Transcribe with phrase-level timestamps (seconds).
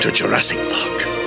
[0.00, 1.19] to Jurassic Park.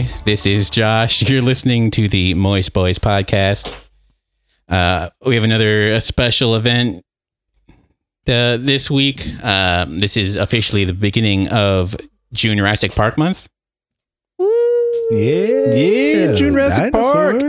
[0.00, 0.22] Everybody.
[0.24, 1.22] This is Josh.
[1.28, 3.88] You're listening to the Moist Boys podcast.
[4.68, 7.04] Uh, we have another uh, special event
[8.28, 9.26] uh, this week.
[9.42, 11.96] Um, this is officially the beginning of
[12.32, 13.48] June Jurassic Park month.
[14.38, 15.74] Yeah.
[15.74, 17.42] Yeah, Jurassic Park.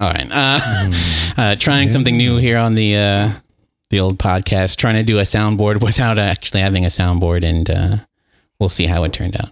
[0.00, 0.28] All right.
[0.30, 0.90] Uh,
[1.36, 3.30] uh, trying something new here on the uh,
[3.90, 4.76] the old podcast.
[4.76, 7.96] Trying to do a soundboard without actually having a soundboard, and uh,
[8.58, 9.50] we'll see how it turned out.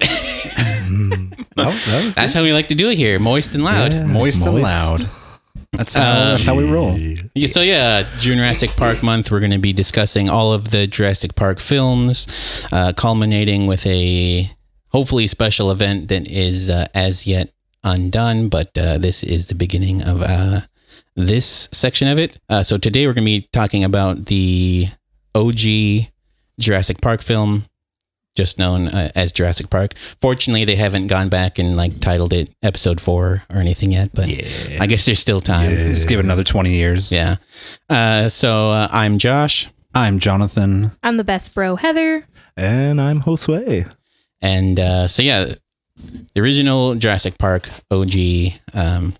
[1.56, 3.94] That was That's how we like to do it here, moist and loud.
[3.94, 4.04] Yeah.
[4.04, 5.00] Moist, and loud.
[5.72, 6.96] That's how, Uh, that's how we roll.
[7.34, 9.30] Yeah, so yeah, Jurassic Park month.
[9.30, 12.26] We're going to be discussing all of the Jurassic Park films,
[12.72, 14.50] uh, culminating with a
[14.88, 17.50] hopefully special event that is uh, as yet
[17.82, 18.48] undone.
[18.50, 20.60] But uh, this is the beginning of uh,
[21.14, 22.38] this section of it.
[22.50, 24.88] Uh, so today we're going to be talking about the
[25.34, 26.08] OG
[26.60, 27.64] Jurassic Park film,
[28.36, 29.94] just known uh, as Jurassic Park.
[30.20, 34.10] Fortunately, they haven't gone back and like titled it Episode Four or anything yet.
[34.14, 34.78] But Yeah.
[34.82, 35.70] I guess there's still time.
[35.70, 37.10] Just give it another 20 years.
[37.10, 37.36] Yeah.
[37.90, 40.92] Uh, so uh, I'm Josh, I'm Jonathan.
[41.02, 42.26] I'm the best bro, Heather.
[42.56, 43.92] And I'm Josue.
[44.40, 45.54] and uh, so yeah,
[46.34, 48.12] the original Jurassic Park OG.
[48.74, 49.14] Um,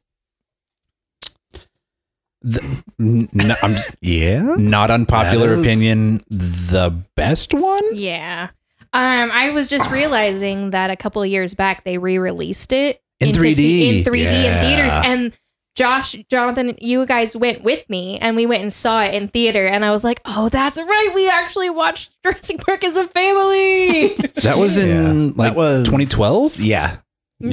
[3.00, 4.55] N- no, I'm just, Yeah.
[4.59, 6.22] not unpopular opinion.
[6.31, 7.82] The best one?
[7.94, 8.50] Yeah.
[8.96, 13.28] Um, I was just realizing that a couple of years back they re-released it In
[13.28, 13.98] into 3D.
[13.98, 15.32] in 3D in theaters, and
[15.74, 19.66] Josh, Jonathan, you guys went with me, and we went and saw it in theater,
[19.66, 24.14] and I was like, "Oh, that's right, we actually watched Jurassic Park as a family."
[24.42, 25.32] That was in Yeah.
[25.36, 26.60] like That was 2012?
[26.60, 26.96] Yeah.
[27.40, 27.50] no,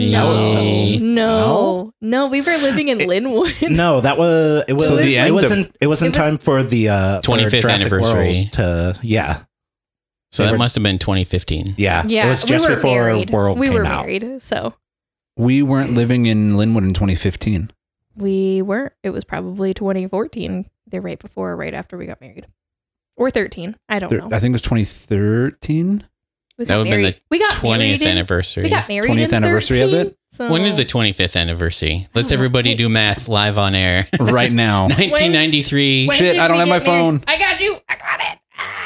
[0.86, 1.00] Yeah.
[1.02, 3.54] no, no, we were living in Linwood.
[3.64, 6.38] No, that was it was So the it end wasn't it wasn't It was- time
[6.38, 8.34] for the uh 25th Jurassic anniversary.
[8.34, 9.40] World to yeah.
[10.34, 11.76] So They that were- must have been 2015.
[11.78, 12.04] Yeah.
[12.08, 13.30] yeah, It was just we were before married.
[13.30, 14.06] World we came were out.
[14.06, 14.74] married, so
[15.38, 17.72] We weren't living in Linwood in 2015.
[18.16, 18.94] We weren't.
[19.04, 20.66] It was probably 2014.
[20.88, 22.46] They're right before or right after we got married.
[23.16, 23.76] Or 13.
[23.90, 24.28] I don't There- know.
[24.32, 26.04] I think it was 2013.
[26.58, 28.64] We That got would have been the we got 20th married in, anniversary.
[28.64, 30.18] We got married 20th in anniversary of it?
[30.30, 32.08] So when is the 25th anniversary?
[32.14, 32.78] Let's Oh, everybody wait.
[32.78, 34.08] do math live on air.
[34.20, 34.84] right now.
[34.88, 36.08] 1993.
[36.08, 36.86] When Shit, I don't have my married?
[36.86, 37.24] phone.
[37.28, 37.78] I got you.
[37.90, 38.38] I got it.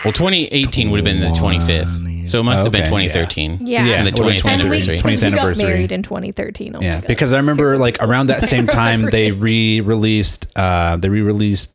[0.03, 2.29] Well, 2018 would have been the 25th.
[2.29, 3.59] So it must have been Okay, 2013.
[3.61, 3.85] Yeah.
[3.85, 4.97] Yeah, the 20th been And we, 20th anniversary.
[4.99, 5.65] 20th we got anniversary.
[5.65, 6.75] married in 2013.
[6.75, 7.07] Oh my yeah, God.
[7.07, 11.73] because I remember like around that same time they re-released uh they re-released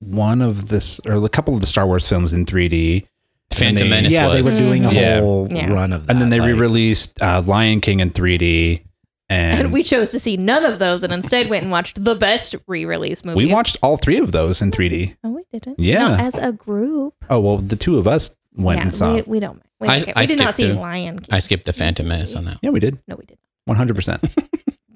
[0.00, 3.06] one of this or a couple of the Star Wars films in 3D.
[3.50, 5.20] Phantom they- Menace yeah, they were doing a Yeah.
[5.20, 5.72] whole Yeah.
[5.72, 6.12] run of that.
[6.12, 8.82] And then they like- re-released uh, Lion King in 3D
[9.28, 12.14] and, and we chose to see none of those and instead went and watched the
[12.14, 13.36] best re-release movie.
[13.36, 15.16] we watched all three of those in 3D.
[15.22, 15.78] Oh, we didn't.
[15.78, 16.08] Yeah.
[16.08, 17.14] Not as a group.
[17.28, 19.12] Oh, well, the two of us went yeah, and saw.
[19.12, 19.28] we, it.
[19.28, 19.62] we don't.
[19.80, 20.16] We, I- don't.
[20.16, 21.28] I we did not see the- Lion King.
[21.34, 22.58] I skipped the Phantom Menace on that.
[22.62, 22.98] Yeah, we did.
[23.06, 23.38] No, we did.
[23.68, 24.48] 100%.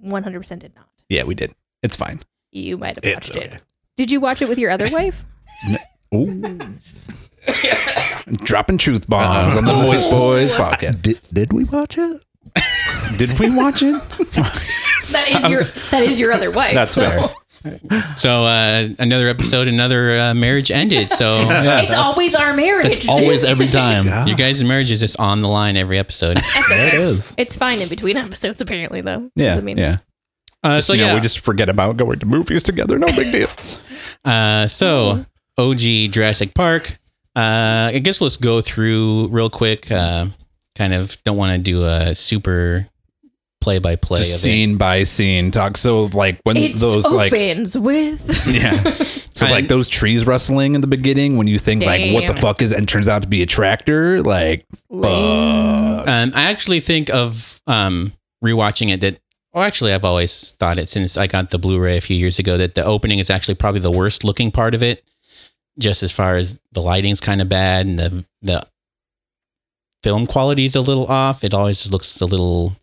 [0.05, 0.89] 100% did not.
[1.09, 1.55] yeah, we did.
[1.83, 2.21] It's fine.
[2.51, 3.49] You might have watched okay.
[3.49, 3.61] it.
[3.97, 5.25] Did you watch it with your other wife?
[6.15, 6.59] Ooh.
[8.45, 9.59] Dropping truth bombs uh-huh.
[9.59, 11.03] on the Moist Boys podcast.
[11.03, 12.23] Did, did we watch it?
[13.19, 14.01] Did we watch it?
[15.13, 16.73] That is your that is your other wife.
[16.73, 17.07] That's so.
[17.07, 17.29] fair.
[18.17, 21.11] So uh, another episode, another uh, marriage ended.
[21.11, 22.97] So It's always our marriage.
[22.97, 24.07] It's always every time.
[24.07, 24.29] God.
[24.29, 26.39] you guys' marriage is just on the line every episode.
[26.39, 26.97] That's okay.
[26.97, 27.35] is.
[27.37, 29.31] It's fine in between episodes, apparently, though.
[29.37, 29.99] Yeah, Doesn't mean- yeah.
[30.65, 32.97] Uh, Just, so you know, yeah, we just forget about going to movies together.
[32.99, 33.49] No big deal.
[34.25, 35.25] Uh, so
[35.59, 35.81] OG
[36.13, 36.97] Jurassic Park.
[37.35, 39.91] Uh, I guess let's go through real quick.
[39.91, 40.27] Uh,
[40.77, 42.87] kind of don't want to do a super
[43.63, 44.29] play by play of it.
[44.29, 45.77] scene by scene talk.
[45.77, 48.91] So like when It those like opens with yeah.
[48.93, 52.43] So like those trees rustling in the beginning when you think like what the Damn.
[52.43, 56.01] fuck is it and turns out to be a tractor like lame.
[56.09, 58.13] Um, I actually think of um,
[58.45, 59.19] rewatching it that.
[59.55, 62.57] Well, actually, I've always thought it since I got the Blu-ray a few years ago
[62.57, 65.05] that the opening is actually probably the worst looking part of it.
[65.79, 68.67] Just as far as the lighting's kind of bad and the the
[70.03, 71.45] film quality is a little off.
[71.45, 72.77] It always looks a little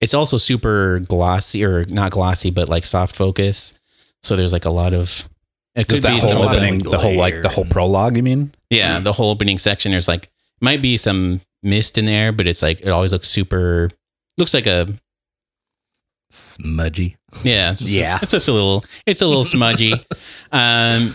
[0.00, 3.78] it's also super glossy or not glossy, but like soft focus.
[4.22, 5.28] So there's like a lot of
[5.74, 8.16] it Just that some whole opening, the whole like the whole prologue.
[8.16, 8.52] You mean?
[8.70, 9.92] yeah, the whole opening section.
[9.92, 10.28] There's like
[10.60, 13.90] might be some mist in there, but it's like it always looks super.
[14.38, 14.86] Looks like a
[16.30, 17.16] Smudgy.
[17.42, 18.18] yeah, it's just, Yeah.
[18.20, 18.84] It's just a little.
[19.06, 19.92] It's a little smudgy.
[20.50, 21.14] Um,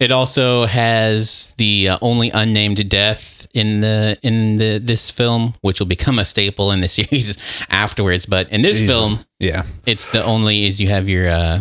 [0.00, 5.80] it also has the uh, only unnamed death in the in the this film, which
[5.80, 7.36] will become a staple in the series
[7.70, 8.26] afterwards.
[8.26, 8.94] But in this Jesus.
[8.96, 9.64] film, Yeah.
[9.86, 11.60] it's the only is you have your uh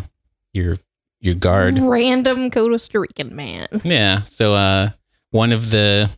[0.54, 0.78] your
[1.20, 1.80] your guard.
[1.80, 3.68] Random Costa Rican man.
[3.84, 4.22] Yeah.
[4.24, 4.90] So uh,
[5.32, 6.10] one of the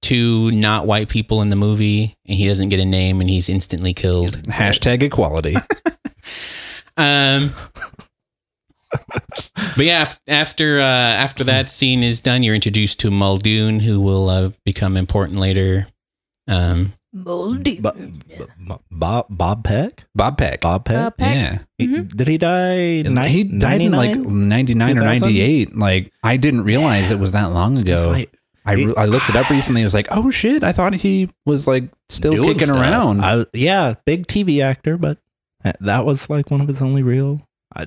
[0.00, 3.48] two not white people in the movie, and he doesn't get a name, and he's
[3.48, 4.30] instantly killed.
[4.48, 5.56] Hashtag equality.
[6.94, 7.52] Um,
[9.76, 14.28] but yeah, after uh, after that scene is done, you're introduced to Muldoon, who will
[14.28, 15.86] uh, become important later.
[16.48, 17.80] Um, Muldoon.
[17.82, 17.92] Bo-
[18.58, 20.04] Bo- Bob Bob Peck.
[20.14, 20.60] Bob Peck.
[20.62, 20.96] Bob Peck.
[20.98, 21.34] Uh, Peck.
[21.34, 21.58] Yeah.
[21.78, 22.16] He- Mhm.
[22.16, 23.02] Did he die?
[23.02, 24.48] Ni- he died in like 99?
[24.48, 25.76] 99 or 98.
[25.76, 27.96] Like, I didn't realize it was that long ago.
[28.10, 28.32] Like
[28.64, 29.82] I, re- I looked it up recently.
[29.82, 30.62] I was like, oh shit.
[30.62, 32.76] I thought he was like still doing kicking stuff.
[32.80, 33.20] around.
[33.20, 35.18] I, yeah, big TV actor, but
[35.64, 37.86] that- that was like one of his only real uh,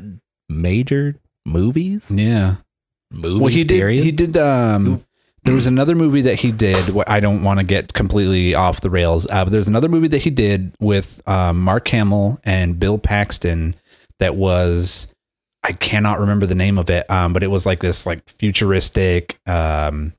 [0.49, 1.15] major
[1.45, 2.11] movies.
[2.13, 2.55] yeah.
[3.11, 3.39] Movies.
[3.39, 4.03] well, he did.
[4.03, 4.35] He did.
[4.35, 5.05] Um,
[5.43, 6.77] there was another movie that he did.
[7.07, 10.23] I don't want to get completely off the rails, uh, but there's another movie that
[10.23, 13.75] he did with um, Mark Hamill and Bill Paxton
[14.19, 15.07] that was.
[15.63, 19.39] I cannot remember the name of it, um, but it was like this like futuristic,
[19.47, 20.13] um,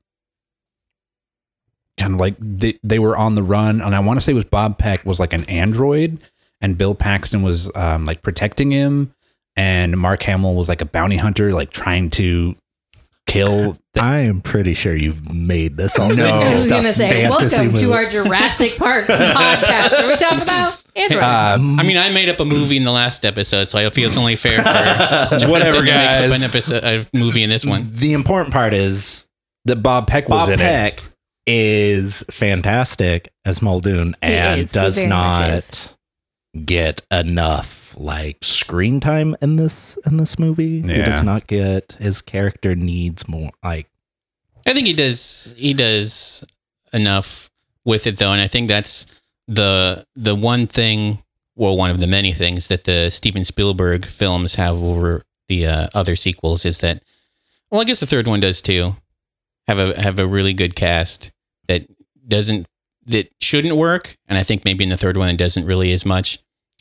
[1.99, 4.37] kind of like they, they were on the run, and I want to say it
[4.37, 6.23] was Bob Peck was like an android,
[6.61, 9.15] and Bill Paxton was um, like protecting him,
[9.57, 12.57] and Mark Hamill was like a bounty hunter, like trying to
[13.27, 13.79] kill.
[13.95, 16.15] The, I am pretty sure you've made this all.
[16.15, 16.25] No.
[16.25, 20.43] I was just gonna say, fantasy welcome to our Jurassic Park podcast where we talk
[20.43, 21.23] about androids.
[21.23, 24.07] uh, I mean, I made up a movie in the last episode, so I feel
[24.07, 26.43] it's only fair for Whatever, to make up guys.
[26.43, 27.87] an episode, a movie in this one.
[27.91, 29.27] The important part is
[29.65, 30.63] that Bob Peck was Bob in it.
[30.63, 31.01] Peck
[31.47, 34.73] is fantastic as Muldoon He and is.
[34.73, 35.97] Does not
[36.65, 40.83] get enough like screen time in this in this movie.
[40.83, 43.89] He does not get his character needs more like
[44.67, 45.55] I think he does.
[45.57, 46.45] He does
[46.93, 47.51] enough
[47.85, 51.23] with it though, and I think that's the the one thing,
[51.55, 55.89] well, one of the many things that the Steven Spielberg films have over the uh,
[55.95, 57.03] other sequels is that,
[57.71, 58.95] well, I guess the third one does too.
[59.69, 61.31] Have a have a really good cast
[61.69, 61.87] that
[62.27, 62.67] doesn't
[63.07, 66.05] that shouldn't work, and I think maybe in the third one it doesn't really as
[66.05, 66.41] much.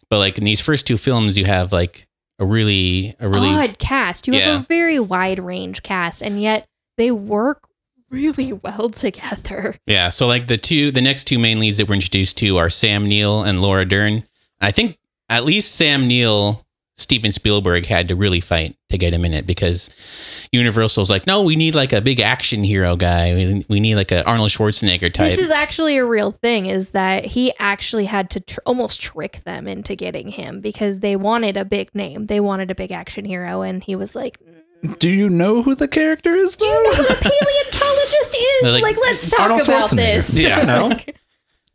[0.09, 2.07] But like in these first two films, you have like
[2.39, 4.27] a really a really Odd cast.
[4.27, 6.67] You have a very wide range cast, and yet
[6.97, 7.67] they work
[8.09, 9.77] really well together.
[9.85, 12.69] Yeah, so like the two, the next two main leads that we're introduced to are
[12.69, 14.23] Sam Neill and Laura Dern.
[14.61, 14.97] I think
[15.29, 16.64] at least Sam Neill,
[16.97, 21.43] Steven Spielberg had to really fight to get him in it because Universal's like, no,
[21.43, 23.33] we need like a big action hero guy.
[23.33, 25.31] We, we need like a Arnold Schwarzenegger type.
[25.31, 26.67] This is actually a real thing.
[26.67, 31.17] Is that he actually had to tr- almost trick them into getting him because they
[31.17, 34.55] wanted a big name, they wanted a big action hero, and he was like, mm.
[34.99, 36.55] Do you know who the character is?
[36.55, 38.63] "Do you know what a paleontologist is?
[38.63, 40.95] Like, like, let's talk Arnold about this." Yeah, You know.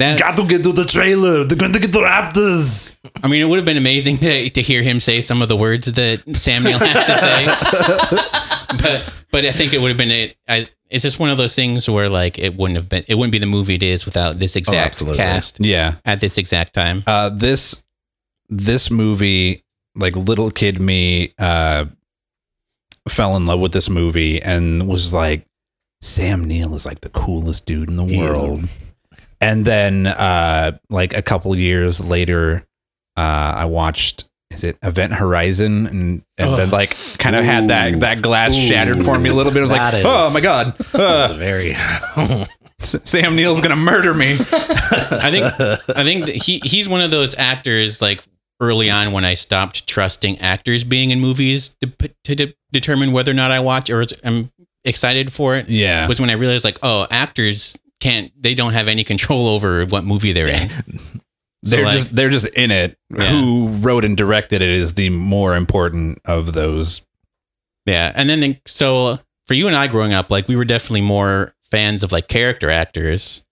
[0.01, 1.45] That, Got to get to the trailer.
[1.45, 2.97] They're going to get the Raptors.
[3.23, 5.57] I mean, it would have been amazing to, to hear him say some of the
[5.57, 8.17] words that Sam Neill had to say.
[8.83, 10.37] but but I think it would have been it.
[10.49, 13.05] I, it's just one of those things where like it wouldn't have been.
[13.09, 15.19] It wouldn't be the movie it is without this exact absolutely.
[15.19, 15.95] cast Yeah.
[16.05, 17.05] at this exact time.
[17.07, 17.85] Uh, this
[18.49, 19.65] this movie,
[19.95, 21.85] like little kid me, uh,
[23.09, 25.47] fell in love with this movie and was like,
[26.01, 28.69] Sam Neill is like the coolest dude in the world.
[29.41, 32.67] And then, uh, like a couple years later,
[33.17, 33.21] uh,
[33.57, 34.25] I watched.
[34.53, 35.87] Is it Event Horizon?
[35.87, 38.61] And and then like kind of had that that glass Ooh.
[38.61, 39.61] shattered for me a little bit.
[39.61, 41.73] I was That like, is- oh my god, uh, very
[42.81, 44.33] S- Sam Neill's gonna murder me.
[44.41, 45.45] I think
[45.97, 48.25] I think that he he's one of those actors like
[48.61, 53.13] early on when I stopped trusting actors being in movies to, put- to de- determine
[53.13, 54.51] whether or not I watch or I'm
[54.85, 58.89] excited for it Yeah, was when I realized like oh actors can't they don't have
[58.89, 60.69] any control over what movie they're in.
[61.63, 62.97] So, they're like- just they're just in it.
[63.11, 63.33] Yeah.
[63.33, 67.05] Who wrote and directed it is the more important of those.
[67.85, 71.03] Yeah, and then the- so for you and I growing up, like we were definitely
[71.03, 73.45] more fans of like character actors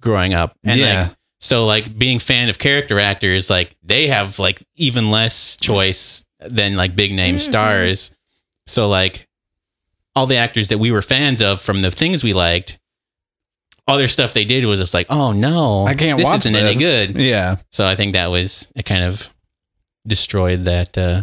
[0.00, 1.00] growing up, and Yeah.
[1.08, 6.24] like so like being fan of character actors, like they have like even less choice
[6.40, 7.40] than like big name Mhm.
[7.40, 8.10] stars.
[8.66, 9.28] So like
[10.16, 12.78] all the actors that we were fans of from the things we liked
[13.90, 16.76] other stuff they did was just like, oh no, I can't this watch isn't this.
[16.76, 17.20] any good.
[17.20, 17.56] Yeah.
[17.70, 19.28] So I think that was it kind of
[20.06, 20.96] destroyed that.
[20.96, 21.22] Uh,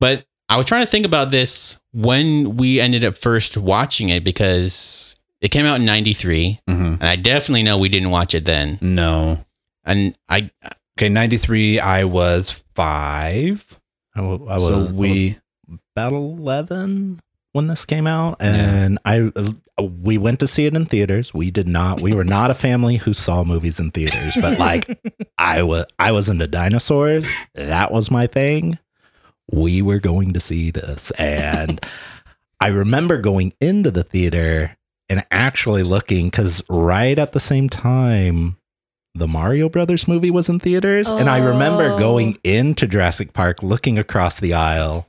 [0.00, 4.24] but I was trying to think about this when we ended up first watching it
[4.24, 8.44] because it came out in 93 hmm and I definitely know we didn't watch it
[8.44, 8.78] then.
[8.80, 9.38] No.
[9.84, 10.50] And I,
[10.98, 13.80] Okay, 93, I was five.
[14.14, 15.38] I, was, so I was we,
[15.96, 17.20] about 11
[17.52, 21.34] when this came out and i uh, we went to see it in theaters.
[21.34, 24.98] We did not we were not a family who saw movies in theaters but like
[25.38, 27.28] i was i was into dinosaurs.
[27.54, 28.78] That was my thing.
[29.50, 31.80] We were going to see this and
[32.60, 34.76] i remember going into the theater
[35.08, 38.56] and actually looking because right at the same time
[39.14, 41.98] the Mario Brothers movie was in theaters, and I remember Oh.
[41.98, 45.06] going into Jurassic Park, looking across the aisle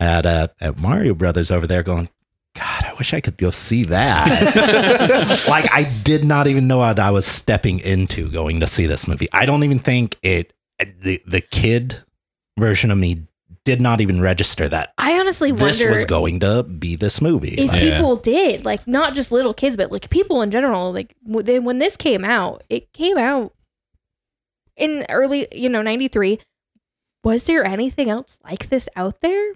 [0.00, 2.08] at uh, at Mario Brothers over there, going,
[2.56, 6.98] "God, I wish I could go see that." like I did not even know what
[6.98, 9.28] I was stepping into going to see this movie.
[9.32, 12.02] I don't even think it the the kid
[12.58, 13.26] version of me
[13.64, 17.54] did not even register that I honestly this wonder was going to be this movie.
[17.58, 17.96] if Like, Yeah.
[17.96, 20.92] people did, like not just little kids, but like people in general.
[20.92, 23.52] Like w- they- when this came out, it came out
[24.76, 26.40] in early, you know, '93.
[27.22, 29.52] Was there anything else like this out there?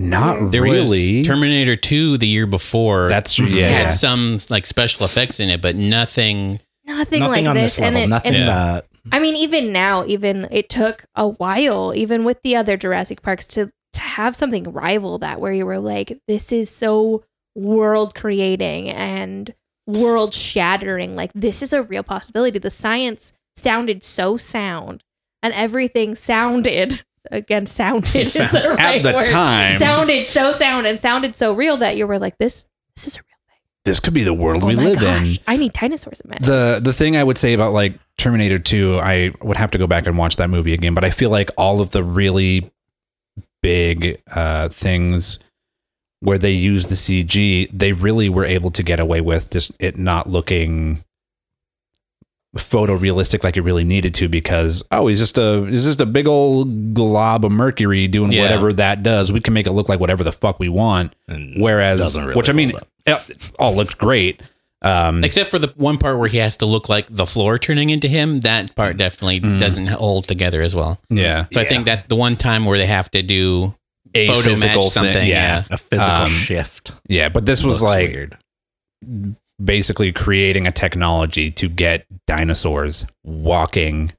[0.00, 1.18] Not there really.
[1.18, 3.08] was Terminator 2 the year before.
[3.08, 3.38] That's.
[3.38, 3.68] It yeah.
[3.68, 6.60] had some like special effects in it, but nothing.
[6.86, 7.76] Nothing, nothing like on this.
[7.76, 11.28] this level, and it, nothing and that I mean, even now, even it took a
[11.28, 15.66] while, even with the other Jurassic Parks, to to have something rival that, where you
[15.66, 17.24] were like, this is so
[17.56, 19.52] world creating and
[19.86, 21.16] world shattering.
[21.16, 22.58] Like this is a real possibility.
[22.58, 25.02] The science sounded so sound,
[25.42, 29.24] and everything sounded again sounded is the At the word.
[29.24, 29.74] time.
[29.78, 33.20] sounded so sound and sounded so real that you were like, this this is a
[33.20, 33.58] real thing.
[33.84, 35.42] this could be the world we oh my live gosh, in.
[35.46, 38.98] I need dinosaurs in my The the thing I would say about like Terminator 2,
[38.98, 41.50] I would have to go back and watch that movie again, but I feel like
[41.56, 42.70] all of the really
[43.62, 45.38] big uh things
[46.20, 49.98] where they use the CG, they really were able to get away with just it
[49.98, 51.02] not looking
[52.56, 56.26] photorealistic like it really needed to because oh he's just a he's just a big
[56.26, 58.42] old glob of mercury doing Yeah.
[58.42, 61.62] whatever that does we can make it look like whatever the fuck we want and
[61.62, 62.72] whereas really which i mean
[63.06, 64.42] it all looked great
[64.82, 67.90] um Except for the one part where he has to look like the floor turning
[67.90, 69.60] into him, that part definitely Mm.
[69.60, 70.98] doesn't hold together as well.
[71.10, 73.74] yeah So I think that the one time where they have to do
[74.14, 75.64] a photo match physical thing, something, yeah.
[75.70, 76.92] a physical Um, shift.
[77.08, 78.38] Yeah, but this was like weird.
[79.62, 84.12] Basically creating a technology to get dinosaurs walking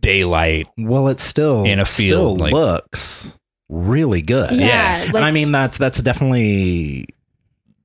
[0.00, 0.68] daylight.
[0.78, 4.52] Well, it still in a still field, like- looks really good.
[4.52, 7.06] Yeah, and like- I mean that's that's definitely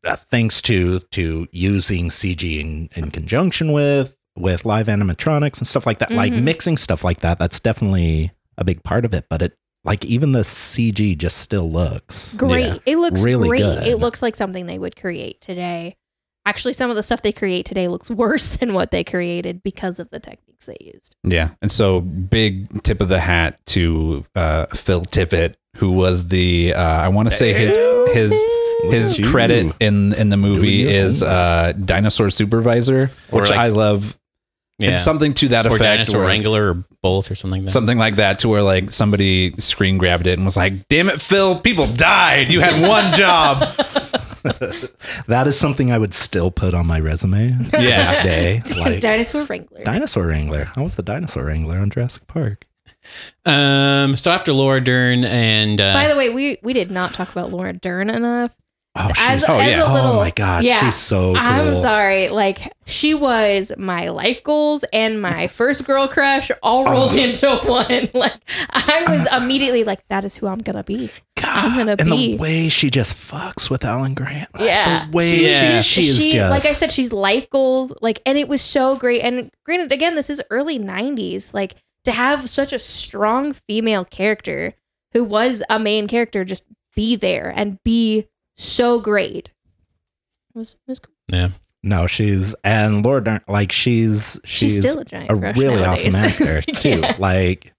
[0.08, 5.86] uh, thanks to to using CG in, in conjunction with with live animatronics and stuff
[5.86, 6.12] like that.
[6.12, 6.44] Like Mhm.
[6.44, 7.38] mixing stuff like that.
[7.40, 9.26] That's definitely a big part of it.
[9.30, 12.66] But it like even the CG just still looks great.
[12.66, 12.78] Yeah.
[12.86, 13.60] It looks Really great.
[13.62, 13.88] good.
[13.88, 15.96] It looks like something they would create today.
[16.46, 20.00] Actually, some of the stuff they create today looks worse than what they created because
[20.00, 21.16] of the techniques they used.
[21.24, 21.50] Yeah.
[21.62, 26.82] And so big tip of the hat to uh, Phil Tippett, who was the uh,
[26.82, 27.76] I want to say his
[28.14, 28.34] his
[28.92, 34.18] his credit in in the movie is uh, dinosaur supervisor, which like- I love.
[34.80, 35.84] yeah, It's something to that or effect.
[35.84, 37.72] dinosaur where- wrangler or both or something like that.
[37.72, 41.20] something like that to where like somebody screen grabbed it and was like damn it
[41.20, 43.58] phil people died you had one job
[45.28, 47.50] that is something I would still put on my resume.
[47.74, 48.04] Yeah.
[48.04, 48.62] this day.
[48.84, 49.80] Like Dinosaur Wrangler.
[49.82, 50.70] dinosaur wrangler.
[50.76, 52.66] I was the dinosaur wrangler on Jurassic Park.
[53.46, 57.32] Um, so after Laura Dern and uh, By the way, we we did not talk
[57.32, 58.56] about Laura Dern enough.
[58.96, 59.92] Oh, As, she's oh, as yeah.
[59.92, 60.80] a little, oh my god, yeah.
[60.80, 61.38] she's so cool.
[61.38, 62.30] I'm sorry.
[62.30, 67.18] Like she was my life goals and my first girl crush all rolled Oh.
[67.18, 68.10] into one.
[68.14, 68.34] Like
[68.70, 71.10] I was immediately like, that is who I'm gonna be.
[71.46, 72.32] I'm gonna and be.
[72.34, 74.54] the way she just fucks with Alan Grant.
[74.54, 75.06] Like, Yeah.
[75.08, 75.82] the way She- she, yeah.
[75.82, 77.94] she is just like I said, she's life goals.
[78.02, 79.22] Like, and it was so great.
[79.22, 81.54] And granted, again, this is early '90s.
[81.54, 84.74] Like to have such a strong female character
[85.14, 86.64] who was a main character just
[86.96, 89.50] be there and be so great.
[90.54, 91.16] It was, it was cool.
[91.30, 91.50] yeah,
[91.82, 96.08] No, she's and Lord like she's She's, she's, still a giant a really nowadays.
[96.08, 97.00] awesome actor too.
[97.00, 97.16] Yeah.
[97.18, 97.74] Like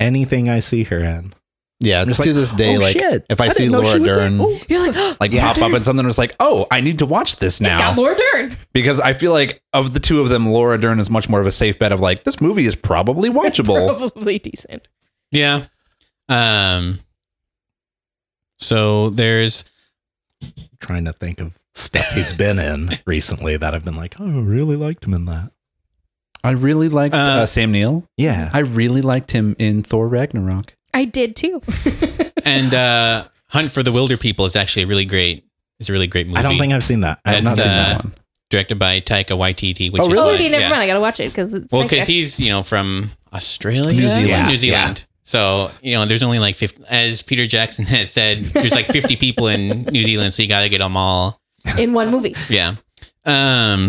[0.00, 1.32] anything I see her in,
[1.80, 3.26] yeah I'm just just to like, this day oh, like shit.
[3.28, 4.16] if i, I see laura she was there.
[4.28, 4.60] dern Oh.
[4.68, 5.52] You're like, like Yeah.
[5.52, 7.70] pop up and something was like oh i need to watch this now.
[7.70, 8.56] it's got Laura Dern.
[8.72, 11.46] because i feel like of the two of them laura dern is much more of
[11.46, 14.88] a safe bet of like this movie is probably watchable Probably decent.
[15.32, 15.64] yeah.
[16.28, 17.00] Um,
[18.58, 19.64] so there's
[20.80, 24.42] trying to think of stuff he's been in recently that I've been like, oh, I
[24.42, 25.50] really liked him in that.
[26.42, 28.08] I really liked uh, Uh, Sam Neill.
[28.16, 28.50] Yeah.
[28.52, 30.74] I really liked him in Thor Ragnarok.
[30.94, 31.60] I did too.
[32.44, 35.44] and uh, Hunt for the Wilderpeople is actually a really great.
[35.80, 36.38] It's a really great movie.
[36.38, 37.18] I don't think I've seen that.
[37.24, 38.14] I have not That's, seen uh, that one.
[38.48, 39.90] directed by Taika Waititi.
[39.92, 40.20] Which Oh, is really?
[40.20, 40.70] oh, why- okay, never yeah.
[40.70, 40.82] mind.
[40.82, 41.90] I gotta watch it because it's Well, Taika.
[41.90, 44.28] because he's you know from Australia, New Zealand.
[44.28, 45.04] Yeah, New Yeah, Zealand.
[45.24, 49.16] So you know, there's only like 50, as Peter Jackson has said, there's like 50
[49.16, 51.40] people in New Zealand, so you got to get them all.
[51.78, 52.34] in one movie.
[52.48, 52.76] Yeah.
[53.24, 53.86] Um,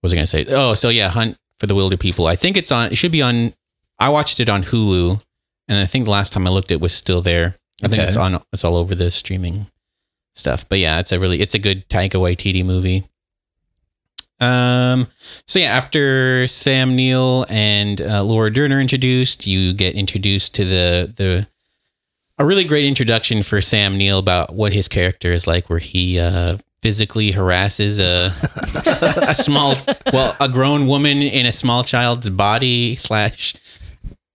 [0.00, 0.44] what was I gonna say?
[0.48, 2.28] Oh, so yeah, Hunt for the Wilderpeople.
[2.28, 2.90] I think it's on.
[2.92, 3.54] It should be on.
[3.98, 5.22] I watched it on Hulu,
[5.68, 7.56] and I think the last time I looked, it was still there.
[7.82, 8.08] I think Okay.
[8.08, 8.40] it's on.
[8.52, 9.66] It's all over the streaming
[10.34, 10.68] stuff.
[10.68, 11.40] But yeah, it's a really.
[11.40, 13.04] It's a good Taika Waititi movie.
[14.40, 15.06] Um.
[15.46, 20.64] So yeah, after Sam Neill and uh, Laura Dern are introduced, you get introduced to
[20.64, 21.46] the the
[22.38, 26.18] a really great introduction for Sam Neill about what his character is like, where he
[26.18, 28.32] uh, physically harasses a
[29.28, 29.74] a small,
[30.12, 33.54] well, a grown woman in a small child's body slash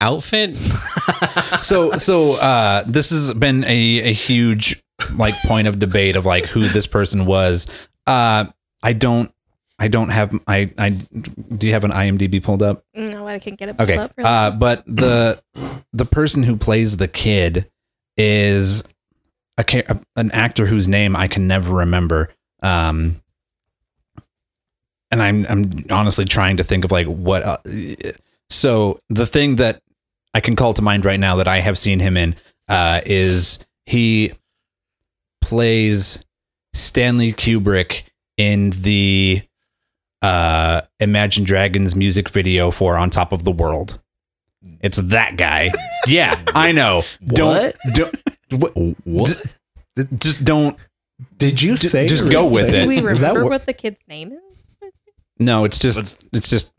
[0.01, 0.56] outfit.
[1.62, 4.82] so so uh this has been a, a huge
[5.16, 7.68] like point of debate of like who this person was
[8.08, 8.46] uh
[8.84, 9.32] i don't
[9.80, 13.56] i don't have i i do you have an imdb pulled up No, I can
[13.56, 13.77] get it.
[13.77, 14.60] pulled okay Up really uh fast.
[14.60, 15.42] but the
[15.94, 17.70] the person who plays the kid
[18.18, 18.84] is
[19.58, 22.30] a, cha- an actor whose name i can never remember
[22.63, 23.22] um
[25.12, 27.58] and i'm i'm honestly trying to think of like what uh,
[28.50, 29.82] so the thing that
[30.38, 32.36] I can call to mind right now that I have seen him in
[32.70, 34.34] uh, is he
[35.41, 36.24] plays
[36.75, 38.03] Stanley Kubrick
[38.38, 39.41] in the
[40.22, 44.00] uh, Imagine Dragons music video for On Top of the World.
[44.79, 45.72] It's that guy.
[46.08, 47.01] yeah, I know.
[47.25, 48.15] Don't don't
[48.51, 49.58] what, What?
[49.96, 50.77] d- just don't.
[51.38, 52.08] Did you Ju- say?
[52.08, 52.74] just go with it.
[52.74, 52.88] Do it.
[52.88, 54.91] we remember what- what the kid's name is?
[55.39, 56.74] No, it's just it's just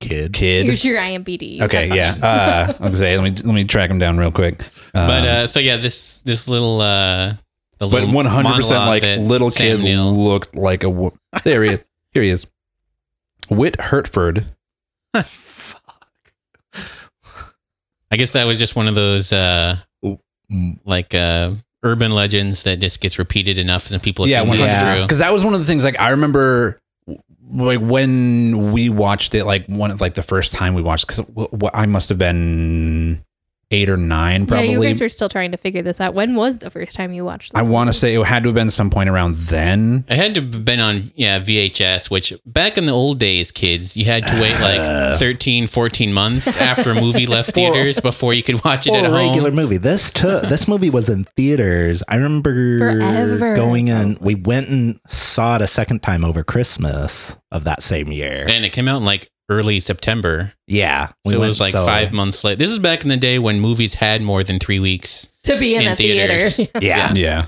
[0.00, 0.32] kid?
[0.32, 0.66] kid.
[0.66, 1.62] Here's your IMBD.
[1.62, 2.12] Okay, Have yeah.
[2.12, 2.24] fun.
[2.24, 4.58] Uh, I was say let me let me track him down real quick.
[4.92, 7.34] But Um, uh, so yeah, this this little uh,
[7.78, 10.90] the but one hundred percent like little Sam kid Neill- looked like a.
[10.90, 11.80] wo- There he is.
[12.12, 12.46] Here he is.
[13.50, 14.46] Whit Hertford.
[15.14, 15.82] Fuck.
[18.10, 19.76] I guess that was just one of those uh,
[20.84, 21.50] like uh,
[21.82, 24.94] urban legends that just gets repeated enough and people assume one that it's yeah.
[24.96, 25.02] true.
[25.04, 25.84] Because that was one of the things.
[25.84, 26.78] Like I remember,
[27.50, 31.06] like when we watched it, like one of like the first time we watched.
[31.06, 31.24] Because
[31.74, 33.24] I must have been
[33.70, 34.66] eight or nine, probably.
[34.66, 34.86] Yeah, probably.
[34.86, 36.14] you guys were still trying to figure this out.
[36.14, 37.58] When was the first time you watched this?
[37.58, 40.04] I want to say it had to have been some point around then.
[40.08, 43.96] It had to have been on yeah VHS, which back in the old days, kids,
[43.96, 48.42] you had to wait like 13, 14 months after a movie left theaters before you
[48.42, 49.28] could watch it at a home.
[49.28, 49.78] regular movie.
[49.78, 52.02] This took this movie was in theaters.
[52.08, 53.54] I remember Forever.
[53.54, 54.18] going in.
[54.20, 58.44] We went and saw it a second time over Christmas of that same year.
[58.48, 60.52] and it came out in like early September.
[60.66, 62.58] yeah, we So it was like so- five months late.
[62.58, 65.30] This is back in the day when movies had more than three weeks.
[65.44, 66.56] to be in, in a theaters.
[66.56, 66.78] theater.
[66.80, 67.46] Yeah, Yeah.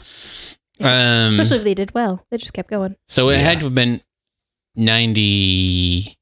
[0.80, 2.24] Um, Especially if they did well.
[2.30, 2.94] They just kept going.
[3.08, 3.38] so it Yeah.
[3.40, 4.00] had to have been
[4.76, 6.16] 90,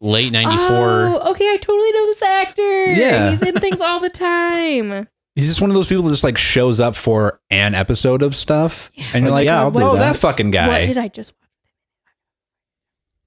[0.00, 0.66] late 94.
[0.68, 1.50] Oh, okay.
[1.52, 2.84] I totally know this actor.
[2.92, 3.30] Yeah.
[3.30, 5.08] He's in things all the time.
[5.34, 8.34] He's just one of those people that just like shows up for an episode of
[8.34, 10.12] stuff, and you're like, Yeah, I'll oh, that.
[10.12, 10.84] that fucking What guy.
[10.84, 11.48] did I just watch?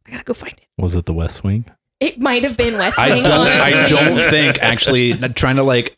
[0.05, 0.67] I gotta go find it.
[0.77, 1.65] was it The West Wing?
[1.99, 3.23] It might have been West I Wing.
[3.23, 3.47] don't.
[3.47, 5.97] I don't think actually trying to like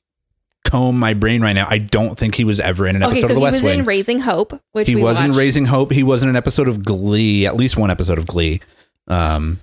[0.63, 1.65] comb my brain right now.
[1.69, 3.43] I don't think he was ever in an episode Okay, episode so of The he
[3.43, 3.79] West was Wing.
[3.79, 5.39] in Raising Hope, which he we wasn't watched.
[5.39, 5.91] raising hope.
[5.91, 8.61] He was in an episode of Glee, at least one episode of Glee.
[9.07, 9.59] Um,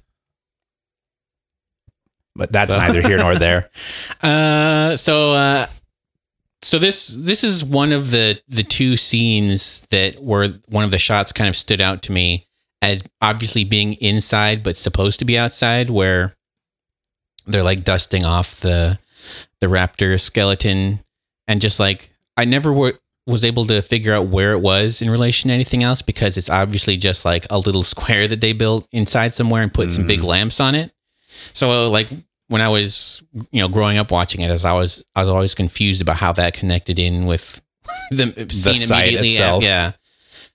[2.35, 3.71] but that's So- neither here nor there.
[4.23, 5.67] Uh, so uh,
[6.63, 10.97] so this this is one of the the two scenes that were one of the
[10.99, 12.47] shots kind of stood out to me
[12.85, 16.37] as obviously being inside but supposed to be outside, where
[17.47, 18.99] they're like dusting off the
[19.61, 21.01] the raptor skeleton,
[21.49, 25.11] and just like I never were, was able to figure out where it was in
[25.11, 28.87] relation to anything else because it's obviously just like a little square that they built
[28.93, 30.25] inside somewhere and put some big mm.
[30.25, 30.93] lamps on it.
[31.55, 32.09] So like
[32.49, 35.55] when I was you know growing up watching it, as I was I was always
[35.55, 37.63] confused about how that connected in with
[38.11, 39.29] the, scene site immediately.
[39.31, 39.65] itself.
[39.65, 39.93] Yeah.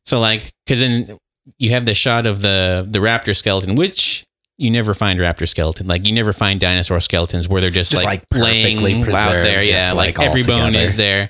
[0.05, 1.17] So like because then
[1.57, 4.25] you have the shot of the the raptor skeleton, which
[4.57, 5.87] you never find raptor skeleton.
[5.87, 9.63] Like you never find dinosaur skeletons where they're just, Just, like, like, laying out there.
[9.63, 10.83] Yeah, like, like, every bone together.
[10.83, 11.29] is there.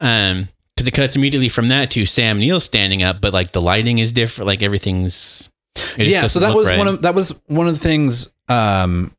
[0.00, 3.60] Um, because it cuts immediately from that to Sam Neill standing up, but like the
[3.60, 4.46] lighting is different.
[4.46, 5.50] Like everything's
[5.96, 6.78] yeah, so that was right.
[6.78, 8.32] one of that was one of the things.
[8.48, 9.14] Um,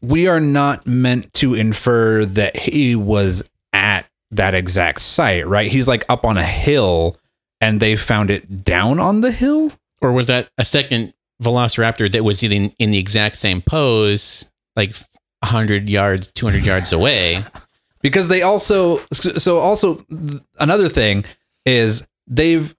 [0.00, 5.70] we are not meant to infer that he was at that exact site, right?
[5.70, 7.16] He's like up on a hill
[7.60, 9.72] and they found it down on the hill.
[10.00, 14.94] Or was that a second velociraptor that was in, in the exact same pose, like
[15.40, 17.44] 100 yards, 200 yards away?
[18.02, 19.98] because they also so also
[20.58, 21.24] another thing
[21.66, 22.74] is they've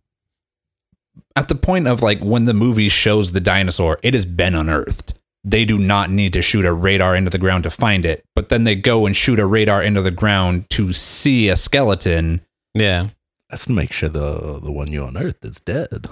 [1.36, 5.14] at the point of like when the movie shows the dinosaur it has been unearthed
[5.44, 8.50] they do not need to shoot a radar into the ground to find it but
[8.50, 12.42] then they go and shoot a radar into the ground to see a skeleton
[12.74, 13.10] Yeah.
[13.50, 16.08] That's to make sure the the one you unearthed is dead.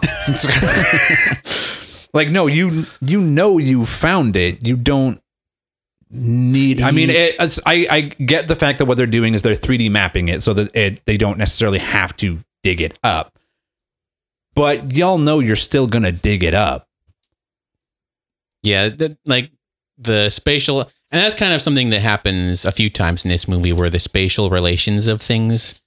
[2.13, 5.21] like no you you know you found it you don't
[6.09, 9.41] need i mean it, it's, I, I get the fact that what they're doing is
[9.41, 13.37] they're 3d mapping it so that it, they don't necessarily have to dig it up
[14.55, 16.87] but y'all know you're still gonna dig it up
[18.63, 18.89] Yeah.
[18.89, 19.51] The, like
[19.97, 23.73] the spatial, and that's kind of something that happens a few times in this movie
[23.73, 25.81] where the spatial relations of things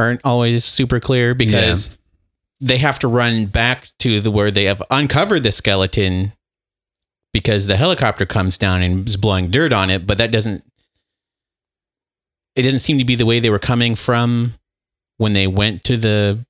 [0.00, 1.96] aren't always super clear because
[2.60, 6.32] they have to run back to the where they have uncovered the skeleton
[7.32, 10.64] because the helicopter comes down and is blowing dirt on it, but that doesn't
[12.56, 14.54] it doesn't seem to be the way they were coming from
[15.18, 16.44] when they went to the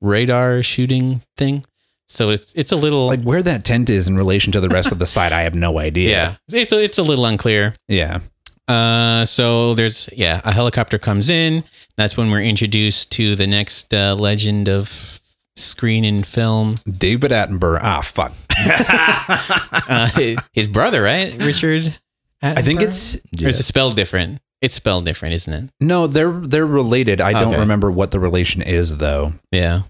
[0.00, 1.64] radar shooting thing.
[2.08, 4.92] So it's it's a little like where that tent is in relation to the rest
[4.92, 6.10] of the site i have no idea
[6.50, 6.60] yeah.
[6.60, 7.74] It's a, it's a little unclear.
[7.88, 8.20] yeah
[8.68, 11.62] Uh, so there's yeah, a helicopter comes in.
[11.96, 15.20] That's when we're introduced to the next uh, legend of
[15.56, 16.76] screen and film.
[16.98, 18.32] david attenborough ah fuck
[19.88, 21.96] Uh, his, brother, right, Richard?
[22.42, 24.40] i think it's Or is it spelled different?
[24.60, 25.70] It's spelled different, isn't it?
[25.80, 29.82] no they're they're related i don't remember what the relation is though Yeah.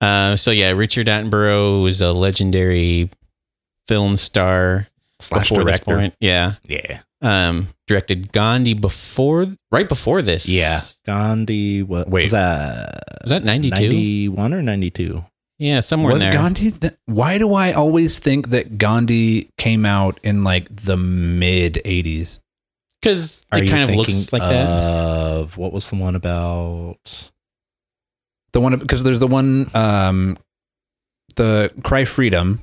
[0.00, 3.10] Uh, so yeah, Richard Attenborough was a legendary
[3.88, 4.86] film star
[5.18, 6.12] slash director.
[6.20, 6.52] Yeah.
[6.68, 7.00] yeah.
[7.20, 10.48] Um, directed Gandhi before, right before this.
[10.48, 10.80] Yeah.
[11.04, 12.24] Gandhi what Wait.
[12.24, 13.74] was that Was that 92?
[13.74, 15.24] 91 or 92?
[15.58, 16.38] Yeah, somewhere was in there.
[16.38, 16.70] Was Gandhi?
[16.70, 22.38] Th- why do I always think that Gandhi came out in like the mid '80s?
[23.02, 24.68] Because Are it kind of thinking looks like that.
[24.70, 27.30] of what was the one about
[28.52, 30.38] The one because there's the one, um,
[31.34, 32.62] the Cry Freedom,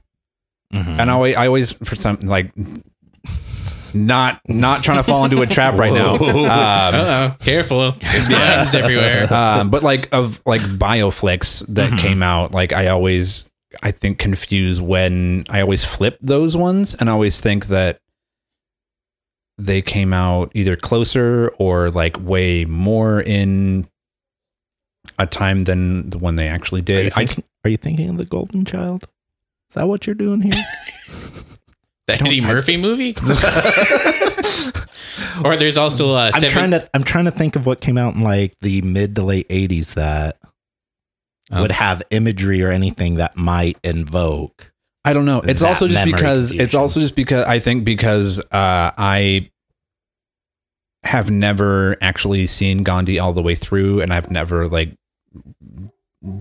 [0.74, 1.00] Mhm.
[1.00, 2.54] and I always, I always for some like
[3.96, 6.16] not not trying to fall into a trap right now.
[6.20, 7.92] Um, Uh oh, careful!
[7.94, 9.32] There's mines everywhere.
[9.34, 12.00] um, but like of like bioflicks that Mhm.
[12.00, 13.50] came out, like I always
[13.84, 18.00] I think confuse when I always flip those ones, and I always think that
[19.58, 23.88] they came out either closer or like way more in
[25.18, 27.14] a time than the one they actually Are you, did.
[27.16, 27.26] I,
[27.64, 29.08] are you thinking of the Golden Child?
[29.70, 30.52] Is that what you're doing here?
[32.08, 33.16] The Eddie Murphy movie.
[35.44, 37.98] or there's also uh, I'm seven, trying to I'm trying to think of what came
[37.98, 40.38] out in like the mid to late 80s that
[41.52, 41.62] Oh.
[41.62, 44.74] would have imagery or anything that might invoke.
[45.04, 45.42] I don't know.
[45.42, 46.80] It's also just memory because it's fusion.
[46.80, 49.52] also just because I think because uh, I
[51.04, 54.96] have never actually seen Gandhi all the way through, and I've never like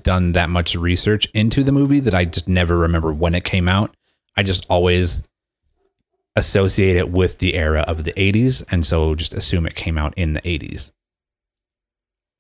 [0.02, 3.68] done that much research into the movie that I just never remember when it came
[3.68, 3.94] out.
[4.38, 5.22] I just always
[6.36, 10.14] associate it with the era of the 80s, and so just assume it came out
[10.16, 10.90] in the 80s.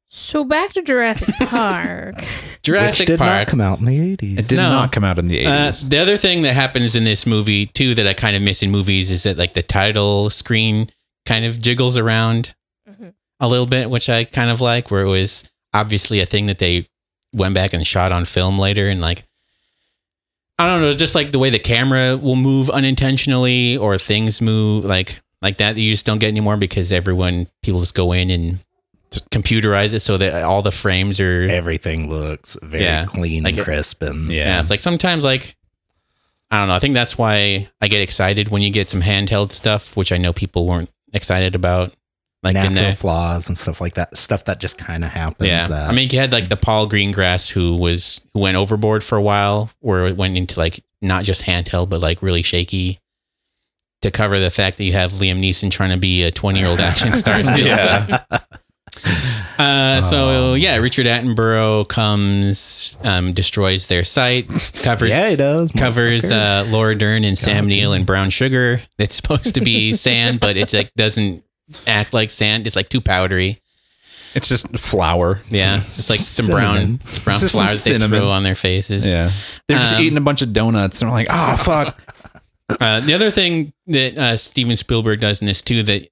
[0.08, 2.16] So back to Jurassic Park.
[2.62, 3.30] Jurassic which did Park.
[3.30, 4.38] not come out in the 80s.
[4.38, 4.70] It did No.
[4.70, 5.88] not come out in the Uh, 80s.
[5.90, 8.70] the other thing that happens in this movie too that I kind of miss in
[8.70, 10.88] movies is that like the title screen
[11.26, 12.54] kind of jiggles around
[12.88, 13.12] Mhm.
[13.40, 16.58] a little bit, which I kind of like, where it was obviously a thing that
[16.58, 16.86] they
[17.34, 19.24] went back and shot on film later, and like
[20.58, 24.84] I don't know, just like the way the camera will move unintentionally or things move
[24.84, 28.30] like like that, that you just don't get anymore because everyone people just go in
[28.30, 28.58] and
[29.30, 33.60] computerize it so that all the frames are Everything looks very Yeah, clean like and
[33.60, 34.58] it- crisp and yeah.
[34.58, 35.54] it's like sometimes like
[36.50, 36.74] I don't know.
[36.74, 40.18] I think that's why I get excited when you get some handheld stuff, which I
[40.18, 41.92] know people weren't excited about.
[42.44, 44.16] Like natural the flaws and stuff like that.
[44.16, 45.48] Stuff that just kind of happens.
[45.48, 45.66] yeah.
[45.66, 49.16] That I mean, you had like the Paul Greengrass who was who went overboard for
[49.16, 53.00] a while, where it went into like not just handheld but like really shaky.
[54.02, 57.12] To cover the fact that you have Liam Neeson trying to be a twenty-year-old action
[57.16, 57.40] star.
[57.40, 58.22] Yeah.
[59.58, 60.54] Uh, so Oh.
[60.54, 64.48] yeah, Richard Attenborough comes, um, destroys their site,
[64.82, 65.70] covers yeah, he does.
[65.70, 68.80] covers uh, Laura Dern and Sam Neill and brown sugar.
[68.98, 71.43] It's supposed to be sand, but it like doesn't
[71.86, 72.66] act like sand.
[72.66, 73.60] It's like too powdery.
[74.34, 75.38] It's just flour.
[75.48, 76.96] Yeah, it's like some Cinnamon.
[76.96, 78.18] brown brown Just flour that they cinnamon.
[78.20, 79.06] throw on their faces.
[79.06, 79.30] Yeah.
[79.68, 82.00] They're just Um, eating a bunch of donuts and we're like, oh, fuck.
[82.80, 86.08] Uh, the other thing that uh, Steven Spielberg does in this too that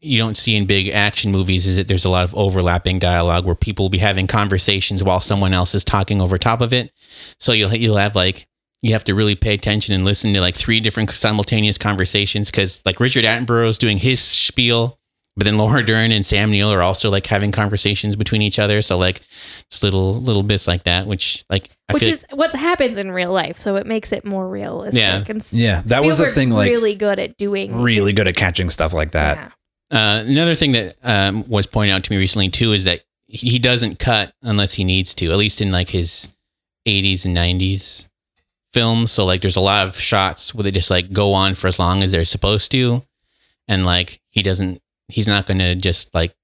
[0.00, 3.44] you don't see in big action movies is that there's a lot of overlapping dialogue
[3.44, 6.92] where people will be having conversations while someone else is talking over top of it.
[7.40, 8.46] So you'll you'll have like
[8.84, 12.82] you have to really pay attention and listen to like three different simultaneous conversations because
[12.84, 14.98] like Richard Attenborough is doing his spiel,
[15.36, 18.82] but then Laura Dern and Sam Neill are also like having conversations between each other.
[18.82, 19.22] So like
[19.70, 23.10] just little little bits like that, which like I Which feel is what happens in
[23.10, 25.00] real life, so it makes it more realistic.
[25.00, 25.24] Yeah.
[25.26, 27.80] And Yeah, that was the Spielberg's thing, like- really good at doing.
[27.80, 29.52] really his- good at catching stuff like that.
[29.90, 29.98] Yeah.
[29.98, 33.58] Uh, another thing that um, was pointed out to me recently too is that he
[33.58, 35.30] doesn't cut unless he needs to.
[35.30, 36.28] At least in like his
[36.86, 38.08] 80s and 90s
[38.74, 39.10] films.
[39.12, 41.78] So like, there's a lot of shots where they just like go on for as
[41.78, 43.02] long as they're supposed to,
[43.68, 44.82] and like he doesn't.
[45.08, 46.34] He's not going to just like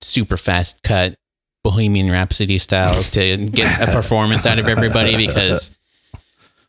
[0.00, 1.14] super fast cut
[1.62, 5.76] Bohemian Rhapsody style to get a performance out of everybody because.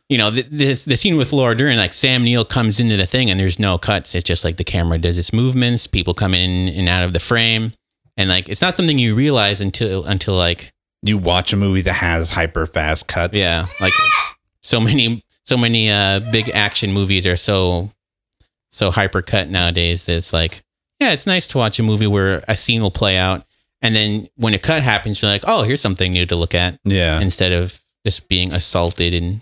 [0.07, 3.07] You know, th- this the scene with Laura Dern, like Sam Neill comes into the
[3.07, 4.13] thing and there's no cuts.
[4.13, 7.19] It's just like the camera does its movements, people come in and out of the
[7.19, 7.73] frame,
[8.15, 11.93] and like it's not something you realize until until like You watch a movie that
[11.93, 13.35] has hyper fast cuts.
[13.35, 13.93] yeah, like
[14.65, 17.89] so many so many uh big action movies are so
[18.71, 20.63] so hyper cut nowadays that it's like
[20.99, 23.45] yeah, it's nice to watch a movie where a scene will play out
[23.81, 26.79] and then when a cut happens you're like, "Oh, here's something new to look at."
[26.83, 27.19] yeah.
[27.19, 29.41] Instead of just being assaulted in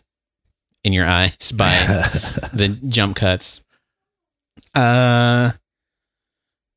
[0.83, 1.69] in your eyes by
[2.53, 3.63] the jump cuts.
[4.75, 5.51] Uh,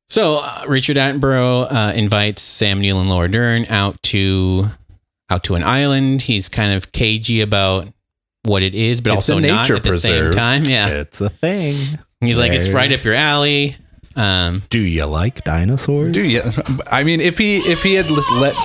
[0.07, 4.65] so uh, Richard Attenborough uh, invites Sam Neill and Laura Dern out to
[5.29, 6.21] out to an island.
[6.21, 7.87] He's kind of cagey about
[8.47, 10.33] what it is, but It's also a not nature at the preserve.
[10.33, 10.63] same time.
[10.63, 11.75] Yeah, It's a thing.
[12.21, 13.75] he's like it's right up your alley.
[14.15, 16.11] Um, Do you like dinosaurs?
[16.13, 16.41] Do you?
[16.91, 18.55] I mean, if he if he had let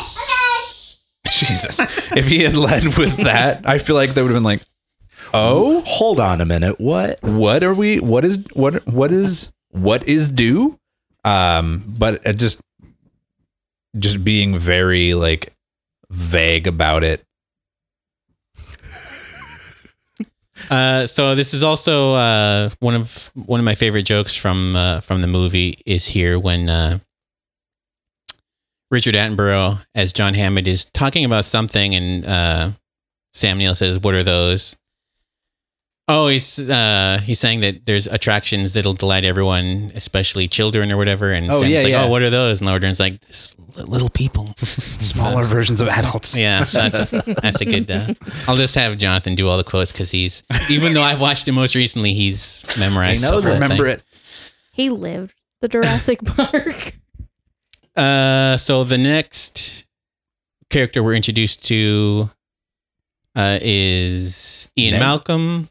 [1.28, 1.78] Jesus,
[2.16, 4.62] if he had led with that, I feel like they would have been like,
[5.34, 6.80] oh, Hold on a minute.
[6.80, 7.22] What?
[7.22, 8.00] what are we?
[8.00, 8.86] What is what?
[8.86, 10.78] What is what is due?
[11.24, 12.60] Um, but just
[13.98, 15.52] just being very like
[16.10, 17.22] vague about it.
[20.72, 25.00] Uh, so this is also uh, one of one of my favorite jokes from uh,
[25.00, 26.98] from the movie is here when uh,
[28.90, 32.68] Richard Attenborough as John Hammond is talking about something, and uh,
[33.34, 34.74] Sam Neill says, "What are those?"
[36.08, 41.32] Oh, he's uh, he's saying that there's attractions that'll delight everyone, especially children or whatever.
[41.32, 42.04] And Oh, Sam's yeah, like, yeah.
[42.04, 43.20] "Oh, what are those?" And Laura Dern's like,
[43.76, 46.38] "Little people." Smaller versions of adults.
[46.38, 47.88] Yeah, so that's a, that's a good.
[47.90, 48.14] Uh,
[48.48, 51.52] I'll just have Jonathan do all the quotes because he's even though I've watched it
[51.52, 53.24] most recently, he's memorized.
[53.24, 53.52] He knows the it.
[53.54, 54.02] whole Remember it.
[54.72, 56.94] He lived the Jurassic Park.
[57.94, 59.86] Uh, so the next
[60.68, 62.28] character we're introduced to
[63.36, 65.00] uh, is Ian Ned?
[65.00, 65.68] Malcolm,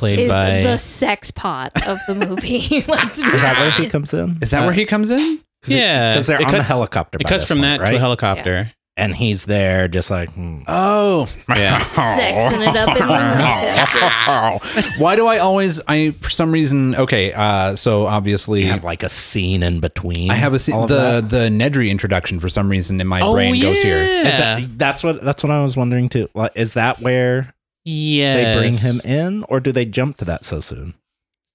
[0.00, 2.82] played is by the sex pot of the movie.
[2.88, 4.38] Let's be Is that where he comes in?
[4.42, 5.38] Is that Uh, where he comes in?
[5.66, 7.16] yeah because they're it on the cuts- helicopter.
[7.20, 8.00] It by cuts this from point, that to a right?
[8.00, 8.72] helicopter.
[8.96, 10.30] and he's there, just like.
[10.32, 10.62] hmm.
[10.66, 11.78] Oh, Yeah.
[11.80, 14.88] Sexing it up in the helicopter.
[15.02, 15.80] Why do I always?
[15.86, 16.94] I for some reason.
[16.94, 20.30] Okay, uh, so obviously You have like a scene in between.
[20.30, 21.28] I have a se- all of the that.
[21.30, 23.98] the Nedry introduction for some reason in my Oh brain yeah, goes here.
[23.98, 26.28] Is that, that's what that's what I was wondering too.
[26.34, 28.36] Like, is that where yeah.
[28.36, 30.94] they bring him in, or do they jump to that so soon?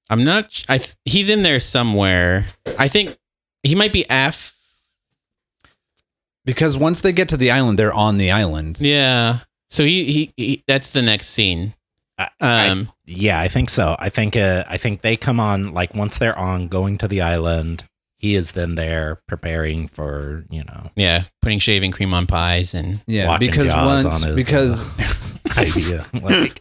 [0.09, 0.51] I'm not.
[0.51, 2.45] sh- I th- he's in there somewhere.
[2.77, 3.17] I think
[3.63, 4.55] he might be F.
[6.45, 8.79] Because once they get to the island, they're on the island.
[8.79, 9.39] Yeah.
[9.69, 11.73] So he, he, he that's the next scene.
[12.19, 13.95] I- I- Um, Yeah, I think so.
[13.99, 17.21] I think uh, I think they come on like once they're on going to the
[17.21, 17.83] island.
[18.17, 23.03] He is then there preparing for you know yeah, putting shaving cream on pies and
[23.07, 24.83] Yeah, because Jaws once on his, because
[25.77, 26.05] idea.
[26.21, 26.59] Like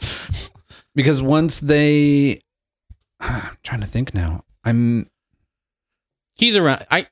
[0.94, 2.40] because once they,
[3.20, 4.44] I'm trying to think now.
[4.64, 5.08] I'm
[6.36, 6.86] he's around.
[6.90, 7.06] I.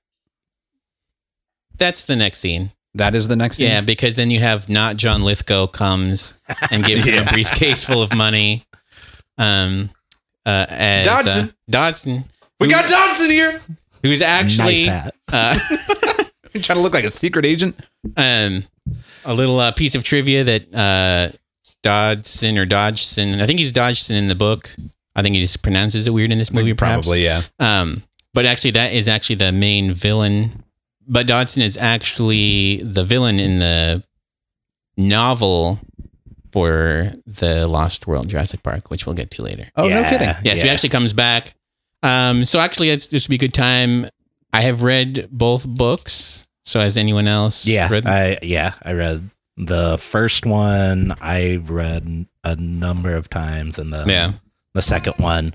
[1.77, 2.71] That's the next scene.
[2.95, 3.57] that is the next.
[3.57, 3.69] scene?
[3.69, 6.41] Yeah, because then you have not John Lithgow comes
[6.71, 8.65] and gives him a briefcase full of money.
[9.39, 9.91] Um,
[10.47, 11.49] uh, as, Dodson.
[11.49, 12.25] uh, Dodson,
[12.61, 13.61] we got Dodson here.
[14.03, 15.55] who's actually nice uh,
[16.61, 17.79] trying to look like a secret agent.
[18.17, 18.65] um,
[19.25, 21.37] a little uh, piece of trivia that uh,
[21.83, 24.75] Dodson or Dodgson, I think he's Dodgson in the book.
[25.15, 27.07] I think he just pronounces it weird in this movie, perhaps.
[27.07, 27.43] Probably, yeah.
[27.59, 28.03] Um,
[28.35, 30.65] but actually, that is actually the main villain.
[31.07, 34.03] But Dodson is actually the villain in the
[34.97, 35.81] novel
[36.53, 39.67] for the Lost World Jurassic Park, which we'll get to later.
[39.77, 40.11] Oh, no Yeah.
[40.11, 40.35] kidding.
[40.45, 41.55] Yeah, so he actually comes back.
[42.03, 44.07] Um, so actually, it's, this would be a good time.
[44.53, 46.47] I have read both books.
[46.65, 47.67] So has anyone else?
[47.67, 49.29] Yeah, read I yeah, I read
[49.67, 51.15] the first one.
[51.21, 54.33] I've read a number of times, and the yeah.
[54.75, 55.55] the second one.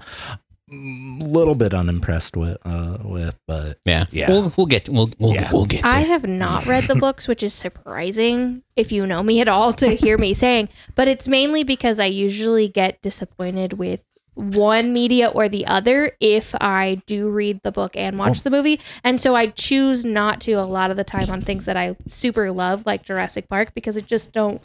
[0.70, 0.76] A
[1.24, 4.28] little bit unimpressed with uh with, but Yeah, Yeah.
[4.30, 5.50] We'll we'll get we'll we'll, Yeah.
[5.50, 9.40] we'll get I have not read the books, which is surprising if you know me
[9.40, 14.04] at all to hear me saying, but it's mainly because I usually get disappointed with
[14.38, 18.80] one media or the other if I do read the book and watch the movie.
[19.04, 21.96] And so I choose not to a lot of the time on things that I
[22.08, 24.62] super love, like Jurassic Park, because I just don't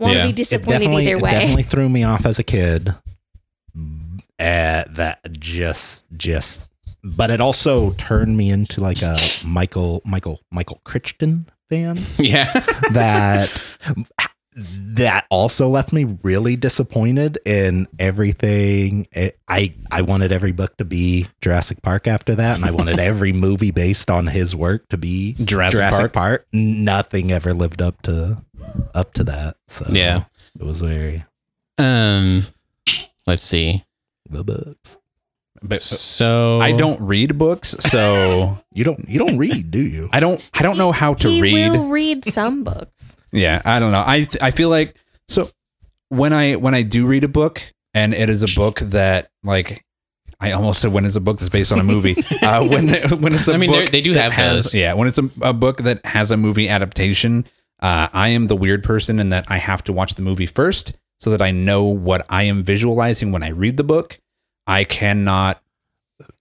[0.00, 0.22] want Yeah.
[0.22, 1.30] to be It it disappointed definitely either it way.
[1.30, 2.94] definitely threw me off as a kid.
[4.38, 6.64] Uh, that just just
[7.04, 12.52] but it also turned me into like a Michael Michael Michael Crichton fan yeah.
[12.92, 13.76] that
[14.54, 19.06] that also left me really disappointed in everything.
[19.48, 23.32] I I wanted every book to be Jurassic Park after that, and I wanted every
[23.32, 26.12] movie based on his work to be Jurassic Jurassic Park.
[26.12, 26.46] Park.
[26.52, 28.42] Nothing ever lived up to
[28.94, 29.56] up to that.
[29.68, 30.24] So Yeah.
[30.58, 31.24] it was very
[31.78, 32.46] Um,
[33.26, 33.84] let's see.
[34.28, 34.98] the books.
[35.62, 40.08] But So I don't read books, so You don't you don't read, do you?
[40.12, 41.70] I don't I don't know how to he read.
[41.72, 43.16] will read some books.
[43.32, 44.02] Yeah, I don't know.
[44.06, 44.94] I I feel like
[45.28, 45.50] so
[46.08, 47.62] when I when I do read a book
[47.94, 49.84] and it is a book that like
[50.40, 52.16] I almost said when it's a book that's based on a movie.
[52.42, 52.88] uh, when
[53.20, 54.74] when it's a I mean, book they're- do have has, those.
[54.74, 57.44] Yeah, when it's a, a book that has a movie adaptation,
[57.80, 60.94] uh, I am the weird person in that I have to watch the movie first
[61.20, 64.18] so that I know what I am visualizing when I read the book.
[64.66, 65.60] I cannot.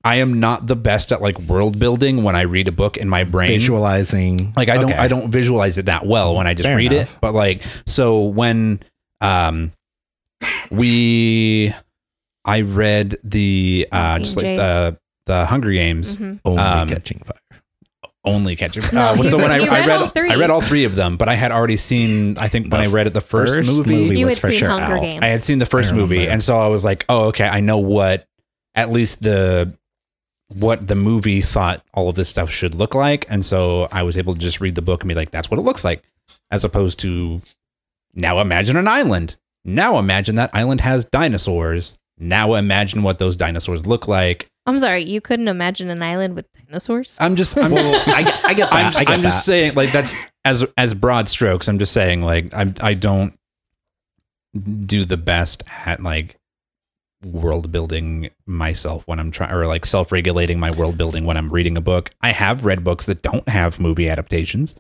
[0.03, 3.07] I am not the best at like world building when I read a book in
[3.10, 3.49] my brain.
[3.49, 4.97] Visualizing Like I don't Okay.
[4.97, 7.13] I don't visualize it that well when I just Fair read enough.
[7.15, 7.21] it.
[7.21, 8.79] But like so when
[9.21, 9.73] um
[10.69, 11.73] we
[12.45, 16.39] I read the uh just like the the Hunger Games Mhm.
[16.45, 17.38] only um, catching fire.
[18.23, 20.29] Only catching No, uh, so when I, you I read read all three.
[20.29, 22.88] I read all three of them, but I had already seen I think when The
[22.89, 24.97] I read it the first, first movie, movie You was had for seen sure Hunger
[24.97, 25.01] out.
[25.01, 25.23] Games.
[25.23, 27.77] I had seen the first movie, and so I was like, "Oh, okay, I know
[27.79, 28.27] what
[28.75, 29.73] at least the
[30.53, 34.17] what the movie thought all of this stuff should look like." And so I was
[34.17, 36.03] able to just read the book and be like, "That's what it looks like,"
[36.51, 37.41] as opposed to
[38.13, 39.36] now imagine an island.
[39.65, 41.97] Now imagine that island has dinosaurs.
[42.19, 44.51] Now imagine what those dinosaurs look like.
[44.65, 47.17] I'm sorry, you couldn't imagine an island with dinosaurs.
[47.19, 48.74] I'm just, I'm, Well, I, get- I get that.
[48.95, 51.67] I'm, I get I'm just saying, like that's as as broad strokes.
[51.67, 53.38] I'm just saying, like I I don't
[54.86, 56.38] do the best at like
[57.24, 61.50] world building myself when I'm trying, or like self regulating my world building when I'm
[61.50, 62.10] reading a book.
[62.21, 64.76] I have read books that don't have movie adaptations,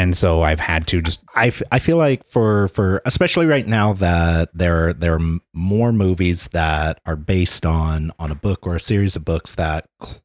[0.00, 3.66] and so I've had to just I, f- I feel like for for especially right
[3.66, 8.76] now that there there are more movies that are based on on a book or
[8.76, 10.20] a series of books that cl-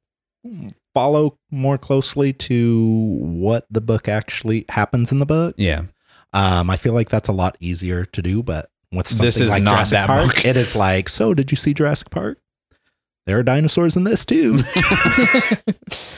[0.94, 5.56] follow more closely to what the book actually happens in the book.
[5.58, 5.84] yeah.
[6.34, 9.52] Um, I feel like that's a lot easier to do, but with something This is
[9.52, 10.46] like not Jurassic that Park, book.
[10.46, 12.40] it is like, so did you see Jurassic Park?
[13.26, 14.54] There are dinosaurs in this too.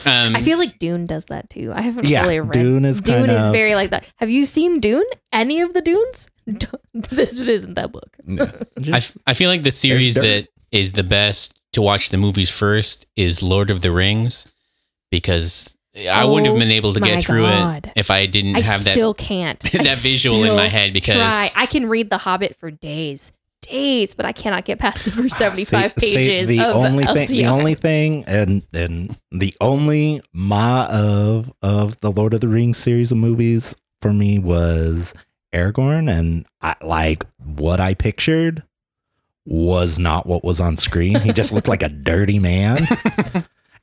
[0.04, 1.72] um, I feel like Dune does that too.
[1.74, 2.52] I haven't yeah, fully read.
[2.52, 4.10] Dune is Dune kind is of very like that.
[4.16, 5.06] Have you seen Dune?
[5.32, 6.28] Any of the Dunes?
[6.94, 8.16] this isn't that book.
[8.28, 12.50] I, just, I feel like the series that is the best to watch the movies
[12.50, 14.50] first is Lord of the Rings
[15.10, 15.76] because
[16.10, 17.86] I wouldn't have Oh been able to get through God.
[17.86, 19.58] it if I didn't I have that still can't.
[19.60, 21.50] that I visual in my head because try.
[21.54, 23.32] I can read The Hobbit for days,
[23.70, 26.48] days, but I cannot get past the first seventy-five See- see, pages.
[26.48, 32.10] the of only thing, the only thing, and and the only ma of of the
[32.10, 35.14] Lord of the Rings series of movies for me was
[35.52, 38.62] Aragorn, and I like what I pictured
[39.44, 41.18] was not what was on screen.
[41.20, 42.86] He just looked like a dirty man.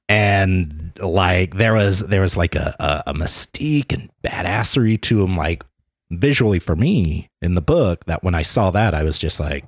[0.08, 5.34] And like there was there was like a, a, a mystique and badassery to him,
[5.34, 5.64] like
[6.12, 8.06] visually for me in the book.
[8.06, 9.66] That when I saw that, I was just like,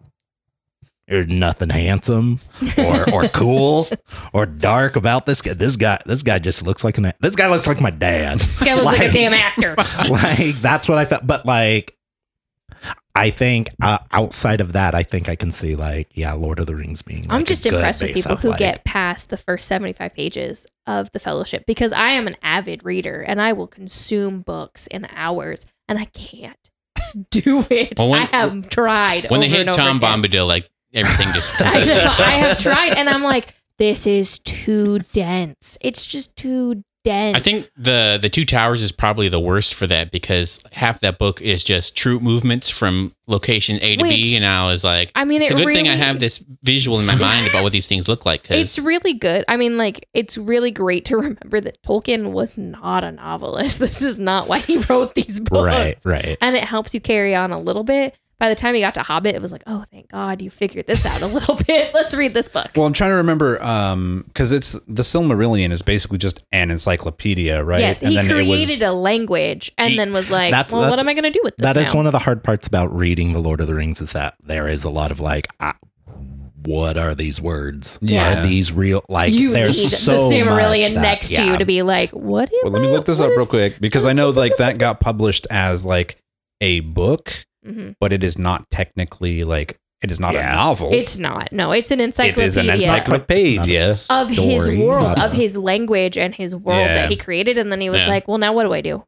[1.07, 2.39] there's nothing handsome
[2.77, 3.87] or or cool
[4.33, 5.53] or dark about this guy.
[5.53, 7.13] This guy, this guy just looks like an.
[7.19, 8.39] This guy looks like my dad.
[8.39, 9.75] This guy looks like, Like- a damn actor.
[10.09, 11.25] like that's what I felt.
[11.25, 11.95] But like,
[13.15, 16.67] I think uh, outside of that, I think I can see like, yeah, Lord of
[16.67, 17.23] the Rings being.
[17.31, 20.13] I'm like, a just good impressed with people who like- get past the first 75
[20.13, 24.85] pages of the fellowship because I am an avid reader and I will consume books
[24.87, 26.69] in hours and I can't
[27.31, 27.97] do it.
[27.97, 29.29] Well, when- I have tried.
[29.31, 30.21] when they hit and over Tom again.
[30.21, 32.13] Bombadil, like everything just I know.
[32.19, 35.77] I have tried and I'm like, this is too dense.
[35.81, 37.37] It's just too dense.
[37.37, 41.17] I think the the two towers is probably the worst for that because half that
[41.17, 45.11] book is just troop movements from location A to Which- B, and I was like,
[45.15, 47.63] I mean, it's it a good thing I have this visual in my mind about
[47.63, 48.49] what these things look like.
[48.51, 49.45] It's really good.
[49.47, 53.79] I mean, like, it's really great to remember that Tolkien was not a novelist.
[53.79, 55.65] This is not why he wrote these books.
[55.65, 56.37] Right, right.
[56.41, 58.15] and it helps you carry on a little bit.
[58.39, 60.85] By the time he got to Hobbit, it was like, oh, thank God you figured
[60.87, 61.93] this out a little bit.
[61.93, 62.67] Let's read this book.
[62.75, 67.63] Well, I'm trying to remember um because it's the Silmarillion is basically just an encyclopedia,
[67.63, 67.79] right?
[67.79, 71.13] Yes, he created a language and He- then was like, that's- well, what am I
[71.13, 71.63] going to do with this?
[71.73, 71.99] That is now?
[71.99, 74.67] one of the hard parts about reading the Lord of the Rings is that there
[74.67, 75.75] is a lot of like, ah,
[76.63, 77.97] what are these words?
[78.01, 78.39] Yeah.
[78.39, 79.01] Are these real?
[79.07, 82.11] Like, you there's need so the Silmarillion much that- next to you to be like,
[82.11, 82.51] what?
[82.63, 85.47] Well, let me look this up real quick because I know like that got published
[85.49, 86.17] as like
[86.59, 90.51] a book, hmm but it is not technically like it is not Yeah.
[90.53, 90.89] a novel.
[90.93, 91.51] It's not.
[91.51, 92.43] No, it's an encyclopedia.
[92.43, 93.95] It is an encyclopedia.
[94.09, 96.93] a of his world, of a- his language and his world Yeah.
[96.95, 98.07] that he created, and then he was Yeah.
[98.09, 99.03] like, "Well, now what do I do?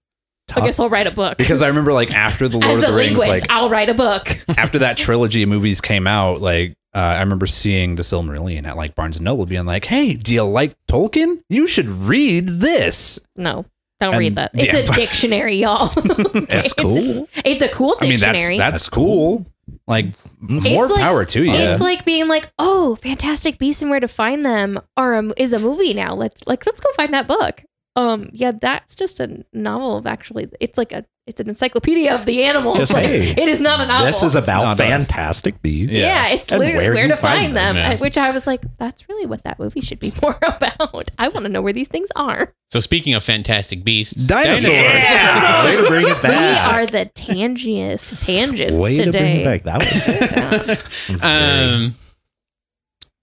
[0.55, 2.84] I guess I'll write a book." Because I remember like after the Lord As of
[2.86, 4.36] a the Rings, linguist, like I'll write a book.
[4.57, 8.76] after that trilogy of movies came out, like uh, I remember seeing the Silmarillion at
[8.76, 11.41] like Barnes and Noble, being like, "Hey, do you like Tolkien?
[11.49, 13.66] You should read this." No,
[14.00, 14.52] don't And- read that.
[14.54, 15.88] It's yeah, a dictionary, y'all.
[15.95, 17.30] That's it's a- cool.
[17.45, 18.08] It's a, cool dictionary.
[18.45, 19.45] I mean, that's that's That's cool.
[19.88, 21.52] Like more like- power to you.
[21.54, 25.54] It's like being like, "Oh, Fantastic Beasts and Where to Find Them are a, is
[25.54, 26.12] a movie now.
[26.12, 27.64] Let's like let's go find that book."
[28.00, 30.47] Um, yeah, that's just a novel of actually.
[30.60, 32.78] It's like a it's an encyclopedia of the animals.
[32.80, 34.08] Just, Like, hey, it is not a novel.
[34.08, 35.95] This is about not a- fantastic beasts.
[35.95, 36.34] Yeah, Yeah.
[36.36, 37.76] it's And literally where where, to find find them.
[37.76, 37.97] them, yeah.
[37.97, 41.10] Which I was like, that's really what that movie should be more about.
[41.20, 42.52] I want to know where these things are.
[42.66, 44.66] So speaking of fantastic beasts, Dinosaurs.
[44.74, 45.66] Yeah.
[45.66, 49.41] Way to bring it We are the tangiest tangents Way to bring today.
[49.41, 49.64] it back.
[49.64, 51.95] That was, was very- Um,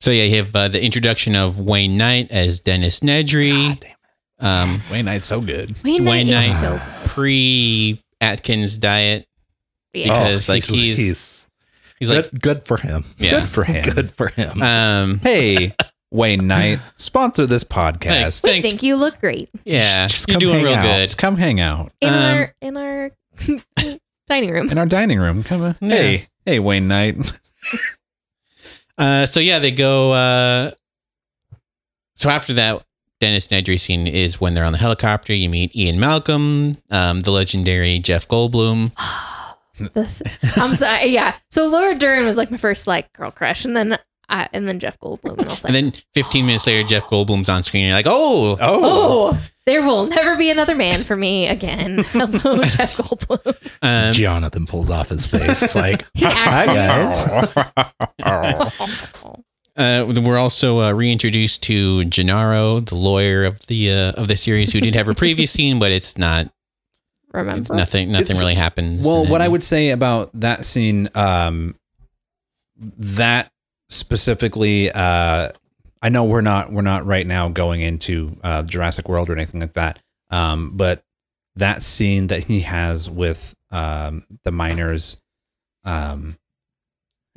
[0.00, 3.50] so yeah, you have uh, the introduction of Wayne Knight as Dennis Nedry.
[3.70, 3.95] God damn it.
[4.38, 5.74] Um, Wayne Knight's so good.
[5.82, 6.80] Wayne Wayne Knight is Knight.
[7.04, 9.26] so pre Atkins diet.
[9.92, 10.04] yeah.
[10.04, 11.46] Because, like, he's-
[11.98, 13.04] He's good, like, good for him.
[13.16, 13.30] yeah.
[13.40, 13.82] Good for him.
[13.82, 14.60] Good for him.
[14.62, 15.74] Um, Hey,
[16.10, 18.02] Wayne Knight, sponsor this podcast.
[18.02, 18.42] thanks.
[18.42, 18.68] we thanks.
[18.68, 20.82] think you look great Yeah, Just you're come doing real out.
[20.82, 21.04] good.
[21.04, 23.10] Just come hang out in Um, our in our
[24.26, 24.68] dining room.
[24.70, 25.42] in our dining room.
[25.42, 25.76] Come on.
[25.80, 25.88] Yeah.
[25.88, 27.16] Hey, hey, Wayne Knight.
[28.98, 30.12] Uh, so yeah, they go.
[30.12, 30.70] Uh,
[32.14, 32.82] so after that,
[33.20, 35.32] Dennis Nedry scene is when they're on the helicopter.
[35.34, 38.92] You meet Ian Malcolm, um, the legendary Jeff Goldblum.
[39.92, 40.22] This,
[40.56, 41.08] I'm sorry.
[41.08, 41.34] Yeah.
[41.50, 44.80] So Laura Dern was like my first like girl crush, and then I, and then
[44.80, 47.82] Jeff Goldblum, and I was like, And then 15 minutes later, Jeff Goldblum's on screen.
[47.84, 51.98] And you're like, oh, oh, there will never be another man for me again.
[52.06, 53.54] Hello, Jeff Goldblum.
[53.82, 55.76] um, Jonathan pulls off his face.
[55.76, 57.54] Like, He hi guys.
[59.76, 64.72] uh, we're also uh, reintroduced to Gennaro, the lawyer of the uh, of the series,
[64.72, 66.50] who did have a previous scene, but it's not.
[67.32, 67.74] Remember?
[67.74, 68.10] Nothing.
[68.12, 69.04] Nothing It's- really happens.
[69.06, 69.42] Well, what.
[69.42, 71.74] I would say about that scene, um,
[72.78, 73.50] that
[73.90, 75.50] specifically, uh,
[76.02, 79.60] I know we're not we're not right now going into uh, Jurassic World or anything
[79.60, 79.98] like that,
[80.30, 81.02] um, but
[81.56, 85.18] that scene that he has with um, the miners,
[85.84, 86.36] um,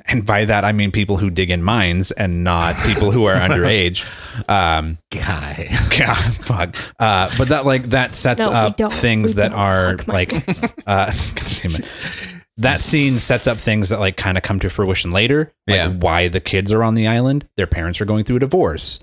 [0.06, 3.34] and by that I mean people who dig in mines and not people who are
[3.40, 4.04] underage.
[4.48, 5.68] Um, Guy.
[5.98, 6.76] God, fuck.
[6.98, 10.32] Uh, but that like that sets No, up things that are like
[10.86, 11.88] uh, God damn it.
[12.56, 15.52] That scene sets up things that like kind of come to fruition later.
[15.66, 15.88] Like Yeah.
[15.92, 17.48] why the kids are on the island.
[17.56, 19.00] Their parents are going through a divorce,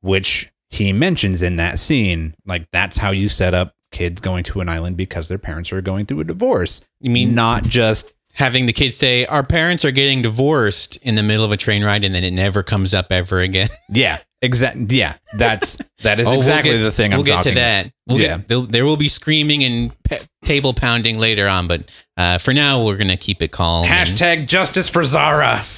[0.00, 2.34] which he mentions in that scene.
[2.46, 5.82] Like that's how you set up kids going to an island because their parents are
[5.82, 6.80] going through a divorce.
[7.00, 11.22] You mean not just having the kids say our parents are getting divorced in the
[11.22, 13.68] middle of a train ride, and then it never comes up ever again?
[13.90, 14.86] yeah, Exactly.
[14.90, 15.14] yeah.
[15.38, 17.92] That's that is Oh, we'll exactly get- the thing we'll I'm get to that.
[18.08, 18.38] We'll Yeah.
[18.38, 22.96] get, there'll- be screaming and pe- table pounding later on, but uh, for now, we're
[22.96, 23.84] gonna keep it calm.
[23.84, 25.62] and- Hashtag justice for Zara.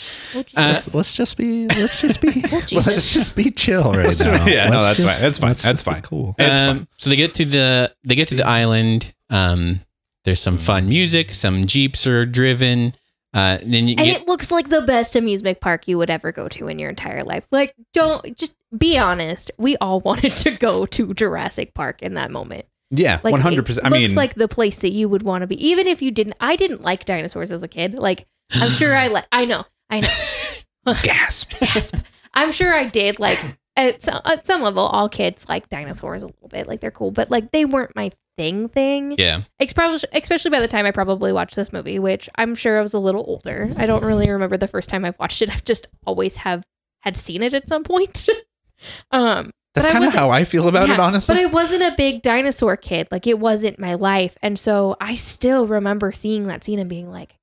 [0.00, 2.30] Uh, let's, let's just be let's just be
[2.72, 4.46] let's just be chill right now.
[4.46, 5.20] yeah, no, Let's that's just- fine.
[5.22, 5.54] That's fine.
[5.54, 6.02] That's fine.
[6.02, 6.36] Cool.
[6.38, 9.12] It's um, so they get to the they get to the island.
[9.28, 9.80] Um,
[10.28, 11.32] there's some fun music.
[11.32, 12.92] Some jeeps are driven.
[13.32, 16.32] Uh, then you and get it looks like the best amusement park you would ever
[16.32, 17.46] go to in your entire life.
[17.50, 19.50] Like, don't just be honest.
[19.56, 22.66] We all wanted to go to Jurassic Park in that moment.
[22.90, 23.86] Yeah, one hundred percent.
[23.86, 26.10] I it looks like the place that you would want to be, even if you
[26.10, 26.36] didn't.
[26.40, 27.98] I didn't like dinosaurs as a kid.
[27.98, 29.26] Like, I'm sure I like.
[29.32, 29.64] I know.
[29.88, 30.94] I know.
[31.02, 31.58] gasp.
[31.58, 31.96] Gasp.
[32.34, 33.18] I'm sure I did.
[33.18, 33.38] Like
[33.76, 36.68] at some, at some level, all kids like dinosaurs a little bit.
[36.68, 38.68] Like they're cool, but like they weren't my thing.
[38.68, 39.16] Thing.
[39.18, 39.42] yeah.
[39.60, 42.98] Especially by the time I probably watched this movie, which I'm sure I was a
[42.98, 43.68] little older.
[43.76, 45.50] I don't really remember the first time I've watched it.
[45.50, 46.64] I've just always have
[47.00, 48.28] had seen it at some point.
[49.10, 51.34] um, That's kind of how I feel about it, honestly.
[51.34, 53.08] But I wasn't a big dinosaur kid.
[53.10, 54.38] Like it wasn't my life.
[54.40, 57.36] And so I still remember seeing that scene and being like,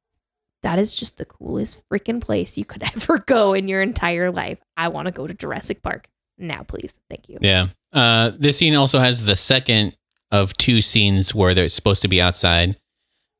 [0.64, 4.60] that is just the coolest freaking place you could ever go in your entire life.
[4.78, 7.00] I want to go to Jurassic Park now, please.
[7.10, 7.38] Thank you.
[7.42, 7.68] Yeah.
[7.94, 9.96] Uh, this scene also has the second
[10.42, 12.78] of two scenes where they're supposed to be outside,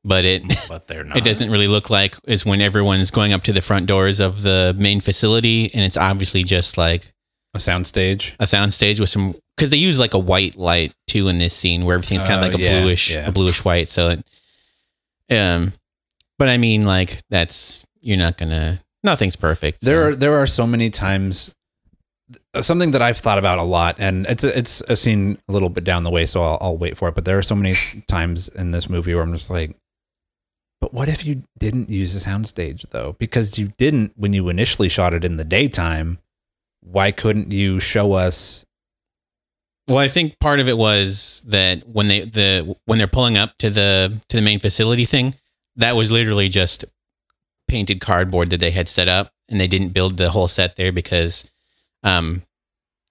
[0.04, 1.16] but it but they're not.
[1.16, 4.42] it doesn't really look like is when everyone's going up to the front doors of
[4.42, 7.12] the main facility, and it's obviously just like
[7.54, 8.34] A soundstage.
[8.40, 11.84] a soundstage with some because they use like a white light too in this scene
[11.84, 13.26] where everything's kind of Oh, like a yeah, bluish yeah.
[13.28, 13.88] a bluish white.
[13.88, 14.24] So it,
[15.30, 15.72] um,
[16.38, 19.80] but I mean, like that's you're not gonna nothing's perfect.
[19.80, 20.08] There so.
[20.08, 21.50] are there are so many times
[22.60, 25.68] something that I've thought about a lot, and it's a, it's a scene a little
[25.68, 27.14] bit down the way, so I'll, I'll wait for it.
[27.14, 27.74] But there are so many
[28.08, 29.76] times in this movie where I'm just like,
[30.80, 33.16] but what if you didn't use the soundstage though?
[33.18, 36.18] Because you didn't when you initially shot it in the daytime.
[36.80, 38.64] Why couldn't you show us?
[39.88, 43.56] Well, I think part of it was that when they the when they're pulling up
[43.58, 45.34] to the to the main facility thing,
[45.76, 46.84] that was literally just
[47.68, 50.92] painted cardboard that they had set up, and they didn't build the whole set there
[50.92, 51.50] because,
[52.02, 52.42] um,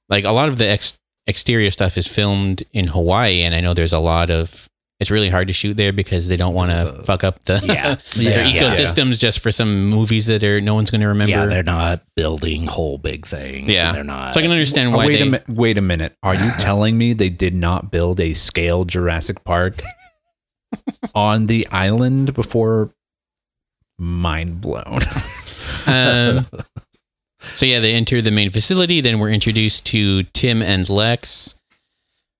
[0.09, 3.73] like a lot of the ex- exterior stuff is filmed in Hawaii, and I know
[3.73, 4.67] there's a lot of.
[5.01, 7.61] It's really hard to shoot there because they don't want to Uh, fuck up the
[7.65, 7.95] yeah.
[8.15, 8.61] their Yeah.
[8.61, 11.31] ecosystems just for some movies that are no one's going to remember.
[11.31, 13.69] Yeah, they're not building whole big things.
[13.69, 13.87] Yeah.
[13.87, 14.33] and they're not.
[14.33, 15.21] so I can understand Oh, why wait they.
[15.27, 16.15] a mi- wait a minute.
[16.23, 19.81] Are you telling me they did not build a scale Jurassic Park
[21.13, 22.91] on the island before?
[23.99, 24.99] Mind blown.
[25.87, 26.45] Um,
[27.53, 29.01] so yeah, they enter the main facility.
[29.01, 31.55] Then we're introduced to Tim and Lex,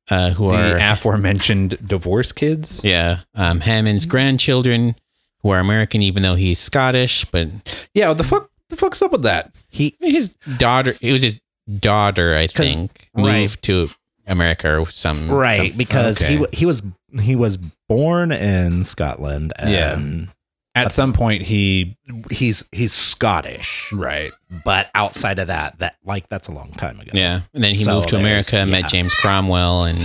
[0.09, 2.81] uh, who the are aforementioned divorce kids.
[2.83, 4.95] yeah um, Hammond's grandchildren,
[5.41, 7.25] who are American, even though he's Scottish.
[7.25, 9.55] But Yeah, what the fuck the fuck's up with that?
[9.69, 11.39] he his daughter, it was his
[11.79, 13.41] daughter, I think, right.
[13.41, 13.89] moved to
[14.27, 16.37] America or some right some- because he okay.
[16.37, 16.81] wa- he was
[17.21, 20.29] he was born in Scotland and
[20.75, 21.97] At some point he
[22.29, 24.31] he's he's Scottish, right.
[24.65, 27.11] but outside of that, that like that's a long time ago.
[27.13, 28.89] yeah, and then he So moved to there's- America, met.
[28.89, 29.97] James Cromwell, and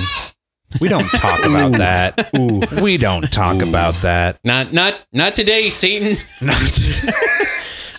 [0.80, 2.30] We don't talk about that.
[2.38, 4.38] Ooh, we don't talk about that.
[4.44, 6.16] not not not today, Satan.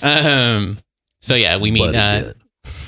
[0.04, 0.80] Um.
[1.20, 2.34] So yeah, we meet uh,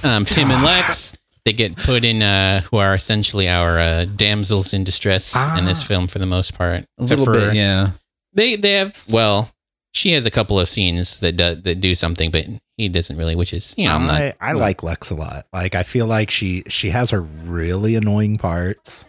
[0.04, 1.16] um, Tim and Lex.
[1.46, 5.84] They get put in, uh, who are essentially our uh, damsels in distress in this
[5.84, 5.88] Ah.
[5.88, 6.86] film for the most part.
[6.98, 7.90] A Except little for- bit, yeah.
[8.34, 9.52] They they have well,
[9.94, 12.46] she has a couple of scenes that do, that do something, but
[12.78, 13.36] he doesn't really.
[13.36, 14.22] Which is you know I'm not.
[14.22, 15.46] I, I like Lex a lot.
[15.54, 19.08] Like I feel like she she has her really annoying parts,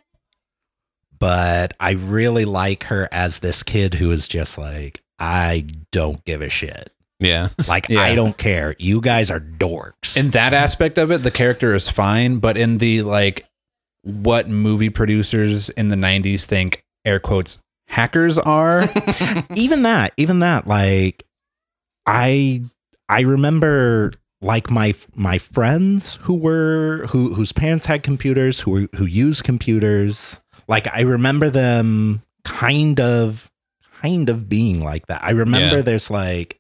[1.19, 6.43] but I really like her as this kid who is just like I don't give
[6.43, 6.91] a shit.
[7.19, 8.03] Yeah, Like Yeah.
[8.03, 8.77] I don't care.
[8.79, 10.23] You guys are dorks.
[10.23, 13.47] In that aspect of it, the character is fine, but in the like
[14.03, 18.83] what movie producers in the 90s think air quotes hackers are,
[19.57, 21.25] even that, even that, like
[22.07, 22.63] I
[23.09, 28.89] I remember like my my friends who were who whose parents had computers who were,
[28.97, 30.41] who used computers.
[30.69, 33.51] Like I remember them kind of
[34.03, 35.23] kind of being like that.
[35.25, 35.83] I remember Yeah.
[35.83, 36.59] there's like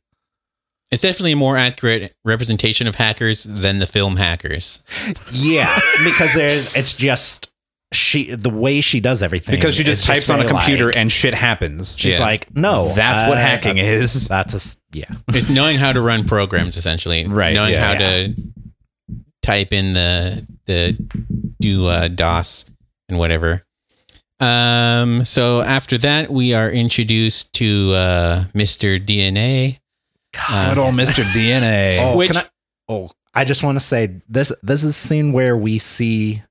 [0.91, 4.85] it's definitely a more accurate representation of hackers than the film Hackers.
[5.33, 7.51] yeah, because there's it's just
[7.97, 10.97] she the way she does everything because she just is types on a computer like-
[10.97, 11.97] and shit happens.
[11.99, 12.25] she's Yeah.
[12.25, 14.29] like no That's what uh, hacking that's- is.
[14.35, 17.87] That's a s- yeah It's knowing how to run programs essentially, Right, Knowing yeah.
[17.87, 18.35] how to
[19.43, 20.97] type in the the
[21.61, 22.65] do uh, DOS
[23.09, 23.65] and whatever.
[24.41, 25.25] Um.
[25.25, 28.99] So after that, we are introduced to uh, Mr.
[28.99, 29.79] DNA.
[30.33, 31.23] Good old Mr.
[31.23, 31.99] DNA.
[32.01, 32.43] Oh, Which- I,
[32.89, 34.53] oh, I just want to say this.
[34.63, 36.43] This is a scene where we see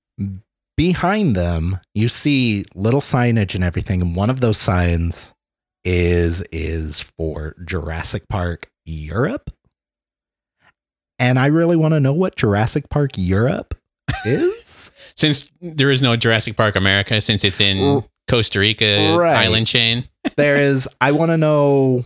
[0.78, 1.80] behind them.
[1.94, 5.34] You see little signage and everything, and one of those signs
[5.86, 9.50] is is for Jurassic Park Europe.
[11.20, 13.76] And I really want to know what Jurassic Park Europe
[14.26, 14.92] is.
[15.16, 19.46] Since there is no Jurassic Park America, since it's in Costa Rica Right.
[19.46, 20.06] island chain.
[20.38, 20.90] there is.
[21.00, 22.04] I want to know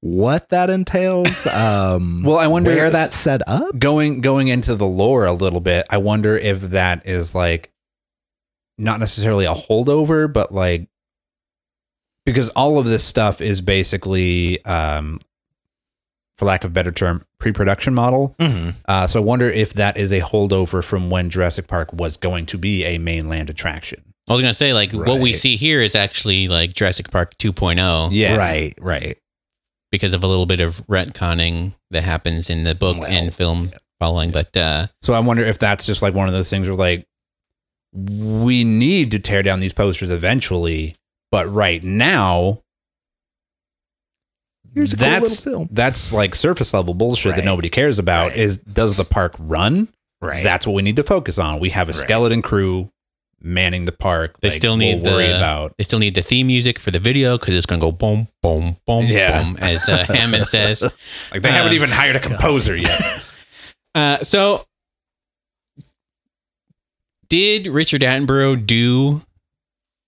[0.00, 1.46] what that entails.
[1.54, 3.78] Um, Well, I wonder where if- that's set up.
[3.78, 7.70] going going into the lore a little bit, I wonder if that is like
[8.78, 10.88] not necessarily a holdover, but like
[12.26, 15.20] because all of this stuff is basically um
[16.36, 18.34] for lack of a better term, pre-production model.
[18.40, 18.74] Mhm.
[18.86, 22.46] Uh, so I wonder if that is a holdover from when Jurassic Park was going
[22.46, 24.00] to be a mainland attraction.
[24.28, 28.08] I was gonna say like what we see here is actually like Jurassic Park 2.0
[28.10, 28.74] Yeah, Right.
[28.80, 29.18] Right.
[29.92, 33.70] because of a little bit of retconning that happens in the book Well, and film
[34.00, 34.32] following.
[34.32, 37.06] But uh, So I wonder if that's just like one of those things where like
[37.94, 40.94] we need to tear down these posters eventually,
[41.30, 42.60] but right now
[44.74, 45.68] Here's a cool that's little film.
[45.70, 48.36] that's like surface level bullshit that nobody cares about Right.
[48.38, 49.88] is does the park run?
[50.20, 50.42] Right.
[50.42, 51.60] That's what we need to focus on.
[51.60, 52.00] We have a Right.
[52.00, 52.90] skeleton crew.
[53.46, 54.40] manning the park.
[54.40, 55.76] They like, still need we'll worry the- about.
[55.76, 58.78] They still need the theme music for the video because it's gonna go boom, boom,
[58.86, 59.42] boom, Yeah.
[59.42, 60.80] boom, as uh, Hammond says.
[61.30, 62.98] Like they haven't Um, even hired a composer yet.
[63.94, 64.64] Uh, so,
[67.34, 69.20] did Richard Attenborough do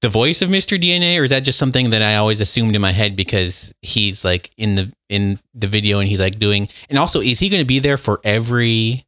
[0.01, 0.81] the voice of Mr.
[0.81, 4.25] DNA, or is that just something that I always assumed in my head because he's
[4.25, 6.69] like in the in the video and he's like doing?
[6.89, 9.07] And also, is he going to be there for every,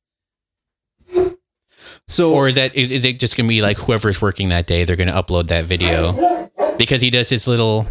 [2.08, 4.66] So or is that is, is it just going to be like whoever's working that
[4.66, 4.82] day?
[4.82, 7.86] They're going to upload that video because he does his little.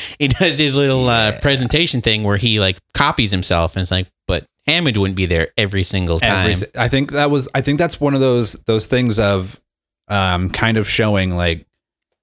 [0.18, 4.08] He does his little uh, presentation thing where he like copies himself and it's like,
[4.26, 6.50] but Hammond wouldn't be there every single time.
[6.50, 9.60] every, I think that was I think that's one of those those things of
[10.08, 11.66] um kind of showing like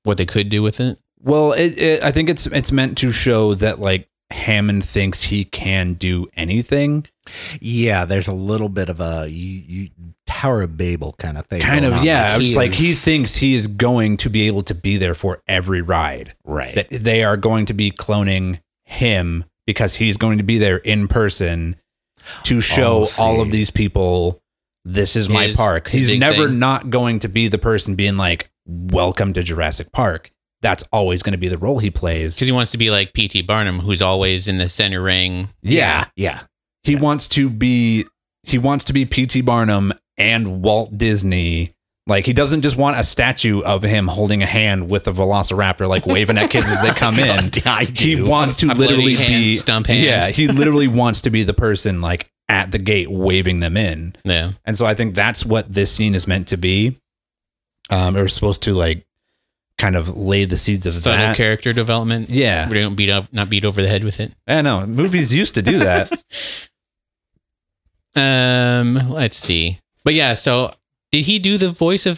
[0.04, 1.00] what they could do with it.
[1.22, 5.44] well it, it I think it's it's meant to show that like Hammond thinks he
[5.44, 7.06] can do anything.
[7.60, 9.90] Yeah, there's a little bit of a you, you
[10.28, 11.62] Tower of Babel kind of thing.
[11.62, 14.98] Kind of yeah, it's like he thinks he is going to be able to be
[14.98, 16.34] there for every ride.
[16.46, 16.76] right.
[16.76, 21.08] That they are going to be cloning him because he's going to be there in
[21.08, 21.76] person
[22.44, 24.42] to oh, show Oh, all of these people
[24.86, 25.88] this is my His- park.
[25.90, 26.60] He's never thing.
[26.60, 30.32] not going to be the person being like, "Welcome to Jurassic Park."
[30.62, 32.36] That's always going to be the role he plays.
[32.36, 33.44] because he wants to be like P.T.
[33.44, 35.50] Barnum, who's always in the center ring.
[35.62, 36.42] Yeah, yeah.
[36.84, 38.06] he wants to be
[38.44, 39.42] he wants to be P.T.
[39.42, 41.72] Barnum and Walt Disney.
[42.08, 45.88] Like he doesn't just want a statue of him holding a hand with a velociraptor,
[45.88, 47.52] like waving at kids as they come in.
[47.66, 50.04] I He wants to A literally hand, be stump hand.
[50.04, 54.16] Yeah, he literally wants to be the person like at the gate waving them in.
[54.26, 56.98] Yeah, And so I think that's what this scene is meant to be.
[57.92, 59.06] Um, it was supposed to like
[59.80, 61.36] kind of lay the seeds of subtle that.
[61.38, 62.30] character development.
[62.30, 64.34] Yeah, We don't beat up, not beat over the head with it.
[64.48, 66.12] I know movies used to do that.
[68.16, 69.78] Um, let's see.
[70.04, 70.74] But yeah, so
[71.12, 72.18] did he do the voice of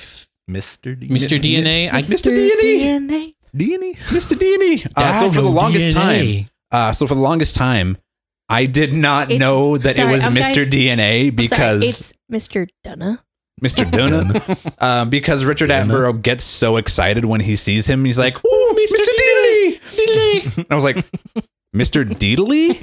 [0.49, 0.97] Mr.
[0.97, 1.39] D- Mr.
[1.39, 1.89] DNA?
[1.91, 2.34] I, Mr.
[2.36, 2.62] DNA.
[2.64, 3.36] DNA.
[3.53, 3.95] DNA.
[4.07, 4.36] Mr.
[4.38, 4.88] Deany.
[4.95, 7.97] Uh, so for the longest time, uh, so for the longest time,
[8.47, 10.55] I did not It's- know that sorry, it was um, Mr.
[10.64, 12.68] guys- DNA because sorry, it's Mr.
[12.84, 13.22] Dunna.
[13.64, 13.86] Mr.
[13.86, 18.03] Duna, um, because Richard Attenborough gets so excited when he sees him.
[18.05, 18.95] He's like, "Ooh, Mr.
[19.20, 20.97] Deedly!" And I was like,
[21.76, 22.03] "Mr.
[22.05, 22.78] Deedly?"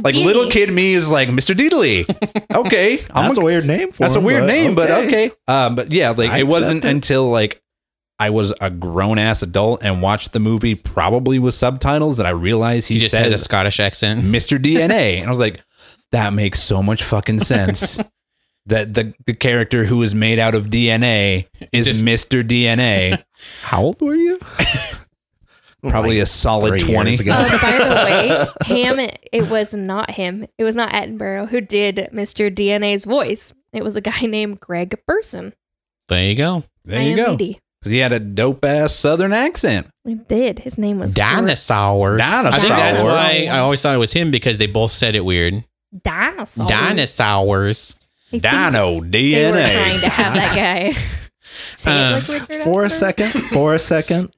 [0.04, 1.56] Like little kid me is like, "Mr.
[1.56, 2.04] Deedly."
[2.54, 5.32] Okay, I'm That's a, a weird name for that's a him, weird name, but okay.
[5.48, 6.94] Um, but yeah, like I it wasn't accept it.
[6.94, 7.60] until like
[8.20, 12.30] I was a grown ass adult and watched the movie probably with subtitles that I
[12.30, 14.22] realized he, he just says has a Scottish accent.
[14.24, 14.56] Mr.
[14.58, 15.18] DNA.
[15.18, 15.60] And I was like,
[16.12, 17.98] that makes so much fucking sense.
[18.68, 22.42] That the, the character who is made out of DNA is Just- Mr.
[22.42, 23.22] DNA.
[23.62, 24.38] How old were you?
[25.82, 27.30] Probably a solid 20.
[27.30, 28.98] Uh, by the way, Ham,
[29.32, 30.44] it was not him.
[30.58, 32.52] It was not Attenborough who did Mr.
[32.52, 33.52] DNA's voice.
[33.72, 35.52] It was a guy named Greg Burson.
[36.08, 36.64] There you go.
[36.84, 37.36] There you go.
[37.36, 39.86] Because he had a dope ass southern accent.
[40.04, 40.58] He did.
[40.60, 42.20] His name was Dinosaurs.
[42.24, 43.04] I think that's Dinosaurs.
[43.12, 45.62] why I always thought it was him because they both said it weird.
[46.02, 46.66] Dinosaur.
[46.66, 47.97] Dinosaurs.
[48.32, 50.92] I Dino They were trying to have that guy
[51.86, 54.32] Uh, it like for a second, for a second,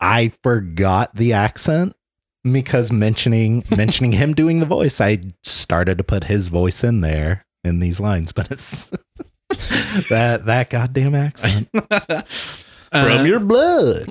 [0.00, 1.94] I forgot the accent
[2.42, 7.44] because mentioning mentioning him doing the voice, I started to put his voice in there
[7.62, 8.86] in these lines, but it's
[10.08, 12.22] that that goddamn accent Uh,
[12.90, 14.06] from your blood,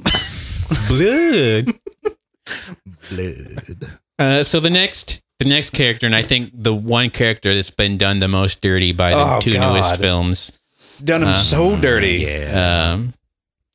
[0.87, 1.67] blood.
[3.09, 3.99] blood.
[4.17, 7.97] Uh, so the next, the next character, and I think the one character that's been
[7.97, 9.73] done the most dirty by the Oh, two God.
[9.73, 10.51] newest films.
[11.03, 12.25] Done him Uh, so dirty.
[12.25, 13.13] Yeah, Um,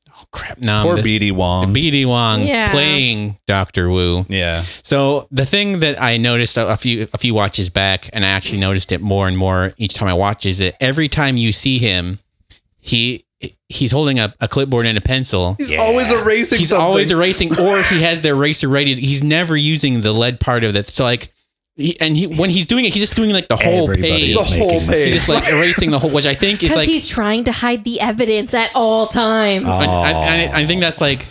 [0.09, 0.59] oh crap!
[0.59, 1.75] No, Poor this, BD Wong.
[1.75, 2.71] BD Wong Yeah.
[2.71, 4.25] playing Doctor Wu.
[4.31, 4.63] yeah.
[4.83, 8.29] So the thing that I noticed a a few a few watches back, and I
[8.29, 11.53] actually noticed it more and more each time I watch, is that every time you
[11.53, 12.21] see him,
[12.79, 13.25] he
[13.69, 15.57] he's holding a, a clipboard and a pencil.
[15.59, 16.85] He's always erasing He's something.
[16.87, 18.95] always erasing, or he has the eraser ready.
[19.01, 20.89] He's never using the lead part of it.
[20.89, 21.33] So like,
[21.81, 24.37] he, and he when he's doing it, he's just doing like the whole Everybody page.
[24.37, 25.05] The whole page.
[25.13, 26.89] He's just like erasing the whole, which I think is Because like.
[26.89, 29.67] he's trying to hide the evidence at all times.
[29.67, 31.27] I, I, I- I think that's like.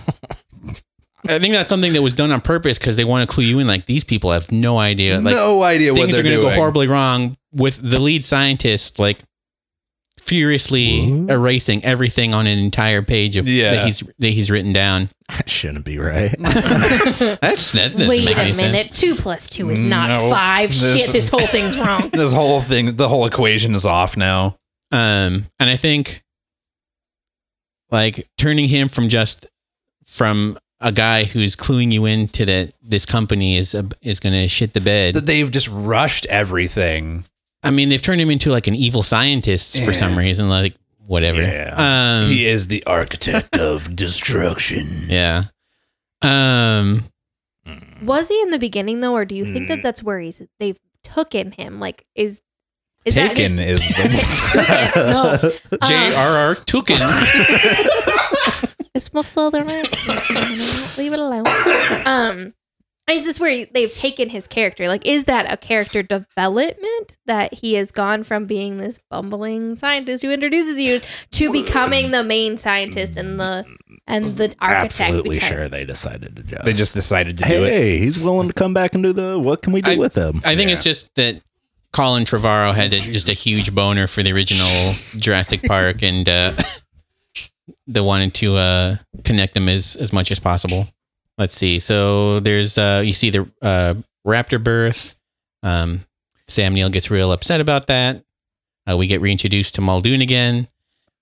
[1.28, 3.60] I think that's something that was done on purpose because they want to clue you
[3.60, 3.68] in.
[3.68, 5.20] Like these people have no idea.
[5.20, 8.24] Like no idea what things they're are going to go horribly wrong with the lead
[8.24, 9.18] scientist like
[10.30, 11.32] furiously What?
[11.32, 13.72] erasing everything on an entire page of Yeah.
[13.72, 15.10] that he's that he's written down.
[15.30, 16.34] that shouldn't be right.
[16.40, 17.40] That's that
[17.94, 18.72] doesn't Wait make a any minute.
[18.72, 19.00] sense.
[19.00, 20.30] Two plus two is not No.
[20.30, 20.70] five.
[20.70, 22.10] This- Shit, this whole thing's wrong.
[22.14, 24.58] This whole thing, the whole equation is off now.
[24.92, 26.24] Um, and I think
[27.92, 29.48] like turning him from just
[30.06, 34.48] from a guy who's cluing you into that this company is a, is going to
[34.48, 35.14] shit the bed.
[35.16, 37.26] That they've just rushed everything.
[37.64, 40.48] I mean, they've turned him into like an evil scientist for some reason.
[40.50, 41.42] Like, whatever.
[41.42, 42.22] Yeah.
[42.24, 45.06] Um, he is the architect of destruction.
[45.10, 45.44] yeah.
[46.22, 47.04] Um,
[48.04, 49.68] Was he in the beginning though, or do you think Mm.
[49.70, 51.78] that that's where he's they've taken him?
[51.80, 52.42] Like, is
[53.06, 55.10] is Taken that is the Taken,
[55.80, 55.88] no.
[55.88, 56.56] J.R.R.
[56.56, 57.00] Tolkien.
[58.94, 60.98] It's my southern accent.
[60.98, 61.46] Leave it alone.
[62.06, 62.54] Um,
[63.12, 64.88] is this where they've taken his character?
[64.88, 70.24] Like, is that a character development that he has gone from being this bumbling scientist
[70.24, 71.02] who introduces you
[71.32, 73.66] to becoming the main scientist and the
[74.08, 75.02] and the architect?
[75.02, 76.66] Absolutely behind- sure they decided to just.
[76.66, 77.70] they just decided to do it.
[77.70, 79.40] Hey, he's willing to come back and do the.
[79.40, 80.42] What can we do I- with him?
[80.46, 81.42] I think it's just that
[81.92, 86.54] Colin Trevorrow had a, just a huge boner for the original Jurassic Park and uh,
[87.88, 90.88] they wanted to uh, connect them as, as much as possible.
[91.40, 91.80] Let's see.
[91.80, 93.96] So there's, uh, you see the uh,
[94.28, 95.16] raptor birth.
[95.64, 96.02] Um,
[96.48, 98.24] Sam Neill gets real upset about that.
[98.90, 100.68] Uh, we get reintroduced to Muldoon again.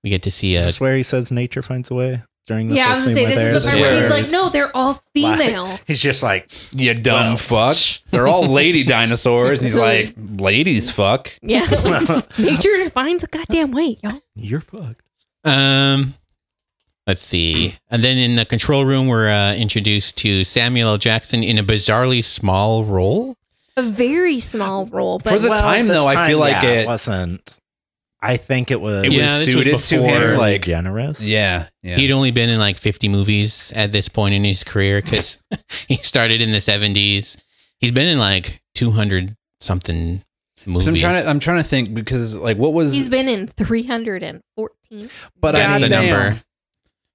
[0.03, 2.69] We get to see Is a this where he says nature finds a way during
[2.69, 4.31] this Yeah, I whole was gonna say where this is the part where he's like,
[4.31, 5.79] no, they're all female.
[5.85, 7.77] He's just like, You dumb Well, fuck.
[8.09, 9.59] They're all lady dinosaurs.
[9.59, 11.31] And he's like, ladies fuck.
[11.41, 11.65] Yeah,
[12.39, 14.19] nature finds a goddamn way, y'all.
[14.35, 15.01] you're fucked.
[15.43, 16.13] Um,
[17.07, 17.75] let's see.
[17.89, 20.97] And then in the control room, we're uh, introduced to Samuel L.
[20.97, 23.35] Jackson in a bizarrely small role.
[23.77, 26.87] A very small role, but For the time, this though, I feel like yeah, it-
[26.87, 27.59] wasn't.
[28.19, 29.05] I think it was.
[29.05, 30.37] It Yeah, was this was suited to before- him.
[30.39, 31.21] Like, generous.
[31.21, 31.67] yeah.
[31.83, 31.95] yeah.
[31.97, 35.39] He'd only been in like 50 movies at this point in his career because
[35.87, 37.39] he started in the 70s.
[37.79, 40.23] He's been in like 200 something
[40.65, 40.87] movies.
[40.87, 45.09] I'm trying to I'm trying to think because like what was he's been in 314.
[45.39, 46.09] But God I the mean, damn.
[46.09, 46.41] number.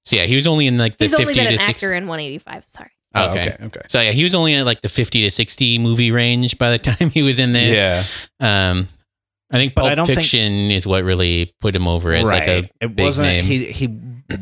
[0.04, 1.70] So yeah, he was only in like the He's only been to an 60.
[1.86, 2.64] actor in 185.
[2.68, 2.90] Sorry.
[3.14, 3.48] Oh, okay.
[3.52, 6.56] okay okay So yeah, he was only at like the 50 to 60 movie range
[6.58, 7.68] by the time he was in this.
[8.40, 8.88] yeah Um,
[9.50, 12.30] I think But Pulp I don't think- Fiction is what really put him over as
[12.30, 13.28] like a it big wasn't.
[13.28, 13.44] name.
[13.44, 13.88] He he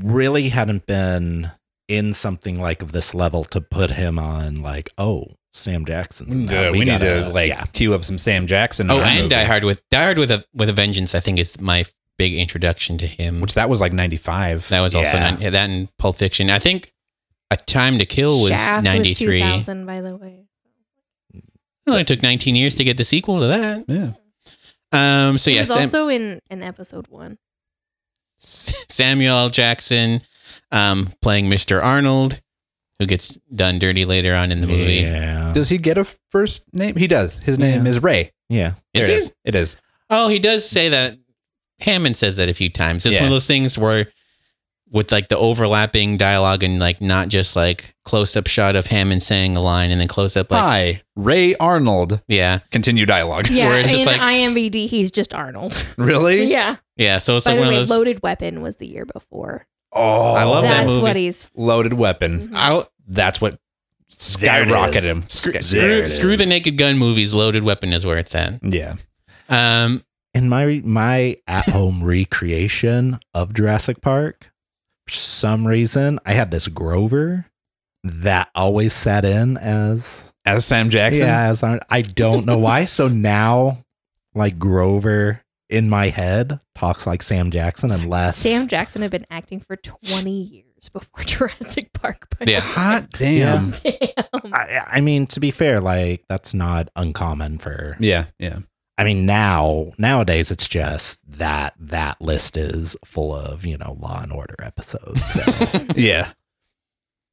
[0.02, 1.50] really hadn't been
[1.88, 6.30] in something like of this level to put him on like oh Sam Jackson.
[6.30, 6.62] in that.
[6.62, 7.64] Dude, we, need gotta- to like yeah.
[7.72, 9.28] cue up some Sam Jackson oh, our and movie.
[9.30, 11.12] Die Hard with Die Hard with a with a Vengeance.
[11.16, 11.82] I think is my
[12.20, 13.40] big introduction to him.
[13.40, 15.30] which that was like 95 That was also Yeah.
[15.30, 16.50] nine, yeah, that in Pulp Fiction.
[16.50, 16.92] I think
[17.50, 20.44] A Time to Kill was Shaft ninety was 2000, by the way.
[21.32, 21.42] It
[21.88, 23.84] only took nineteen years to get the sequel to that.
[23.88, 24.12] yeah
[24.92, 25.38] Um.
[25.38, 27.38] So he yeah, was Sam, also in, in episode one.
[28.36, 30.20] Samuel Jackson,
[30.72, 31.82] um, playing Mr.
[31.82, 32.40] Arnold,
[32.98, 34.96] who gets done dirty later on in the movie.
[35.02, 35.52] Yeah.
[35.54, 37.90] does he get a first name he does his name Yeah.
[37.90, 38.74] is Ray yeah.
[38.94, 39.12] Is there he?
[39.12, 39.76] it is it is
[40.12, 41.16] Oh, he does say that.
[41.80, 43.06] Hammond says that a few times.
[43.06, 44.06] It's one of those things where,
[44.92, 49.22] with like the overlapping dialogue and like not just like close up shot of Hammond
[49.22, 53.68] saying a line and then close up like hi Ray Arnold yeah continue dialogue Yeah,
[53.68, 55.80] Where it's in just like- IMBD, he's just Arnold.
[55.96, 56.76] really yeah.
[56.96, 57.18] yeah.
[57.18, 57.90] So it's By like the one way, of those.
[57.96, 59.66] Loaded Weapon was the year before.
[59.92, 61.02] oh I love that That's movie.
[61.02, 61.48] what he's.
[61.54, 63.60] loaded weapon I, that's what
[64.10, 66.46] skyrocketed him screw screw, screw the.
[66.46, 67.32] Naked Gun movies.
[67.32, 68.54] Loaded Weapon is where it's at.
[68.64, 68.94] yeah
[69.48, 70.02] Um.
[70.34, 74.50] In my my at home recreation of Jurassic Park,
[75.06, 77.46] for some reason I had this Grover
[78.04, 82.84] that always sat in as as Sam Jackson yeah as I, I don't know why.
[82.86, 83.78] So now,
[84.34, 89.60] like Grover in my head talks like Sam Jackson unless Sam Jackson had been acting
[89.60, 92.26] for 20 years before Jurassic Park.
[92.38, 92.60] By the Yeah.
[92.60, 93.70] hot damn.
[93.72, 94.52] Damn.
[94.52, 97.96] I, I mean, to be fair, like that's not uncommon for.
[98.00, 98.60] yeah yeah
[99.00, 104.20] I mean, now nowadays it's just that that list is full of you know Law
[104.22, 105.24] and Order episodes.
[105.24, 105.42] So.
[105.96, 106.32] yeah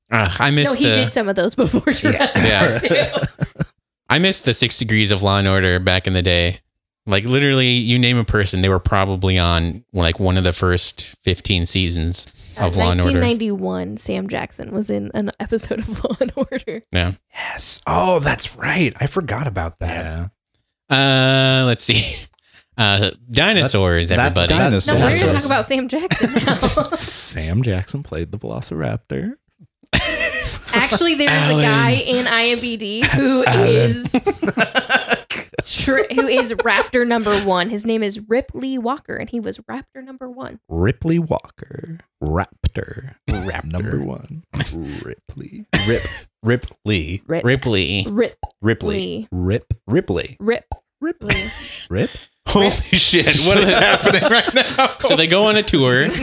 [0.10, 0.80] uh, I No, missed.
[0.80, 2.80] he uh, did some of those before Jurassic Yeah.
[3.20, 3.30] Park.
[3.30, 3.64] too.
[4.10, 6.62] I missed the Six Degrees of Law and Order back in the day.
[7.06, 11.16] Like literally, you name a person, they were probably on like one of the first
[11.22, 12.28] fifteen seasons
[12.62, 13.20] of Law and Order.
[13.20, 16.84] 1991, Sam Jackson was in an episode of Law and Order.
[16.94, 17.14] Yeah.
[17.34, 20.28] Yes oh that's right I forgot about that yeah.
[20.90, 22.16] Uh, let's see.
[22.80, 24.54] Uh, dinosaurs, That's- everybody.
[24.54, 26.84] that's No, So we're going to talk about Sam Jackson now.
[26.96, 29.34] Sam Jackson played the Velociraptor.
[30.74, 34.14] Actually, there's a guy in IMBD who is
[35.68, 37.70] tri- who is Raptor number one.
[37.70, 40.60] His name is Ripley Walker, and he was Raptor number one.
[40.70, 44.44] Ripley Walker, Raptor, Rap number one,
[45.04, 46.02] Ripley, Rip
[46.44, 48.06] Rip Lee Rip, Ripley.
[48.10, 49.28] Rip, Ripley.
[49.32, 50.38] Rip, Ripley.
[50.40, 50.66] Rip,
[51.02, 51.36] Ripley,
[51.90, 52.10] Rip.
[52.48, 54.88] holy shit what is happening right now?
[55.00, 56.08] So they go on a tour.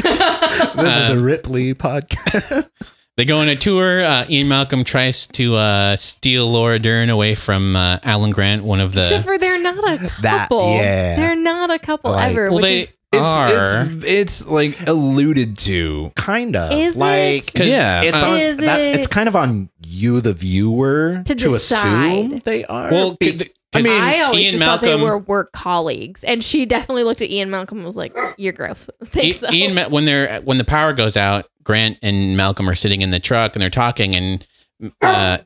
[0.55, 2.70] This Uh, is the Ripley podcast.
[3.17, 4.03] They go on a tour.
[4.05, 8.81] Uh, Ian Malcolm tries to uh, steal Laura Dern away from uh, Alan Grant, one
[8.81, 9.03] of the.
[9.03, 9.33] Except the.
[9.33, 10.75] for they're not a That- couple.
[10.75, 11.15] yeah.
[11.17, 13.49] They're not a couple Like- ever, Well, which they is It's, are.
[13.87, 16.11] it's it's like alluded to.
[16.17, 16.99] kind of Is it?
[16.99, 18.03] like 'Cause, Yeah.
[18.03, 21.55] it's uh, on Is that, it- it's kind of on you the viewer To to,
[21.55, 23.47] assume they are well, Be- c-
[23.77, 27.31] I, 'cause always Ian just thought they were work colleagues, and she definitely looked at
[27.31, 30.64] Ian Malcolm and was like, "You're gross." Thanks, I- Ian, Ma- when they're when the
[30.64, 34.47] power goes out, Grant and Malcolm are sitting in the truck and they're talking, and
[35.03, 35.39] uh,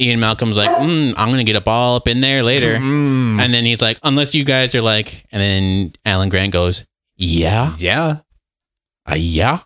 [0.00, 3.52] Ian Malcolm's like, mm, "I'm gonna get up all up in there later," Mm, and
[3.54, 6.84] then he's like, "Unless you guys are like," and then Alan Grant goes,
[7.16, 8.18] "Yeah, yeah.
[9.10, 9.60] uh, yeah."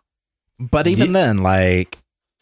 [0.59, 1.99] but even then like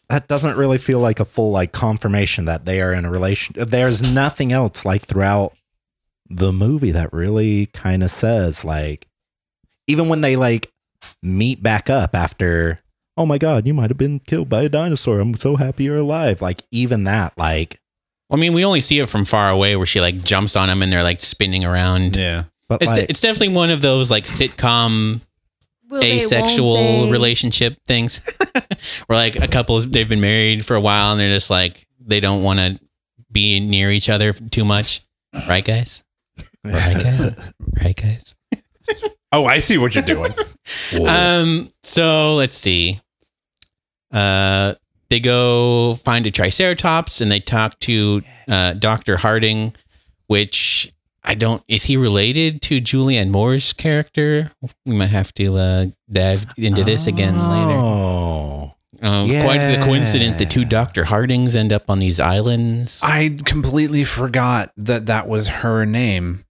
[0.09, 3.55] that doesn't really feel like a full like confirmation that they are in a relation
[3.57, 5.53] there's nothing else like throughout
[6.29, 9.07] the movie that really kind of says like
[9.87, 10.71] even when they like
[11.21, 12.79] meet back up after
[13.17, 15.97] oh my god you might have been killed by a dinosaur i'm so happy you're
[15.97, 17.79] alive like even that like
[18.31, 20.81] I mean, we only see it from far away where she like jumps on him
[20.81, 22.15] and they're like spinning around.
[22.15, 22.45] Yeah.
[22.67, 25.23] but It's, like, de- it's definitely one of those like sitcom
[25.91, 27.11] Will they, asexual they?
[27.11, 28.35] relationship things
[29.07, 32.19] where like a couple they've been married for a while and they're just like they
[32.19, 32.79] don't want to
[33.31, 35.01] be near each other too much.
[35.47, 36.03] Right guys?
[36.63, 37.35] Right guys?
[37.83, 38.35] Right guys?
[39.31, 40.31] Oh, I see what you're doing.
[41.07, 42.99] um so let's see.
[44.11, 44.75] Uh
[45.09, 49.73] they go find a triceratops and they talk to uh dr harding
[50.27, 50.91] which
[51.25, 54.51] i don't is he related to julianne moore's character
[54.85, 58.71] we might have to uh dive into this again later oh
[59.01, 60.37] um, Quite the coincidence.
[60.37, 61.03] The two Dr.
[61.03, 63.01] Hardings end up on these islands.
[63.03, 66.45] I completely forgot that that was her name.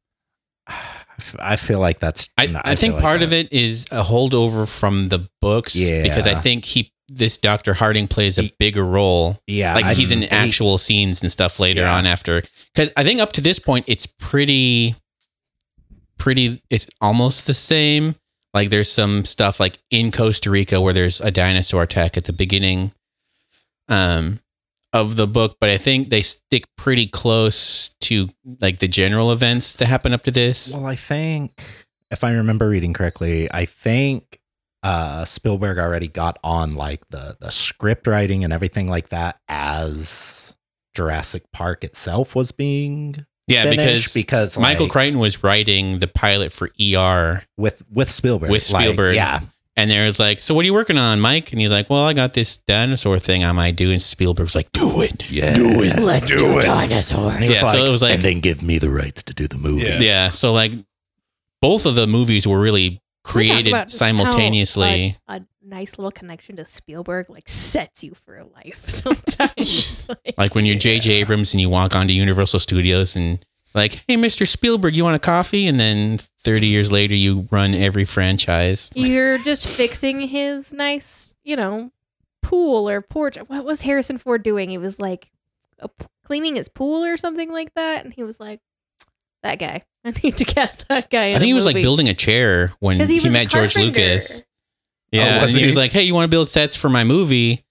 [1.40, 4.68] I feel like that's I, no, I, think like part of it is a holdover
[4.68, 6.04] from the books Yeah.
[6.04, 7.74] because I think he this Dr.
[7.76, 9.38] Harding plays a He- bigger role.
[9.48, 11.96] yeah Like I- he's in he- actual scenes and stuff later Yeah.
[11.96, 12.42] on after
[12.74, 14.96] because I think up to this point it's pretty
[16.18, 18.16] pretty it's almost the same.
[18.54, 22.34] Like there's some stuff like in Costa Rica where there's a dinosaur attack at the
[22.34, 22.92] beginning
[23.90, 24.40] um
[24.94, 28.30] of the book, but I think they stick pretty close to
[28.62, 30.74] like the general events that happen up to this.
[30.74, 31.62] Well, I think
[32.10, 34.40] if I remember reading correctly, I think
[34.86, 40.56] uh, Spielberg already got on like the the script writing and everything like that as
[40.94, 46.08] Jurassic Park itself was being yeah, finished because because Michael like, Crichton was writing the
[46.08, 49.16] pilot for ER, with with Spielberg With like, Spielberg.
[49.16, 49.40] yeah,
[49.76, 52.06] and there was like, "So what are you working on, Mike?" And he's like, "Well,
[52.06, 55.82] I got this dinosaur thing I might do." And Spielberg's like, "Do it, yeah, do
[55.84, 57.32] it." Let's do, dinosaur.
[57.32, 59.34] And he Yeah, was so it was like- and then give me the rights to
[59.34, 59.84] do the movie.
[59.84, 60.00] Yeah.
[60.00, 60.74] Yeah, so like
[61.62, 65.18] both of the movies were really Can we talk created about just how simultaneously.
[65.28, 70.08] A, a nice little connection to Spielberg like sets you for life sometimes.
[70.26, 71.12] like, Like when you're J.J.
[71.14, 74.48] Abrams and you walk onto Universal Studios and like, "Hey, Mr.
[74.48, 78.92] Spielberg, you want a coffee?" And then 30 years later, you run every franchise.
[78.96, 81.92] you're just fixing his nice, you know,
[82.42, 83.38] pool or porch.
[83.38, 84.70] What was Harrison Ford doing?
[84.70, 85.32] He was like
[85.80, 85.90] a
[86.24, 88.62] cleaning his pool or something like that, and he was like,
[89.46, 92.14] "That guy, I need to cast that guy." I think he was like building a
[92.14, 93.78] chair when he, he, met George.
[93.78, 94.42] Lucas.
[94.42, 94.46] Oh,
[95.12, 95.68] yeah, Oh, was and he he?
[95.68, 97.64] was like, "Hey, you want to build sets for my movie?"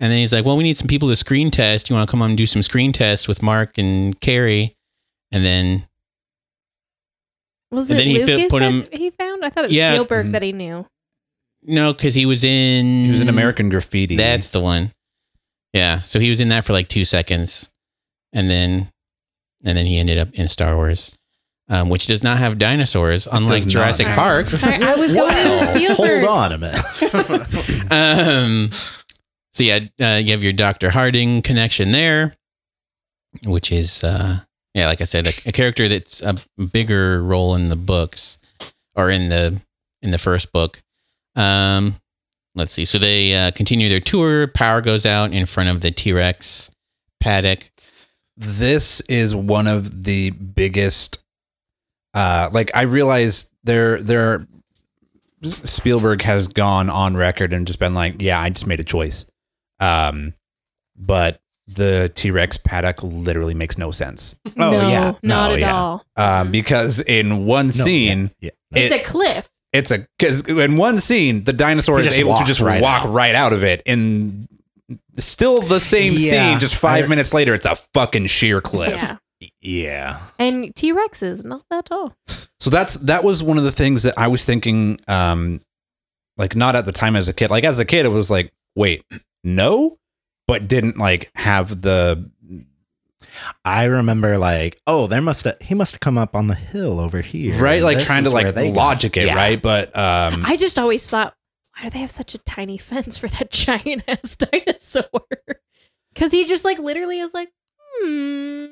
[0.00, 1.90] And then he's like, "Well, we need some people to screen test.
[1.90, 4.76] You want to come on and do some screen tests with Mark and Carrie?"
[5.32, 5.86] And then
[7.70, 9.44] Was And it then he fi- Lucas put that him- he found?
[9.44, 9.92] I thought it was Yeah.
[9.94, 10.58] Spielberg that he mm-hmm.
[10.58, 10.86] knew.
[11.62, 14.16] no, because he was in He was in American Graffiti.
[14.16, 14.92] That's the one.
[15.72, 17.70] Yeah, so he was in that for like two seconds,
[18.34, 18.90] and then
[19.64, 21.12] and then he ended up in Star Wars,
[21.72, 23.72] um, which does not have dinosaurs, unlike does not.
[23.80, 24.46] Jurassic Park.
[24.62, 26.24] I, I was going to Well, Spielberg.
[26.24, 27.90] hold on a minute.
[27.90, 28.70] um,
[29.54, 32.36] so yeah, uh, you have your Doctor Harding connection there,
[33.46, 34.40] which is uh,
[34.74, 36.36] yeah, like I said, a, a character that's a
[36.72, 38.38] bigger role in the books
[38.94, 39.60] or in the
[40.02, 40.82] in the first book.
[41.36, 41.96] Um,
[42.54, 42.84] let's see.
[42.84, 44.46] So they uh, continue their tour.
[44.46, 46.70] Power goes out in front of the T Rex
[47.20, 47.70] paddock.
[48.36, 51.21] this is one of the biggest
[52.14, 54.46] uh like i realize there there
[55.42, 59.26] spielberg has gone on record and just been like yeah i just made a choice
[59.80, 60.34] um
[60.96, 65.12] but the t-rex paddock literally makes no sense Oh, no, yeah.
[65.22, 65.76] not No, at yeah.
[65.76, 66.04] all.
[66.16, 69.48] um because in one No, scene yeah, It's it- a cliff.
[69.72, 73.04] it's a because in one scene the dinosaur He is able to just right walk
[73.04, 73.12] out.
[73.12, 74.46] right out of it and
[75.16, 79.00] still the same Yeah, scene just five I- minutes later it's a fucking sheer cliff
[79.42, 79.48] Yeah.
[79.60, 80.20] yeah.
[80.38, 82.16] And T Rex is not that tall.
[82.60, 85.60] So that's that was one of the things that I was thinking um
[86.36, 87.50] like not at the time as a kid.
[87.50, 89.04] Like as a kid it was like, wait,
[89.44, 89.98] no,
[90.46, 92.30] but didn't like have the
[93.64, 97.00] I remember like, oh, there must have he must have come up on the hill
[97.00, 97.82] over here, right?
[97.82, 98.76] Like trying to like they go.
[98.78, 99.34] logic it, Yeah.
[99.36, 99.60] right?
[99.60, 101.34] But um, I just always thought,
[101.76, 105.04] why do they have such a tiny fence for that giant ass dinosaur?
[106.12, 107.50] Because he just like literally is like,
[108.00, 108.66] hmm,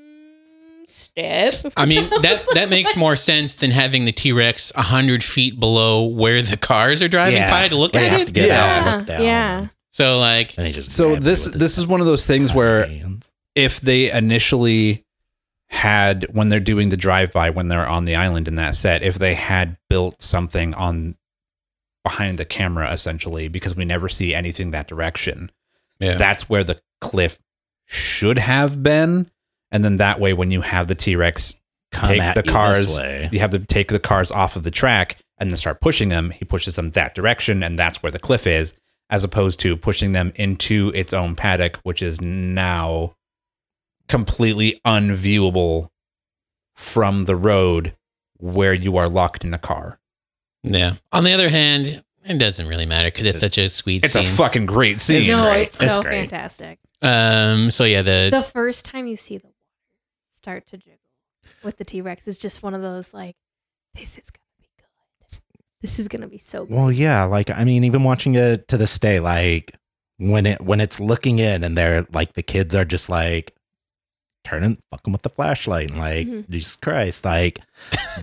[0.91, 1.55] step.
[1.77, 6.05] I mean that that makes more sense than having the T Rex hundred feet below
[6.05, 7.51] where the cars are driving Yeah.
[7.51, 8.27] by to look They at have it.
[8.27, 8.55] to get Yeah.
[8.57, 9.23] out, Yeah, down.
[9.25, 9.67] yeah.
[9.93, 13.31] So like, And he just so this this is one of those things where hands.
[13.55, 15.05] if they initially
[15.69, 19.03] had when they're doing the drive by when they're on the island in that set
[19.03, 21.17] if they had built something on
[22.03, 25.51] behind the camera essentially because we never see anything that direction
[26.01, 27.39] yeah, that's where the cliff
[27.87, 29.31] should have been
[29.73, 31.61] and then that way when you have the T-Rex
[31.93, 33.29] Come take at the cars way.
[33.33, 36.31] you have to take the cars off of the track and then start pushing them
[36.31, 38.75] he pushes them that direction and that's where the cliff is
[39.11, 43.13] as opposed to pushing them into its own paddock which is now
[44.09, 45.89] completely unviewable
[46.75, 47.93] from the road
[48.39, 49.99] where you are locked in the car
[50.63, 50.97] yeah.
[51.11, 54.25] On the other hand, it doesn't really matter because it's such a sweet it's scene.
[54.27, 55.63] a fucking great scene It's no, great.
[55.69, 56.29] it's It's so great.
[56.29, 56.79] fantastic.
[57.01, 57.71] um.
[57.71, 59.50] So yeah, the, The first time you see the water
[60.43, 60.99] start to jiggle
[61.63, 63.35] with the T Rex is just one of those like,
[63.95, 65.39] this is gonna be good.
[65.83, 66.75] This is gonna be so good.
[66.77, 69.73] Well, yeah, like I mean, even watching it to this day, like
[70.19, 73.55] when it when it's looking in and they're like the kids are just like
[74.45, 76.49] turning fucking with the flashlight and like Mhm.
[76.49, 77.61] Jesus Christ, like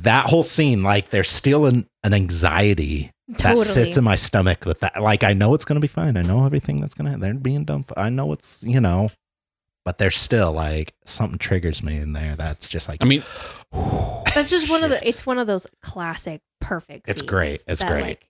[0.02, 3.64] that whole scene, like there's still an, an anxiety totally.
[3.64, 5.00] that sits in my stomach with that.
[5.02, 6.18] Like I know it's gonna be fine.
[6.18, 7.86] I know everything that's gonna they're being done.
[7.96, 9.12] I know it's you know,
[9.88, 12.36] but there's still like something triggers me in there.
[12.36, 13.24] That's just like I mean,
[14.36, 15.00] That's just one of the.
[15.08, 17.08] It's one of those classic perfect.
[17.08, 17.64] It's great.
[17.70, 18.02] It's that, great.
[18.02, 18.28] like,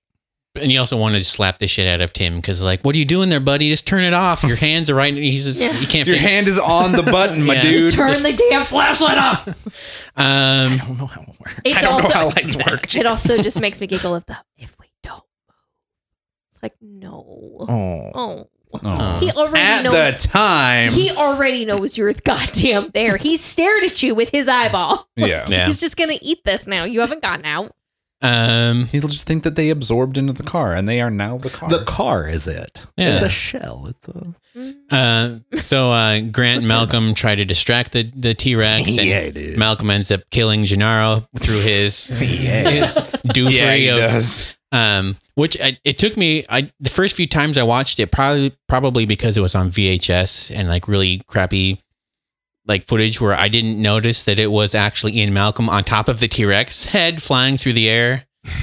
[0.62, 3.00] and you also wanted to slap the shit out of Tim because like, what are
[3.00, 3.70] you doing there, buddy?
[3.72, 4.44] Just turn it off.
[4.44, 5.12] Your hands are right.
[5.16, 5.72] He's just, Yeah.
[5.80, 6.08] you can't.
[6.08, 7.62] your figure- hand is on the button my Yeah.
[7.64, 10.12] dude Just turn the damn flashlight off.
[10.16, 11.62] Um, I don't know how it works.
[11.66, 14.26] It's I don't also know how lights work it also just makes me giggle if
[14.28, 15.16] the if we don't
[15.48, 15.56] move.
[16.52, 17.66] It's like no.
[17.68, 19.18] Oh, Oh, Oh.
[19.20, 20.22] he already at knows.
[20.22, 23.18] the time he already knows you're goddamn there.
[23.18, 25.08] He stared at you with his eyeball.
[25.16, 25.66] yeah Yeah.
[25.68, 26.84] He's just gonna eat this now.
[26.84, 27.74] You haven't gotten out.
[28.20, 28.88] Um.
[28.88, 31.70] he'll just think that they absorbed into the car and they are now the car
[31.70, 32.86] the car is it?
[32.98, 33.14] Yeah.
[33.14, 33.86] It's a shell.
[33.88, 34.34] It's a
[34.90, 39.30] Uh, so uh, Grant and Malcolm try to distract the the T Rex, and yeah,
[39.30, 39.60] dude.
[39.60, 42.68] Malcolm ends up killing Gennaro through his Yeah.
[42.72, 42.96] his
[43.28, 46.44] doofery yeah he of does um, which I, it took me.
[46.50, 50.54] I the first few times I watched it probably probably because it was on VHS
[50.56, 51.82] and like really crappy
[52.66, 56.20] like footage where I didn't notice that it was actually Ian Malcolm on top of
[56.20, 58.26] the T Rex head flying through the air.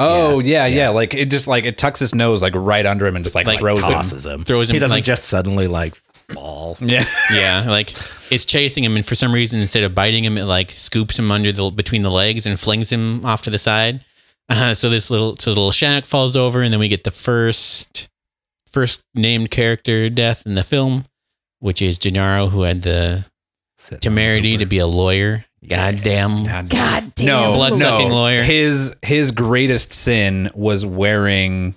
[0.00, 3.16] Oh yeah, yeah, Like it just like it tucks his nose like right under him
[3.16, 3.92] and just like, Like, throws him.
[3.92, 4.44] tosses him.
[4.44, 6.76] Throws him, He doesn't like- just suddenly like fall.
[6.82, 7.90] Yeah, Yeah, like
[8.30, 11.32] it's chasing him, and for some reason, instead of biting him, it like scoops him
[11.32, 14.04] under the between the legs and flings him off to the side.
[14.48, 18.08] Uh, so this little so little shack falls over, and then we get the first
[18.70, 21.04] first named character death in the film,
[21.60, 23.26] which is Gennaro, who had the
[23.76, 25.44] Sitting temerity to be a lawyer.
[25.68, 26.44] Goddamn.
[26.44, 26.68] God
[27.14, 27.26] damn.
[27.26, 28.14] no, Blood-sucking no.
[28.14, 28.42] lawyer.
[28.42, 31.74] His his greatest sin was wearing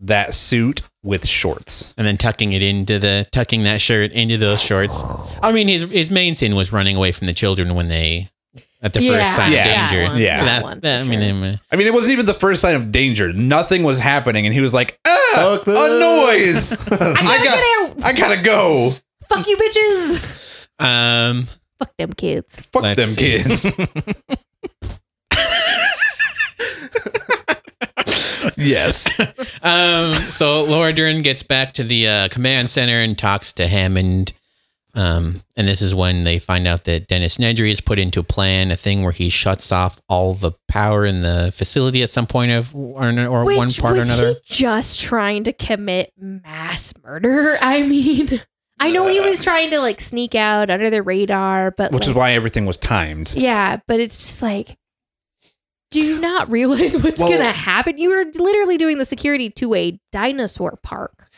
[0.00, 1.94] that suit with shorts.
[1.96, 5.00] And then tucking it into the tucking that shirt into those shorts.
[5.42, 8.30] I mean, his his main sin was running away from the children when they
[8.82, 10.04] at the Yeah, first sign yeah, of that danger.
[10.12, 10.36] one, Yeah.
[10.36, 11.30] so that's one, that, I mean, sure.
[11.52, 13.32] um, I mean, it wasn't even the first sign of danger.
[13.32, 16.76] Nothing was happening, and he was like, "Ah, a noise!
[16.90, 18.04] I I gotta got, get out.
[18.04, 18.94] I gotta go.
[19.28, 20.68] Fuck you, bitches.
[20.78, 21.46] um,
[21.78, 22.56] Fuck them kids.
[22.72, 23.42] Fuck Let's them see.
[23.42, 23.66] kids."
[28.56, 29.20] yes.
[29.62, 34.32] um, so Laura Dern gets back to the uh, command center and talks to Hammond.
[34.94, 38.22] Um, and this is when they find out that Dennis Nedry has put into a
[38.22, 42.26] plan a thing where he shuts off all the power in the facility at some
[42.26, 44.34] point of or, or Which one part or was another.
[44.44, 47.56] he just trying to commit mass murder?
[47.62, 48.42] I mean,
[48.78, 52.12] I know he was trying to like sneak out under the radar, but Which is
[52.12, 53.32] why everything was timed.
[53.34, 54.76] yeah, but it's just like,
[55.90, 57.96] do you not realize what's Well- gonna happen?
[57.98, 61.28] You are literally doing the security to a dinosaur park.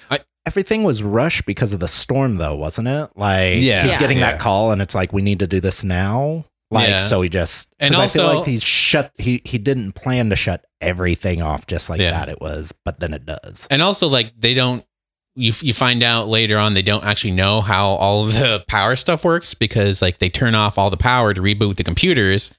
[0.46, 3.08] Everything was rushed because of the storm, though, wasn't it?
[3.16, 3.82] Like, Yeah.
[3.82, 3.98] he's Yeah.
[3.98, 4.32] getting Yeah.
[4.32, 6.44] that call, and it's like we need to do this now.
[6.70, 6.96] Like, Yeah.
[6.98, 9.10] so he just And 'cause I feel also- like he shut.
[9.16, 12.10] He he didn't plan to shut everything off just like Yeah.
[12.10, 12.28] that.
[12.28, 13.66] It was, but then it does.
[13.70, 14.84] And also, like they don't.
[15.36, 18.94] You you find out later on they don't actually know how all of the power
[18.96, 22.50] stuff works because like they turn off all the power to reboot the computers,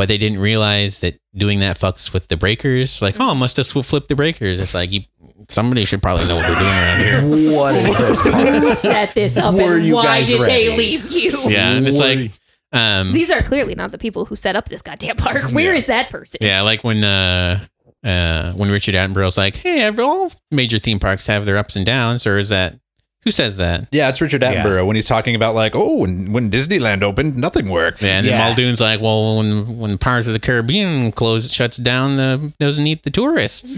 [0.00, 3.02] but they didn't realize that doing that fucks with the breakers.
[3.02, 4.58] Like, oh, must have flipped the breakers.
[4.58, 5.02] It's like you
[5.50, 7.00] Somebody should probably know what they're doing around
[7.42, 7.54] here.
[7.54, 8.60] What is this?
[8.62, 10.68] Who set this up Were and you why guys did ready?
[10.68, 11.38] they leave you?
[11.50, 12.30] Yeah, and it's like,
[12.72, 15.42] um, These are clearly not the people who set up this goddamn park.
[15.52, 16.38] Where is that person?
[16.40, 17.62] yeah, like when uh,
[18.02, 21.84] uh, when Richard Attenborough's like, "Hey, every, all major theme parks have their ups and
[21.84, 22.79] downs," or is that
[23.24, 23.88] who says that?
[23.92, 27.68] Yeah, it's Richard Attenborough when he's talking about like, oh, when, when Disneyland opened, nothing
[27.68, 28.00] worked.
[28.02, 28.46] Yeah, and then Yeah.
[28.46, 33.02] Muldoon's like, "Well, when when Pirates of the Caribbean closes shuts down, the doesn't eat
[33.02, 33.76] the tourists."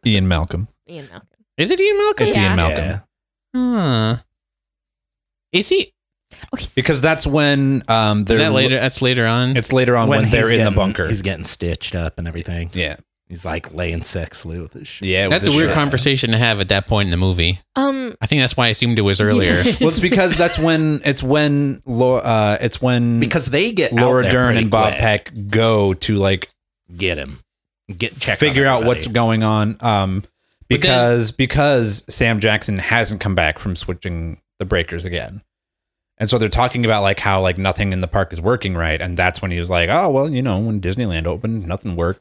[0.06, 0.68] Ian Malcolm.
[0.88, 1.28] Ian Malcolm.
[1.56, 2.26] Is it Ian Malcolm?
[2.28, 2.42] It's Yeah.
[2.46, 2.84] Ian Malcolm.
[2.84, 3.00] Yeah.
[3.54, 4.16] Huh.
[5.52, 5.92] Is he?
[6.54, 6.66] Okay.
[6.74, 8.78] Because that's when um they're that later?
[8.78, 9.56] That's later on.
[9.56, 11.08] It's later on when, he's they're in the bunker.
[11.08, 12.70] He's getting stitched up and everything.
[12.72, 12.96] Yeah.
[13.30, 15.06] He's like laying sexually with his shit.
[15.06, 15.28] Yeah.
[15.28, 15.74] That's a weird shirt.
[15.74, 17.60] conversation to have at that point in the movie.
[17.76, 18.16] Um.
[18.20, 19.62] I think that's why I assumed it was earlier.
[19.80, 24.00] Well, it's because that's when it's when Laura, uh, it's when Because they get out
[24.00, 25.00] Laura there Dern and Bob quick.
[25.00, 26.50] Peck go to like
[26.94, 27.38] get him,
[27.96, 29.76] get check, figure out what's going on.
[29.80, 30.26] Um, But
[30.68, 35.40] then- because because Sam Jackson hasn't come back from switching the breakers again.
[36.18, 39.00] And so they're talking about like how like nothing in the park is working right,
[39.00, 42.20] and that's when he was like, "Oh well, you know, when Disneyland opened, nothing worked."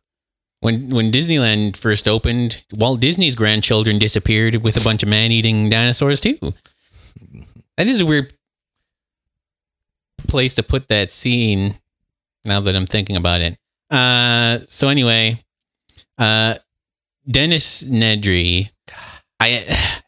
[0.61, 6.19] When when Disneyland first opened, Walt Disney's grandchildren disappeared with a bunch of man-eating dinosaurs
[6.19, 6.37] too.
[7.77, 8.33] That is a weird
[10.27, 11.75] place to put that scene.
[12.45, 13.57] Now that I'm thinking about it.
[13.89, 15.43] Uh, so anyway,
[16.17, 16.55] uh,
[17.29, 18.69] Dennis Nedry,
[19.39, 19.65] I.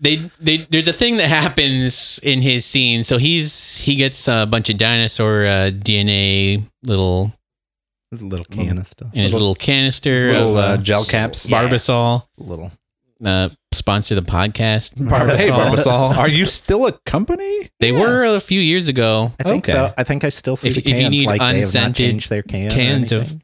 [0.00, 3.02] They, they, there's a thing that happens in his scene.
[3.02, 7.32] So he's he gets a bunch of dinosaur uh, DNA little
[8.10, 11.48] His little canister, in his little canister Little of uh, uh, gel caps.
[11.48, 11.62] Yeah.
[11.68, 12.26] Barbasol.
[12.38, 12.70] little.
[13.24, 14.92] Uh, sponsor the podcast.
[15.10, 16.12] Barb- hey, Barbasol.
[16.12, 17.68] Barbasol, are you still a company?
[17.80, 19.32] They were a few years ago.
[19.38, 19.72] I think Okay.
[19.72, 19.92] so.
[19.98, 21.10] I think I still see If- the if you cans.
[21.10, 23.36] need like they have not unscented their can cans of-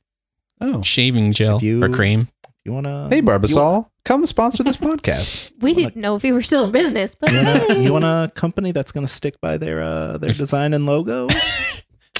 [0.61, 2.29] Oh, Shaving gel you- or cream.
[2.65, 3.09] You wanna?
[3.11, 5.53] hey, Barbasol, come sponsor this podcast.
[5.61, 8.05] We didn't know if you were still in business, but You want, a, you want
[8.07, 11.29] a company that's going to stick by their uh, their design and logo?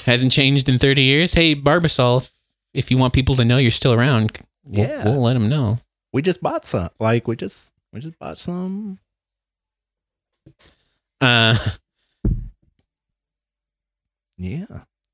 [0.05, 1.33] Hasn't changed in 30 years.
[1.33, 2.29] Hey, Barbasol,
[2.75, 5.03] if- you want people to know you're still around, we'll, Yeah.
[5.05, 5.79] we'll let them know.
[6.13, 6.89] We just bought some.
[6.99, 8.99] Like we just we just bought some.
[11.21, 11.55] Uh,
[14.37, 14.65] Yeah.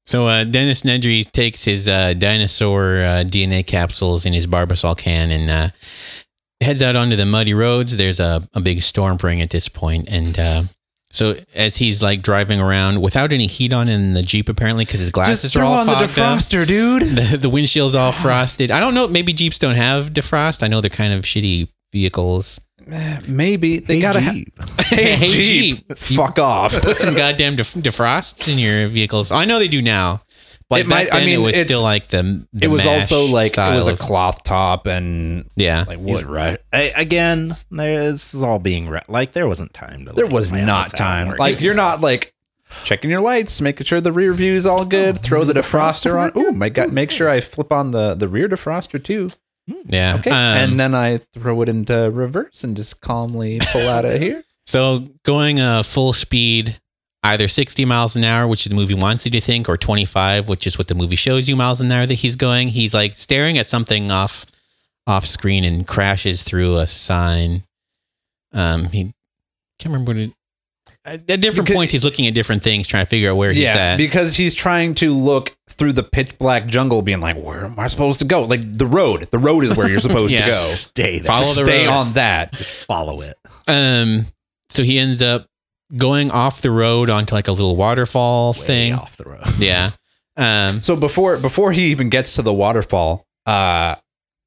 [0.06, 5.30] so uh, Dennis Nedry takes his uh, dinosaur uh, DNA capsules in his Barbasol can
[5.32, 5.70] and uh,
[6.60, 7.98] heads out onto the muddy roads.
[7.98, 10.64] There's a, a big storm brewing at this point, and uh,
[11.12, 15.00] so as he's like driving around without any heat on in the Jeep, apparently because
[15.02, 16.68] his glasses are all fogged up.
[16.68, 17.04] dude.
[17.04, 18.72] The, the windshield's all frosted.
[18.72, 19.08] I don't know.
[19.08, 20.64] Maybe Jeeps don't have defrost.
[20.64, 22.60] I know they're kind of shitty vehicles.
[23.28, 24.22] Maybe they Hey, gotta.
[24.22, 24.54] Ha- Jeep.
[24.88, 25.98] hey, Hey, Jeep, Jeep.
[25.98, 26.74] fuck off.
[26.82, 29.32] Put some goddamn def- defrost in your vehicles.
[29.32, 30.22] I know they do now.
[30.72, 32.68] But It back might- I then mean, it was it's- still like the, the it
[32.70, 35.84] was mash also like it style was a of- cloth top and yeah.
[35.88, 36.26] like He's what?
[36.26, 36.60] right.
[36.74, 40.14] I, again, there, this is all being re- like there wasn't time to.
[40.14, 41.36] There like, was not time.
[41.38, 42.34] Like you're not like
[42.86, 45.20] checking your lights, making sure the rear view is all good.
[45.20, 46.32] throw the defroster on.
[46.36, 46.92] Oh my god!
[46.94, 49.30] Make sure I flip on the the rear defroster too.
[49.86, 50.16] Yeah.
[50.20, 54.20] Okay, Um, and then I throw it into reverse and just calmly pull out of
[54.22, 54.44] here.
[54.68, 56.80] So going uh, full speed,
[57.24, 60.66] either 60 miles an hour, which the movie wants you to think, or 25, which
[60.66, 62.70] is what the movie shows you miles an hour that he's going.
[62.70, 64.46] He's like staring at something off
[65.08, 67.64] off screen and crashes through a sign.
[68.54, 69.04] Um, he
[69.80, 70.32] can't remember what it.
[71.04, 73.52] At at different Because- points, he's looking at different things, trying to figure out where
[73.52, 73.98] he's yeah, at.
[73.98, 77.88] because he's trying to look through the pitch black jungle, being like, "Where am I
[77.88, 78.44] supposed to go?
[78.44, 79.24] Like the road.
[79.32, 80.42] The road is where you're supposed Yeah.
[80.42, 80.58] to go.
[80.58, 81.24] stay there.
[81.28, 81.92] Follow the Stay road.
[81.94, 83.34] on that." Just follow it.
[83.68, 84.28] Um,
[84.70, 85.48] so he ends up
[85.96, 88.94] going off the road onto like a little waterfall Way thing.
[88.94, 89.44] off the road.
[89.60, 89.92] Yeah.
[90.38, 93.96] Um, So before before he even gets to the waterfall, uh,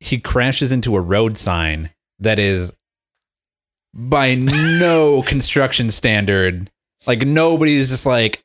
[0.00, 2.74] he crashes into a road sign that is
[3.92, 6.70] by no construction standard.
[7.06, 8.42] Like nobody's just like,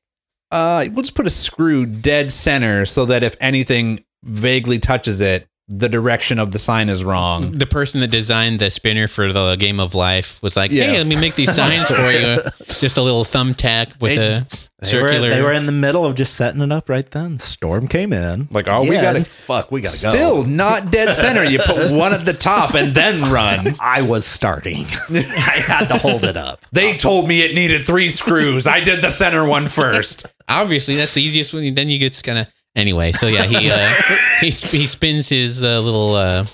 [0.51, 5.47] uh, we'll just put a screw dead center so that if anything vaguely touches it,
[5.71, 7.51] the direction of the sign is wrong.
[7.51, 10.85] the person that designed the spinner for the game of life was like, Yeah.
[10.85, 12.39] "Hey, let me make these signs for you.
[12.79, 14.47] Just a little thumbtack with They- a
[14.81, 17.37] They were, circular." they were in the middle of just setting it up right then.
[17.37, 18.47] Storm came in.
[18.49, 19.71] Like, oh, we gotta fuck.
[19.71, 20.09] We gotta go.
[20.09, 21.43] still not dead center.
[21.43, 23.75] You put one at the top and then run.
[23.79, 24.85] I was starting.
[25.11, 26.65] I had to hold it up.
[26.71, 28.65] They told me it needed three screws.
[28.67, 30.25] I did the center one first.
[30.47, 31.71] Obviously, that's the easiest one.
[31.75, 33.11] Then you get kind of anyway.
[33.11, 33.93] So yeah, he uh,
[34.39, 36.45] he he spins his uh, little uh,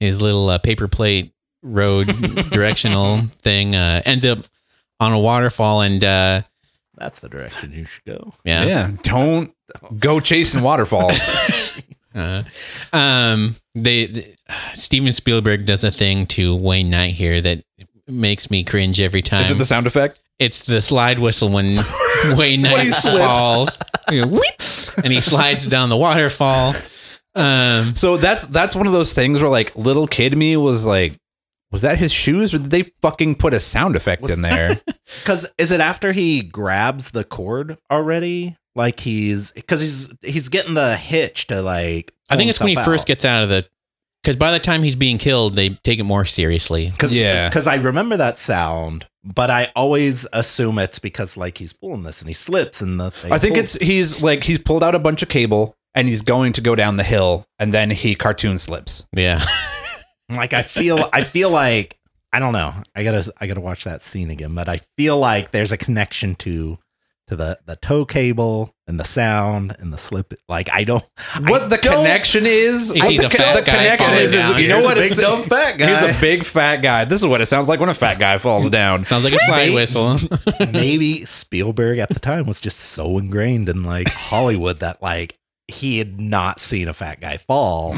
[0.00, 1.32] his little uh, paper plate
[1.62, 2.06] road
[2.50, 3.74] directional thing.
[3.74, 4.38] Uh, ends up
[5.00, 6.42] on a waterfall and uh,
[6.96, 8.32] That's the direction you should go.
[8.44, 8.64] yeah.
[8.64, 9.52] Yeah, don't
[9.98, 11.82] go chasing waterfalls.
[12.14, 12.42] Uh,
[12.92, 14.36] um, they, th-
[14.74, 17.64] Steven Spielberg does a thing to Wayne Knight here that
[18.06, 19.40] makes me cringe every time.
[19.40, 20.20] Is it the sound effect?
[20.38, 21.66] It's the slide whistle when
[22.36, 23.78] Wayne Knight he falls,
[24.10, 26.74] You know, whoop, and he slides down the waterfall.
[27.34, 31.16] Um, So that's that's one of those things where like little kid me was like,
[31.70, 34.80] was that his shoes or did they fucking put a sound effect in there?
[35.22, 38.56] Because is it after he grabs the cord already?
[38.74, 42.12] Like he's because he's he's getting the hitch to like.
[42.30, 43.66] I think it's when he first gets out of the.
[44.22, 46.88] Because by the time he's being killed, they take it more seriously.
[46.90, 47.48] Because Yeah.
[47.48, 52.20] because I remember that sound, but I always assume it's because like he's pulling this
[52.20, 53.10] and he slips and the.
[53.10, 53.76] Thing I think pulls.
[53.76, 56.74] it's he's like he's pulled out a bunch of cable and he's going to go
[56.74, 59.06] down the hill and then he cartoon slips.
[59.14, 59.44] Yeah.
[60.28, 61.98] like I feel I feel like
[62.32, 62.74] I don't know.
[62.94, 66.34] I gotta I gotta watch that scene again, but I feel like there's a connection
[66.36, 66.78] to
[67.28, 70.34] to the the tow cable and the sound and the slip.
[70.48, 71.02] Like I don't.
[71.40, 72.90] What the connection is?
[72.92, 74.96] If what he's the, a fat the guy connection is, is you know Here's what?
[74.98, 76.06] a big It's dumb fat guy.
[76.06, 77.04] He's a big fat guy.
[77.06, 79.04] This is what it sounds like when a fat guy falls down.
[79.04, 80.18] Sounds like a slide whistle.
[80.72, 85.38] maybe Spielberg at the time was just so ingrained in like Hollywood that like
[85.68, 87.94] he had not seen a fat guy fall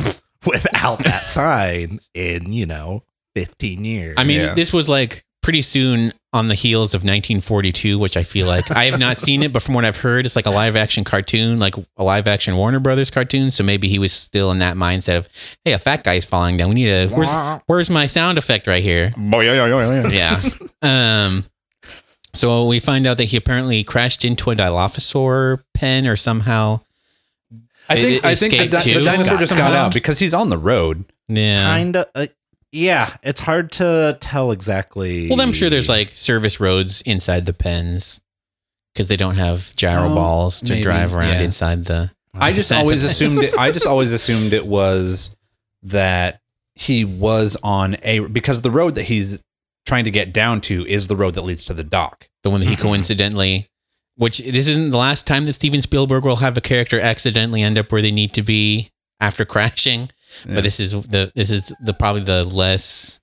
[0.46, 3.02] without that sign in you know
[3.34, 4.14] 15 years.
[4.16, 4.54] I mean, Yeah.
[4.54, 8.86] this was like pretty soon on the heels of 1942, which I feel like I
[8.86, 11.60] have not seen it, but from what I've heard, it's like a live action cartoon,
[11.60, 13.50] like a live action Warner Brothers cartoon.
[13.50, 15.28] So maybe he was still in that mindset of,
[15.64, 16.70] hey, a fat guy's falling down.
[16.70, 19.12] We need a where's where's my sound effect right here?
[19.18, 19.42] Yeah.
[19.42, 20.40] Yeah, yeah, yeah.
[20.82, 21.24] Yeah.
[21.26, 21.44] Um.
[22.32, 26.80] So we find out that he apparently crashed into a Dilophosaur pen or somehow.
[27.88, 29.86] I think I think the, escaped di- the dinosaur just got somehow.
[29.86, 31.04] out because he's on the road.
[31.28, 31.62] Yeah.
[31.64, 32.06] kind of.
[32.14, 32.26] Uh,
[32.74, 35.28] yeah, it's hard to tell exactly.
[35.30, 38.20] Well, I'm sure there's like service roads inside the pens
[38.92, 41.42] because they don't have gyro Oh, balls to maybe, drive around yeah.
[41.42, 42.10] inside the.
[42.34, 43.56] I just always assumed it.
[43.58, 45.34] I just always assumed it was
[45.84, 46.40] that
[46.74, 49.42] he was on a because the road that he's
[49.86, 52.28] trying to get down to is the road that leads to the dock.
[52.42, 52.80] the one that he Mhm.
[52.80, 53.68] coincidentally,
[54.16, 57.78] which this isn't the last time that Steven Spielberg will have a character accidentally end
[57.78, 58.90] up where they need to be
[59.20, 60.10] after crashing.
[60.46, 60.54] Yeah.
[60.56, 63.20] But this is the this is the probably the less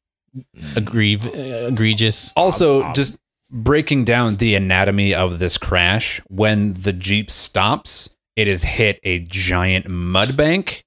[0.76, 2.32] aggriev- uh, egregious.
[2.36, 3.18] Also, just
[3.50, 9.20] breaking down the anatomy of this crash, when the Jeep stops, it has hit a
[9.20, 10.84] giant mud bank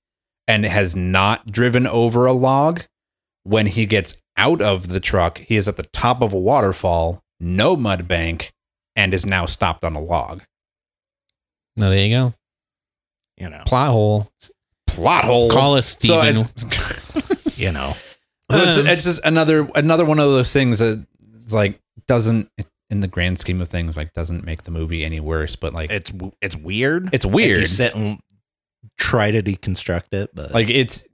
[0.48, 2.82] and has not driven over a log.
[3.42, 7.22] When he gets out of the truck, he is at the top of a waterfall,
[7.38, 8.52] no mud bank,
[8.96, 10.42] and is now stopped on a log.
[11.76, 12.34] No, there you go.
[13.36, 14.30] you know, Plot hole.
[14.94, 15.50] Plot hole.
[15.50, 16.46] Call us So Steven.
[16.56, 17.92] it's, you know.
[18.50, 21.04] so it's, Um, it's just another another one of those things that
[21.52, 22.50] like doesn't
[22.90, 25.90] in the grand scheme of things like doesn't make the movie any worse, but like
[25.90, 27.10] It's it's weird.
[27.12, 27.60] it's if weird.
[27.60, 28.18] you sit and
[28.98, 31.08] try to deconstruct it, but like it's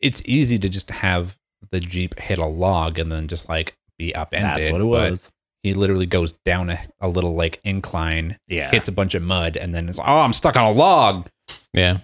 [0.00, 1.36] it's easy to just have
[1.70, 4.60] the jeep hit a log and then just like be upended.
[4.62, 5.32] that's what it was.
[5.62, 9.56] He literally goes down a, a little like incline, Yeah, hits a bunch of mud,
[9.56, 11.28] and then it's oh I'm stuck on a log.
[11.72, 11.98] yeah.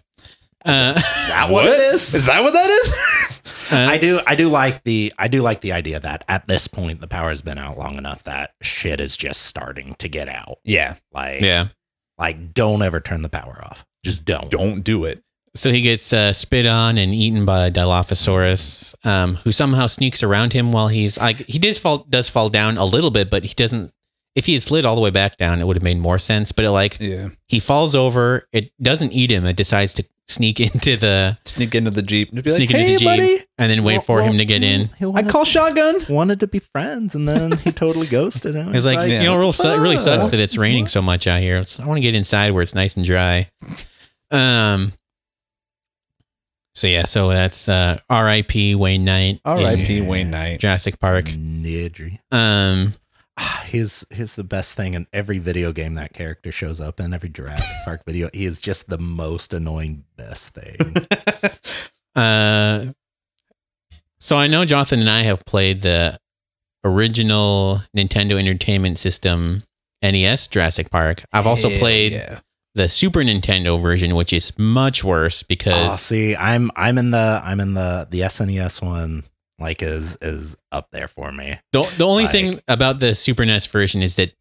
[0.64, 2.14] Uh, that what it is?
[2.14, 3.72] Is that what that is?
[3.72, 6.68] uh, I do I do like the I do like the idea that at this
[6.68, 10.28] point the power has been out long enough that shit is just starting to get
[10.28, 10.58] out.
[10.64, 11.68] yeah, Like yeah.
[12.18, 13.84] like don't ever turn the power off.
[14.04, 14.50] Just don't.
[14.50, 15.22] don't do it.
[15.54, 20.22] So he gets uh, spit on and eaten by a Dilophosaurus, um, who somehow sneaks
[20.22, 23.44] around him while he's like he does fall does fall down a little bit, but
[23.44, 23.92] he doesn't.
[24.34, 26.52] If he had slid all the way back down, it would have made more sense.
[26.52, 29.44] But it, like Yeah, he falls over, it doesn't eat him.
[29.44, 32.70] It decides to sneak into the sneak into the jeep and just be like, Sneak
[32.70, 33.06] into the hey Jeep.
[33.06, 34.88] buddy, and then wait for him to get in.
[34.98, 35.96] He I wanted, call shotgun.
[36.08, 38.68] wanted to be friends and then he totally ghosted him.
[38.68, 39.20] It was like, yeah.
[39.20, 41.56] you know, real su- really sucks that it's raining so much out here.
[41.56, 43.50] It's- I want to get inside where it's nice and dry.
[44.30, 44.92] Um.
[46.74, 48.74] So yeah, so that's uh, R.I.P.
[48.76, 49.34] Wayne Knight.
[49.34, 50.00] in R.I.P.
[50.08, 50.58] Wayne Knight.
[50.60, 51.26] Jurassic Park.
[51.26, 52.18] Nedry.
[52.30, 52.94] Um.
[53.66, 57.30] He's he's the best thing in every video game that character shows up in every
[57.30, 58.28] Jurassic Park video.
[58.34, 60.76] He is just the most annoying best thing.
[62.14, 62.92] Uh.
[64.20, 66.18] So I know Jonathan and I have played the
[66.84, 69.62] original Nintendo Entertainment System
[70.02, 71.24] NES Jurassic Park.
[71.32, 72.40] I've also Hell played yeah.
[72.74, 77.40] the Super Nintendo version, which is much worse oh, because see, I'm I'm in the
[77.42, 79.24] I'm in the the SNES one.
[79.62, 81.58] Like is is up there for me.
[81.72, 84.32] The, the only Like- thing about the Super NES version is that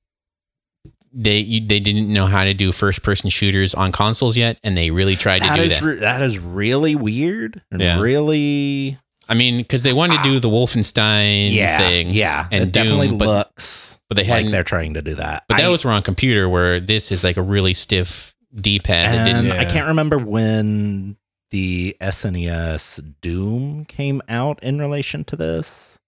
[1.14, 4.78] they you, they didn't know how to do first person shooters on consoles yet, and
[4.78, 6.00] they really tried to do is that.
[6.00, 8.00] that is really weird and Yeah.
[8.00, 8.98] really
[9.30, 12.48] I mean, because they wanted to do the Wolfenstein yeah thing, yeah.
[12.52, 14.52] and it definitely Doom, but- looks but they like hadn't.
[14.52, 15.44] they're trying to do that.
[15.48, 19.14] but that I- was on computer, where this is like a really stiff D pad
[19.14, 19.60] that and didn't.
[19.60, 21.16] I can't remember when
[21.52, 26.00] the SNES Doom came out in relation to this,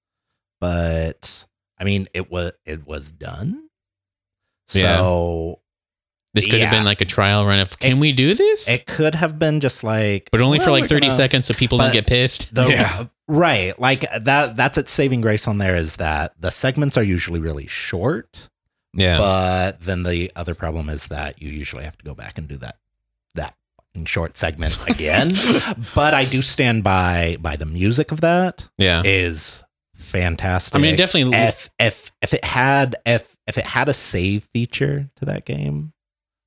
[0.60, 1.46] but
[1.78, 3.68] I mean it was it was done.
[4.74, 4.98] Yeah.
[4.98, 5.60] So
[6.34, 8.68] This could have been like a trial run of can we do this?
[8.70, 11.78] it could have been just like but only for like 30 gonna- seconds so people
[11.78, 12.56] don't get pissed.
[12.56, 13.06] The, Yeah.
[13.28, 13.78] Right.
[13.80, 17.68] Like that that's its saving grace on there is that the segments are usually really
[17.68, 18.50] short.
[18.94, 19.18] Yeah.
[19.18, 22.58] But then the other problem is that you usually have to go back and do
[22.58, 22.78] that
[24.06, 25.32] short segment again.
[25.96, 29.02] but I do stand by by the music of that yeah.
[29.06, 29.64] is
[29.94, 30.76] fantastic.
[30.76, 31.38] I mean, definitely.
[31.38, 35.94] if if if it had if if it had a save feature to that game,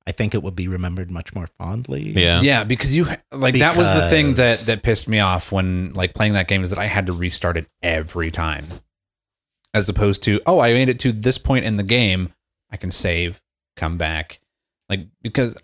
[0.07, 2.13] I think it would be remembered much more fondly.
[2.15, 2.39] yeah.
[2.41, 6.13] Yeah, because you like that was the thing that that pissed me off when like
[6.13, 8.65] playing that game is that I had to restart it every time,
[9.73, 12.33] as opposed to oh I made it to this point in the game,
[12.71, 13.41] I can save,
[13.75, 14.39] come back,
[14.89, 15.57] like because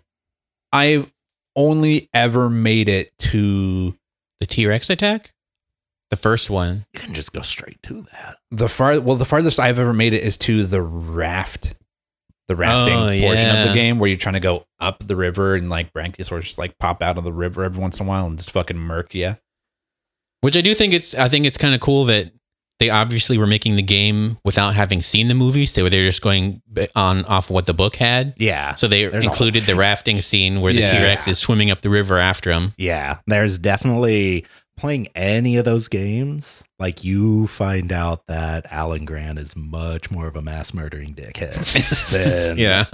[0.72, 1.10] I've
[1.56, 3.96] only ever made it to
[4.40, 5.32] The T Rex attack?
[6.10, 6.84] The first one.
[6.92, 8.36] You can just go straight to that.
[8.50, 11.74] the far well the farthest I've ever made it is to the raft,
[12.48, 15.54] the rafting Oh, portion of the game where you're trying to go up the river
[15.54, 18.26] and like brachiosaurs just like pop out of the river every once in a while
[18.26, 19.36] and just fucking murk you.
[20.42, 22.30] Which I do think it's I think it's kind of cool that
[22.80, 26.22] they obviously were making the game without having seen the movie, so they were just
[26.22, 26.60] going
[26.96, 28.34] on off what the book had.
[28.36, 28.74] Yeah.
[28.74, 30.86] So they There's included the rafting scene where the Yeah.
[30.98, 32.74] T Rex is swimming up the river after him.
[32.76, 34.46] Yeah, there's definitely
[34.76, 36.64] playing any of those games.
[36.78, 42.10] Like you find out that Alan Grant is much more of a mass murdering dickhead
[42.12, 42.84] than Yeah.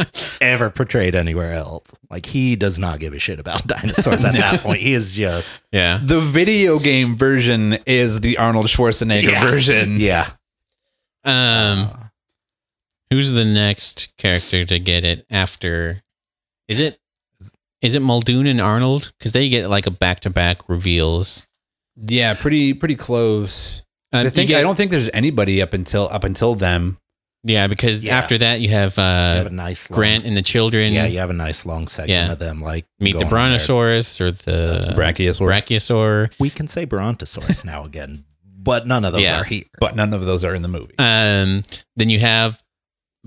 [0.41, 1.95] ever portrayed anywhere else.
[2.11, 4.81] Like he does not give a shit about dinosaurs at that point.
[4.81, 5.99] He is just Yeah.
[6.03, 9.41] The video game version is the Arnold Schwarzenegger Yeah.
[9.51, 9.97] version.
[9.99, 10.29] yeah.
[11.25, 11.89] Um
[13.11, 16.03] who's the next character to get it after
[16.69, 16.99] is it
[17.83, 19.13] is it Muldoon and Arnold?
[19.19, 21.47] Because they get like a back to back reveals.
[21.97, 23.83] Yeah, pretty pretty close.
[24.13, 26.97] Uh, I you think get- I don't think there's anybody up until up until them.
[27.43, 28.19] Yeah, because Yeah.
[28.19, 30.93] after that you have You have uh, a nice long, Grant and the children.
[30.93, 32.33] Yeah, you have a nice long segment Yeah.
[32.33, 33.59] of them like meet the going on there.
[33.59, 35.47] Brontosaurus or the Brachiosaur.
[35.49, 36.33] Brachiosaur.
[36.39, 39.41] We can say Brontosaurus now again, but none of those Yeah.
[39.41, 39.65] are here.
[39.79, 40.95] but none of those are in the movie.
[40.99, 41.63] Um,
[41.97, 42.61] then you have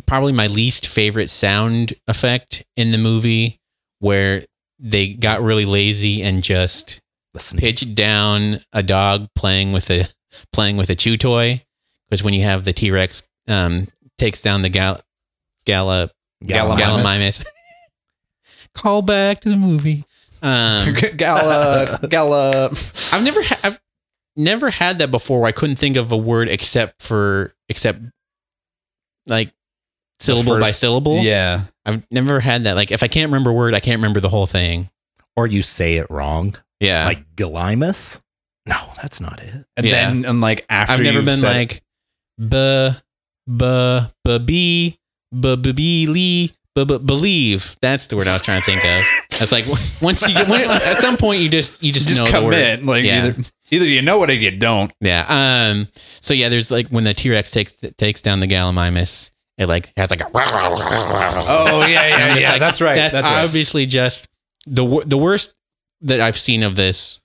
[0.06, 3.60] probably my least favorite sound effect in the movie
[4.00, 4.44] where
[4.80, 7.00] they got really lazy and just
[7.34, 10.08] Listen, pitched down a dog playing with a
[10.52, 11.64] playing with a chew toy.
[12.10, 13.88] Because when you have the T Rex um,
[14.18, 15.00] takes down the gal
[15.66, 16.12] gala
[16.44, 16.78] Gallimimus.
[16.78, 17.46] Gallimimus.
[18.74, 20.04] Call back to the movie.
[20.42, 22.66] Um, Gala, Gala.
[23.14, 23.80] I've never ha- I've
[24.36, 28.00] never had that before where I couldn't think of a word except for except
[29.26, 29.54] like
[30.20, 31.20] syllable by syllable.
[31.20, 32.76] Yeah, I've never had that.
[32.76, 34.90] Like if I can't remember a word, I can't remember the whole thing.
[35.38, 37.06] or you say it wrong, Yeah.
[37.06, 38.20] like Galimus.
[38.66, 39.66] No, that's not it.
[39.78, 39.92] and Yeah.
[40.10, 41.84] then and like after I've never been said- like
[42.40, 42.92] b
[43.50, 44.98] b b b
[45.36, 47.76] b b b lee b b believe.
[47.82, 49.04] That's the word I was trying to think of.
[49.42, 49.66] It's like
[50.02, 52.84] once you get when, at some point you just you just, just know the word.
[52.84, 53.26] Like Yeah.
[53.28, 54.92] either either you know it or you don't.
[55.02, 55.26] Yeah.
[55.28, 55.88] Um.
[55.96, 59.92] So yeah, there's like when the T Rex takes takes down the Gallimimus, it like
[59.98, 60.26] has like a.
[60.36, 62.52] Oh yeah, yeah, yeah.
[62.52, 62.96] like, that's right.
[62.96, 63.44] That's, That's, right.
[63.44, 64.28] obviously just
[64.66, 65.56] the the worst
[66.04, 67.20] that I've seen of this,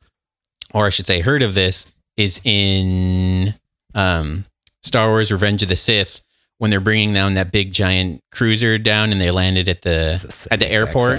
[0.73, 3.55] or I should say, heard of this, is in
[3.95, 4.45] um
[4.83, 6.23] Star Wars: Revenge of the Sith
[6.59, 10.59] when they're bringing down that big giant cruiser down and they landed at the at
[10.59, 11.19] the airport.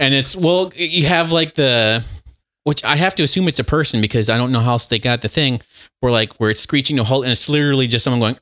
[0.00, 2.02] and it's well you have like the
[2.64, 4.98] which I have to assume it's a person because I don't know how else they
[4.98, 5.60] got the thing
[6.00, 8.34] where like where it's screeching to halt and it's literally just someone going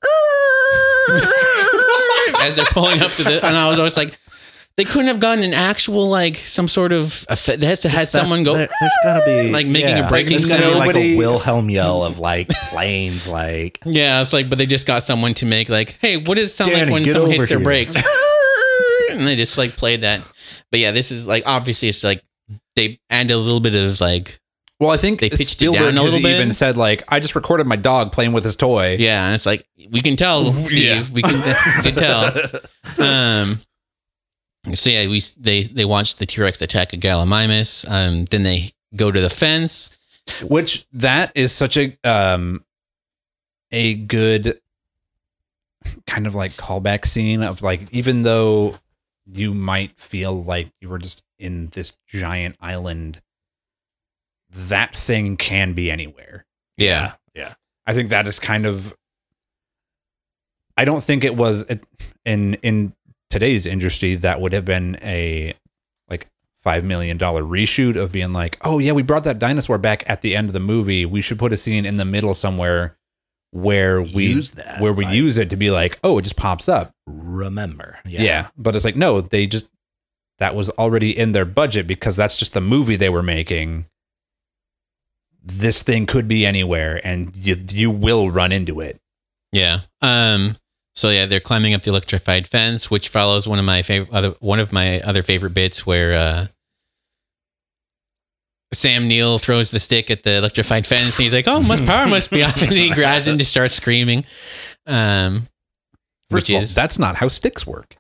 [2.42, 4.16] as they're pulling up to the and I was always like
[4.76, 7.60] they couldn't have gotten an actual like some sort of effect.
[7.60, 10.50] They had to have someone go there, has gotta be like making a breaking there's
[10.76, 15.02] like a Wilhelm yell of like planes, like yeah it's like but they just got
[15.02, 17.48] someone to make like hey what does it sound Danny, like when someone over hits
[17.50, 17.94] their brakes
[19.10, 20.20] and they just like played that
[20.70, 22.22] but yeah this is like obviously it's like
[22.76, 24.40] they add a little bit of like
[24.80, 26.34] Well, I think They pitched it down a has little bit.
[26.34, 28.96] even said like, I just recorded my dog playing with his toy.
[28.98, 30.82] Yeah, and it's like we can tell, Steve.
[30.82, 31.04] Yeah.
[31.14, 32.24] We can, we can tell.
[32.98, 33.60] Um,
[34.74, 37.88] so yeah, we they they watched the T Rex attack a Gallimimus.
[37.90, 39.96] Um, then they go to the fence.
[40.42, 42.64] which that is such a um
[43.72, 44.60] a good
[46.06, 48.76] kind of like callback scene of like even though
[49.26, 53.20] you might feel like you were just in this giant island
[54.50, 56.44] that thing can be anywhere
[56.76, 57.54] Yeah, Yeah,
[57.86, 58.94] i think that is kind of
[60.76, 61.66] i don't think it was
[62.24, 62.92] in in
[63.32, 65.54] today's industry that would have been a
[66.10, 66.28] like
[66.60, 70.20] five million dollar reshoot of being like, oh yeah, we brought that dinosaur back at
[70.20, 71.06] the end of the movie.
[71.06, 72.98] We should put a scene in the middle somewhere
[73.50, 75.14] where we Use that, where we right.
[75.14, 76.92] use it to be like, oh, it just pops up.
[77.06, 77.98] Remember.
[78.04, 78.48] Yeah.
[78.56, 79.66] But it's like, no, they just
[80.38, 83.86] that was already in their budget because that's just the movie they were making.
[85.42, 89.00] This thing could be anywhere and you you will run into it.
[89.52, 89.80] Yeah.
[90.02, 90.54] Um.
[90.94, 94.30] So yeah, they're climbing up the electrified fence, which follows one of my favorite other
[94.40, 96.46] one of my other favorite bits where uh,
[98.72, 102.06] Sam Neill throws the stick at the electrified fence, and he's like, "Oh, must power
[102.08, 104.24] must be off," and he grabs it and just starts screaming.
[104.86, 105.48] Um,
[106.30, 107.96] First which of all, is that's not how sticks work.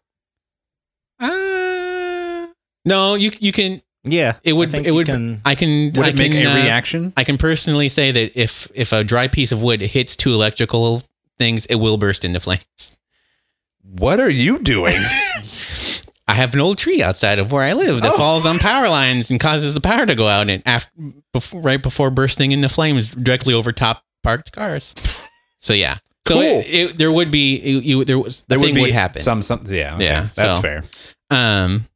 [1.20, 2.46] uh,
[2.86, 4.36] no, you you can Yeah.
[4.44, 7.12] it would I it would can- I can Would I it make a uh, reaction?
[7.16, 11.02] I can personally say that if if a dry piece of wood hits two electrical
[11.42, 12.96] things, it will burst into flames.
[13.82, 14.94] What are you doing?
[16.28, 18.16] I have an old tree outside of where I live that Oh.
[18.16, 20.90] falls on power lines and causes the power to go out and after,
[21.32, 24.94] before, right before bursting into flames directly over top parked cars.
[25.58, 25.96] So yeah,
[26.26, 26.42] so Cool.
[26.42, 28.92] it, it, there would be it, you there was the there thing would would, be
[28.92, 29.20] happen.
[29.20, 30.04] Some something yeah okay.
[30.04, 30.82] Yeah, that's so- fair.
[31.30, 31.86] Um.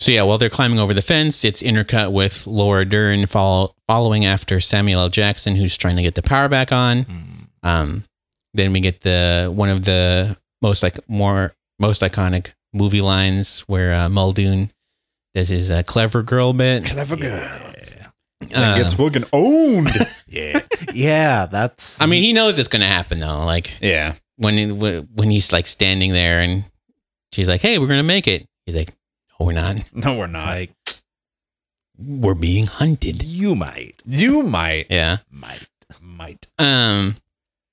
[0.00, 4.24] So yeah, while they're climbing over the fence, it's intercut with Laura Dern follow, following
[4.24, 5.08] after Samuel L.
[5.08, 7.02] Jackson, who's trying to get the power back on.
[7.02, 7.37] Hmm.
[7.62, 8.04] Um,
[8.54, 13.94] then we get the one of the most like more most iconic movie lines where
[13.94, 14.70] uh, Muldoon
[15.34, 16.84] does his uh, clever girl bit.
[16.84, 18.08] Clever Yeah.
[18.54, 19.88] Uh, gets fucking owned.
[20.30, 20.60] Yeah.
[20.92, 21.46] yeah.
[21.46, 22.00] That's.
[22.02, 23.44] I mean, he knows it's gonna happen though.
[23.44, 24.14] Like yeah.
[24.36, 26.64] when when he's like standing there and
[27.32, 28.92] she's like, "Hey, we're gonna make it." He's like,
[29.40, 29.76] "No, we're not.
[29.94, 30.44] No, we're not.
[30.46, 30.70] like,
[31.98, 33.94] We're being hunted." you might.
[34.06, 34.86] you might.
[34.90, 35.18] Yeah.
[35.30, 35.66] Might.
[36.00, 36.46] Might.
[36.58, 37.16] Um.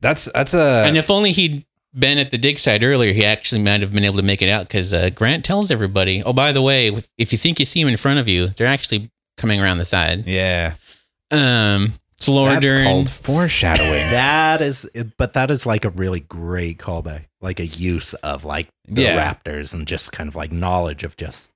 [0.01, 1.65] That's that's a and if only he'd
[1.97, 4.49] been at the dig site earlier, he actually might have been able to make it
[4.49, 7.81] out because uh, Grant tells everybody, "Oh, by the way, if you think you see
[7.81, 10.75] him in front of you, they're actually coming around the side." yeah.
[11.31, 13.89] Um, so Laura That's Dern, called foreshadowing.
[14.11, 18.69] That is, but that is like a really great callback, like a use of like
[18.87, 19.33] the Yeah.
[19.33, 21.51] Raptors and just kind of like knowledge of just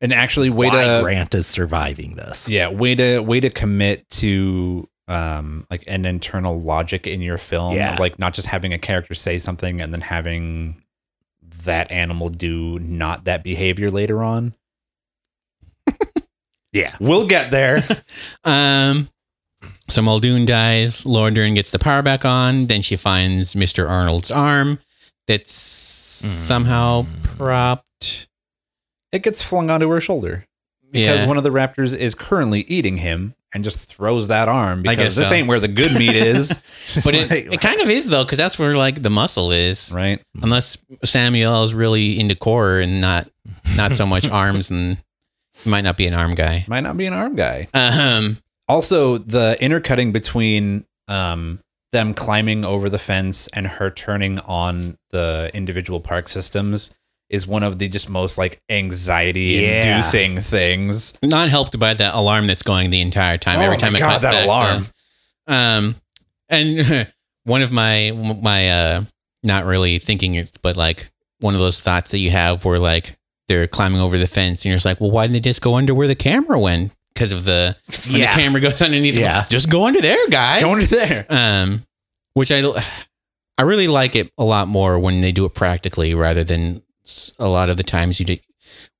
[0.00, 2.48] and actually way why to Grant is surviving this.
[2.48, 7.74] yeah way to way to commit to um like an internal logic in your film
[7.74, 7.94] Yeah.
[7.94, 10.82] of, like not just having a character say something and then having
[11.64, 14.54] that animal do not that behavior later on
[16.72, 16.94] Yeah.
[17.00, 17.82] we'll get there
[18.44, 19.08] um,
[19.88, 21.06] so Muldoon dies.
[21.06, 22.66] Laura Dern gets the power back on.
[22.66, 24.78] Then she finds Mister Arnold's arm
[25.26, 28.28] that's somehow propped.
[29.12, 30.44] it gets flung onto her shoulder
[30.90, 31.26] because Yeah.
[31.26, 34.98] one of the raptors is currently eating him and just throws that arm I because
[34.98, 35.34] guess this so.
[35.34, 36.48] ain't where the good meat is
[37.04, 39.90] but it, it kind of is though, because that's where like the muscle is.
[39.94, 43.28] right Unless Samuel is really into core and not
[43.76, 45.02] not so much arms, and
[45.64, 46.64] he might not be an arm guy.
[46.68, 48.38] might not be an arm guy Um,
[48.68, 51.60] Also, the intercutting between um,
[51.92, 56.90] them climbing over the fence and her turning on the individual park systems
[57.30, 61.14] is one of the just most like anxiety inducing things.
[61.22, 63.58] not helped by that alarm that's going the entire time.
[63.58, 64.82] Oh Every my time it God, cut that back, alarm.
[65.46, 65.96] uh, um,
[66.48, 67.08] and
[67.44, 69.02] one of my my uh,
[69.42, 71.10] not really thinking, it, but like
[71.40, 73.16] one of those thoughts that you have where like
[73.48, 75.74] they're climbing over the fence, and you're just like, well, why didn't they just go
[75.76, 76.92] under where the camera went?
[77.14, 77.76] Because of the
[78.10, 78.34] when Yeah.
[78.34, 79.18] the camera goes underneath.
[79.18, 79.44] Yeah.
[79.48, 80.62] just go under there, guys.
[80.62, 81.26] Go under there.
[81.28, 81.82] um,
[82.34, 82.62] which I
[83.58, 86.82] I really like it a lot more when they do it practically rather than
[87.38, 88.36] a lot of the times you do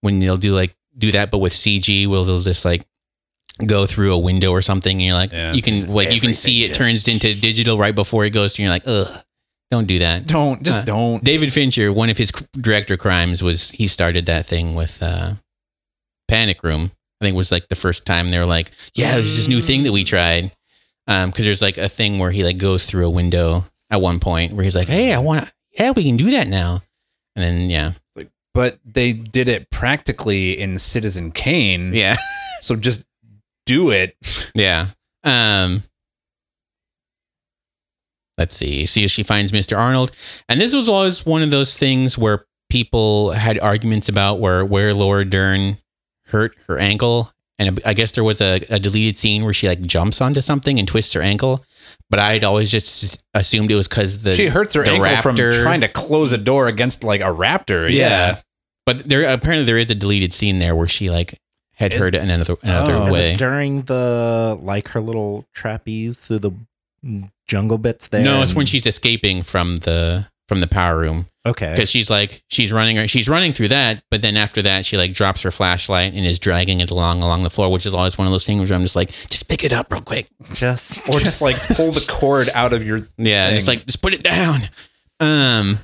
[0.01, 2.85] when they'll do like do that, but with CG, will they'll just like
[3.66, 5.52] go through a window or something, and you're like, Yeah.
[5.52, 8.62] you can like you can see it turns into digital right before it goes to,
[8.62, 9.22] and you're like, ugh,
[9.70, 10.26] don't do that.
[10.26, 11.24] Don't just Uh, don't.
[11.24, 15.35] David Fincher, one of his director crimes was he started that thing with uh,
[16.28, 16.90] Panic Room.
[17.20, 19.60] I think it was like the first time they were like, "Yeah, there's this new
[19.60, 20.52] thing that we tried."
[21.06, 24.20] Um, Because there's like a thing where he like goes through a window at one
[24.20, 26.80] point where he's like, "Hey, I want to, yeah, we can do that now."
[27.39, 27.93] And then yeah,
[28.52, 31.94] But they did it practically in Citizen Kane.
[31.94, 32.16] yeah,
[32.60, 33.05] So just
[33.65, 34.16] do it.
[34.56, 34.86] yeah.
[35.23, 35.85] Um,
[38.36, 38.86] let's see.
[38.86, 39.78] See if she finds Mr.
[39.78, 40.10] Arnold,
[40.48, 44.93] and this was always one of those things where people had arguments about where where
[44.93, 45.78] Laura Dern
[46.27, 49.82] hurt her ankle, and I guess there was a, a deleted scene where she like
[49.82, 51.65] jumps onto something and twists her ankle.
[52.10, 55.36] But I'd always just assumed it was because the she hurts her the ankle from
[55.36, 57.93] trying to close a door against like a raptor.
[57.93, 58.40] Yeah.
[58.86, 61.39] But there apparently there is a deleted scene there where she like
[61.74, 63.06] had Is- hurt it another another Oh.
[63.09, 63.32] Is way.
[63.35, 66.52] it during the like her little trapeze through the
[67.47, 68.22] jungle bits there?
[68.22, 71.26] No, it's when she's escaping from the from the power room.
[71.49, 71.70] Okay.
[71.70, 73.11] because she's like she's running right.
[73.11, 76.39] she's running through that, but then after that she like drops her flashlight and is
[76.39, 78.83] dragging it along along the floor, which is always one of those things where I'm
[78.83, 80.27] just like, just pick it up real quick.
[80.55, 83.01] Just Or just like pull the cord out of your.
[83.16, 84.61] Yeah, it's like just put it down.
[85.20, 85.79] Um,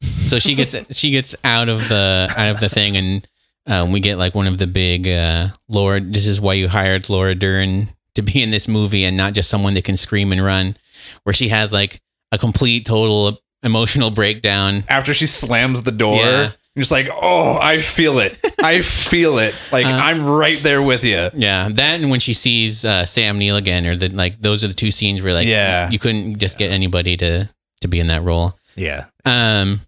[0.00, 3.28] so she gets she gets out of the out of the thing, and
[3.66, 6.00] um, we get like one of the big uh, Laura.
[6.00, 9.50] This is why you hired Laura Dern to be in this movie, and not just
[9.50, 10.76] someone that can scream and run.
[11.24, 12.00] Where she has like
[12.32, 14.84] a complete total emotional breakdown.
[14.88, 16.40] After she slams the door, Yeah.
[16.74, 18.38] you're just like, oh, I feel it.
[18.62, 19.68] I feel it.
[19.72, 21.28] Like Uh, I'm right there with you.
[21.34, 24.68] Yeah, that and when she sees uh, Sam Neill again, or the like, those are
[24.68, 25.90] the two scenes where like, Yeah.
[25.90, 27.48] you couldn't just get anybody to
[27.80, 28.58] to be in that role.
[28.76, 29.06] yeah.
[29.24, 29.80] Um,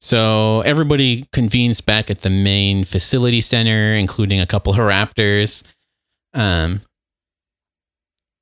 [0.00, 5.62] so everybody convenes back at the main facility center, including a couple of raptors.
[6.34, 6.80] Um,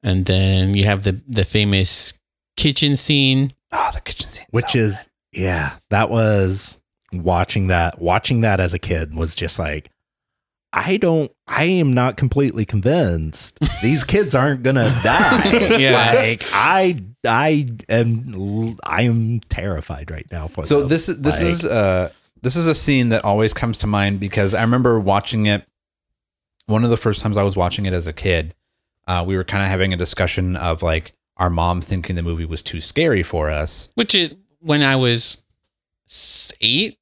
[0.03, 2.19] and then you have the the famous
[2.57, 3.53] kitchen scene.
[3.72, 4.47] Oh, the kitchen scene.
[4.51, 6.78] Which is yeah, that was
[7.12, 9.90] watching that watching that as a kid was just like
[10.72, 15.76] I don't I am not completely convinced these kids aren't gonna die.
[15.78, 16.12] Yeah.
[16.14, 20.88] Like I I am I am terrified right now for So them.
[20.88, 22.10] this is this Like, is uh
[22.42, 25.66] this is a scene that always comes to mind because I remember watching it
[26.66, 28.55] one of the first times I was watching it as a kid.
[29.06, 32.45] Uh, we were kind of having a discussion of like our mom thinking the movie
[32.45, 33.89] was too scary for us.
[33.95, 35.43] Which it when I was
[36.61, 36.99] eight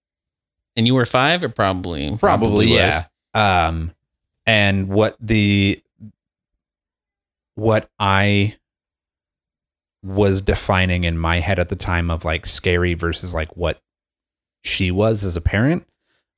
[0.77, 2.77] and you were five, it probably Probably, was.
[2.77, 3.05] yeah.
[3.35, 3.93] Um,
[4.47, 5.82] and what the
[7.56, 8.56] what I
[10.05, 13.82] was defining in my head at the time of like scary versus like what
[14.62, 15.86] she was as a parent,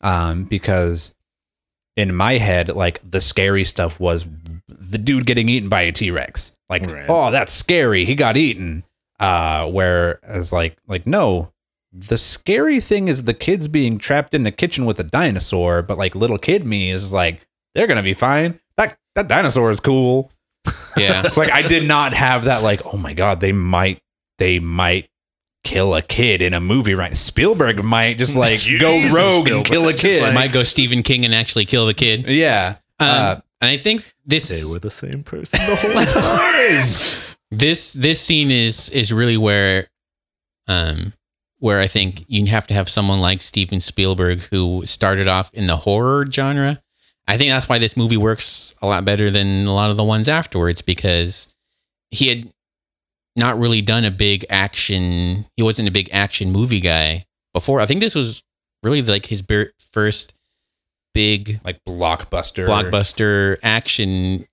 [0.01, 1.15] um, because
[1.97, 4.25] in my head, like the scary stuff was
[4.79, 6.53] the dude getting eaten by a T Rex.
[6.69, 7.07] Like, Right.
[7.09, 8.05] oh, that's scary.
[8.05, 8.85] He got eaten.
[9.19, 11.53] Uh, whereas like like no,
[11.93, 15.99] the scary thing is the kids being trapped in the kitchen with a dinosaur, but
[15.99, 18.59] like little kid me is like, they're gonna be fine.
[18.77, 20.31] That that dinosaur is cool.
[20.97, 21.23] Yeah.
[21.25, 24.03] It's like I did not have that like, oh my god, they might
[24.39, 25.09] they might
[25.63, 27.15] kill a kid in a movie, right?
[27.15, 30.23] Spielberg might just like go Jesus, rogue and kill a kid.
[30.23, 32.27] like- Might go Stephen King and actually kill the kid.
[32.29, 32.77] yeah.
[32.99, 37.36] Um, Uh, and I think this they were the same person the whole time.
[37.51, 39.89] this this scene is is really where
[40.69, 41.12] um
[41.59, 45.66] where I think you have to have someone like Steven Spielberg who started off in
[45.66, 46.81] the horror genre.
[47.28, 50.05] I think that's why this movie works a lot better than a lot of the
[50.05, 51.55] ones afterwards because
[52.11, 52.51] he had
[53.36, 55.44] not really done a big action.
[55.57, 57.78] He wasn't a big action movie guy before.
[57.78, 58.43] I think this was
[58.82, 59.44] really like his
[59.93, 60.35] first
[61.15, 62.66] big like blockbuster.
[62.66, 64.47] blockbuster action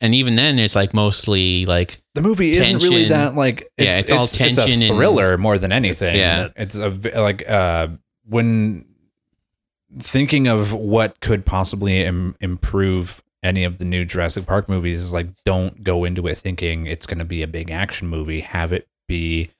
[0.00, 4.12] and even then it's like mostly like The movie isn't really that like Yeah, it's
[4.12, 6.16] all tension It's and- a thriller more than anything.
[6.16, 6.48] Yeah.
[6.56, 7.88] it's a v- like uh
[8.26, 8.84] when
[10.00, 15.12] thinking of what could possibly Im- improve any of the new Jurassic Park movies is
[15.12, 18.40] like don't go into it thinking it's going to be a big action movie.
[18.40, 19.50] Have it be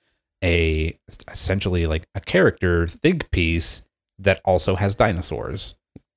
[0.43, 0.99] a
[1.31, 3.87] essentially like a character think piece
[4.19, 5.75] that also has dinosaurs,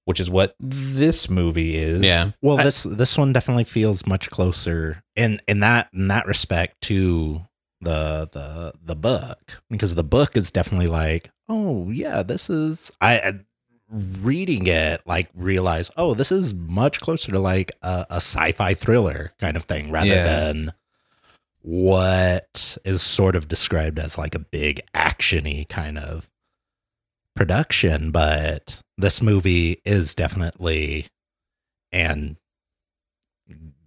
[0.08, 2.02] which is what this movie is.
[2.02, 6.26] yeah Well, I- this this one definitely feels much closer in in that in that
[6.26, 7.42] respect to
[7.82, 13.20] the the the book because the book is definitely like, oh yeah, this is I.
[13.20, 13.34] I
[13.90, 19.32] reading it like realize oh this is much closer to like a, a sci-fi thriller
[19.40, 20.24] kind of thing rather Yeah.
[20.26, 20.74] than
[21.62, 26.30] what is sort of described as like a big actiony kind of
[27.38, 31.06] production but this movie is definitely
[31.92, 32.36] and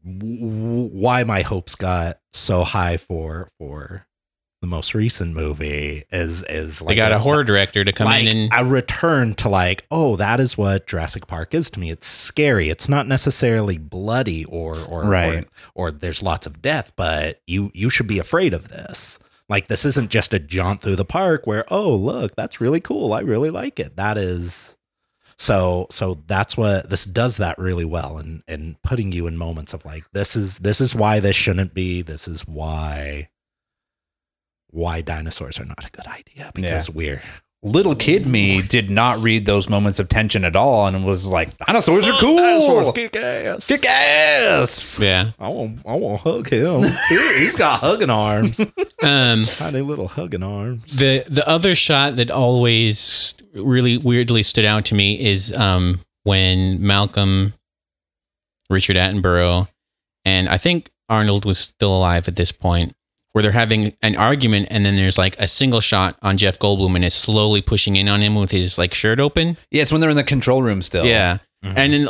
[0.02, 4.06] why my hopes got so high for for
[4.62, 8.26] the most recent movie is is like they got a horror director to come like
[8.26, 11.90] in and a return to like oh that is what Jurassic Park is to me.
[11.90, 12.68] It's scary.
[12.68, 15.44] It's not necessarily bloody or or Right.
[15.74, 19.18] or, or there's lots of death but you you should be afraid of this
[19.50, 23.12] like this isn't just a jaunt through the park where oh look that's really cool.
[23.12, 23.96] I really like it.
[23.96, 24.78] That is
[25.36, 29.74] so so that's what this does that really well and and putting you in moments
[29.74, 32.00] of like this is this is why this shouldn't be.
[32.00, 33.28] This is why
[34.70, 37.22] why dinosaurs are not a good idea because we're
[37.62, 41.54] little kid me did not read those moments of tension at all and was like
[41.58, 43.66] dinosaurs are cool Dinosaurs kick ass.
[43.66, 46.80] kick ass yeah I want, I want to hug him.
[47.10, 48.60] He- He's got hugging arms,
[49.04, 50.98] um tiny little hugging arms.
[50.98, 56.80] the the other shot that always really weirdly stood out to me is um when
[56.86, 57.52] Malcolm
[58.70, 59.68] Richard Attenborough
[60.24, 62.94] and I think Arnold was still alive at this point
[63.32, 66.96] where they're having an argument and then there's like a single shot on Jeff Goldblum
[66.96, 69.56] and it's slowly pushing in on him with his like shirt open.
[69.70, 71.04] Yeah, it's when they're in the control room still.
[71.06, 71.38] Yeah.
[71.64, 71.74] Mhm.
[71.76, 72.08] And then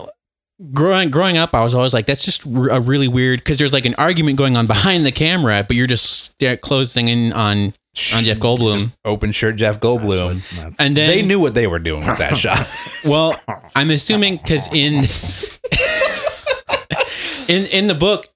[0.73, 3.87] growing growing up, I was always like, that's just a really weird because there's like
[3.87, 7.75] an argument going on behind the camera, but you're just stare, closing in on
[8.15, 8.93] on Jeff Goldblum.
[9.05, 10.49] Open shirt Jeff Goldblum.
[10.57, 12.59] That's- And then they knew what they were doing with that shot.
[13.05, 13.39] Well,
[13.75, 15.03] I'm assuming because in
[17.49, 18.29] in in the book,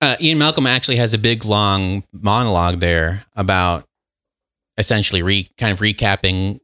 [0.00, 3.84] uh, Ian Malcolm actually has a big long monologue there about
[4.78, 6.60] essentially re kind of recapping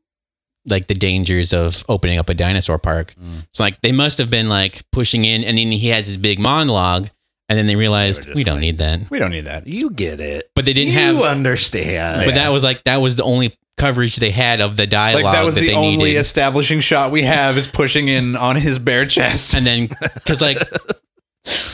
[0.68, 3.14] like the dangers of opening up a dinosaur park.
[3.20, 3.42] Mm.
[3.44, 6.38] It's like they must have been like pushing in, and then he has his big
[6.38, 7.08] monologue,
[7.48, 9.10] and then they realized just we don't like- need that.
[9.10, 9.66] we don't need that.
[9.66, 10.50] you get it.
[10.54, 11.16] But they didn't you have.
[11.16, 12.24] You understand.
[12.26, 15.32] But that was like that was the only coverage they had of the dialogue Like
[15.32, 16.18] that was that the they only needed.
[16.20, 19.54] establishing shot we have is pushing in on his bare chest.
[19.56, 20.58] and then because like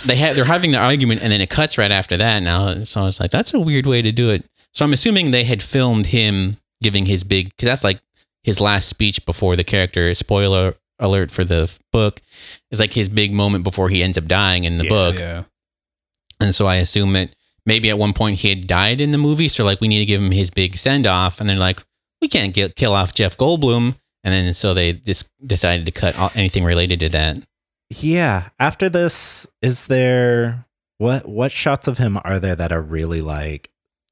[0.07, 2.82] they have they're having the argument and then it cuts right after that now.
[2.85, 4.45] So it's like that's a weird way to do it.
[4.74, 8.01] So i'm assuming they had filmed him giving his big because that's like
[8.45, 12.20] his last speech before the character spoiler alert for the book
[12.70, 15.19] is like his big moment before he ends up dying in the Yeah, book.
[15.19, 15.45] Yeah.
[16.40, 17.35] and so i assume that
[17.66, 20.07] maybe at one point he had died in the movie so like we need to
[20.07, 21.82] give him his big send off and they're like
[22.23, 23.97] we can't get, kill off jeff goldblum.
[24.24, 27.39] And then so they just decided to cut all, anything related to that
[27.90, 28.48] yeah.
[28.59, 30.66] After this, is there
[30.98, 33.70] what what shots of him are there that are really like?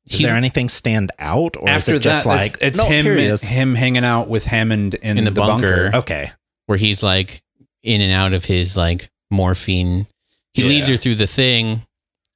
[0.08, 2.78] Is He's- there anything stand out, or After is it just that, like it's, it's
[2.78, 5.82] no, him here him hanging out with Hammond in, In the the, bunker.
[5.90, 5.98] bunker.
[5.98, 6.30] Okay,
[6.66, 7.42] where he's like
[7.82, 10.06] in and out of his like morphine.
[10.54, 10.68] He Yeah.
[10.68, 11.82] leads her through the thing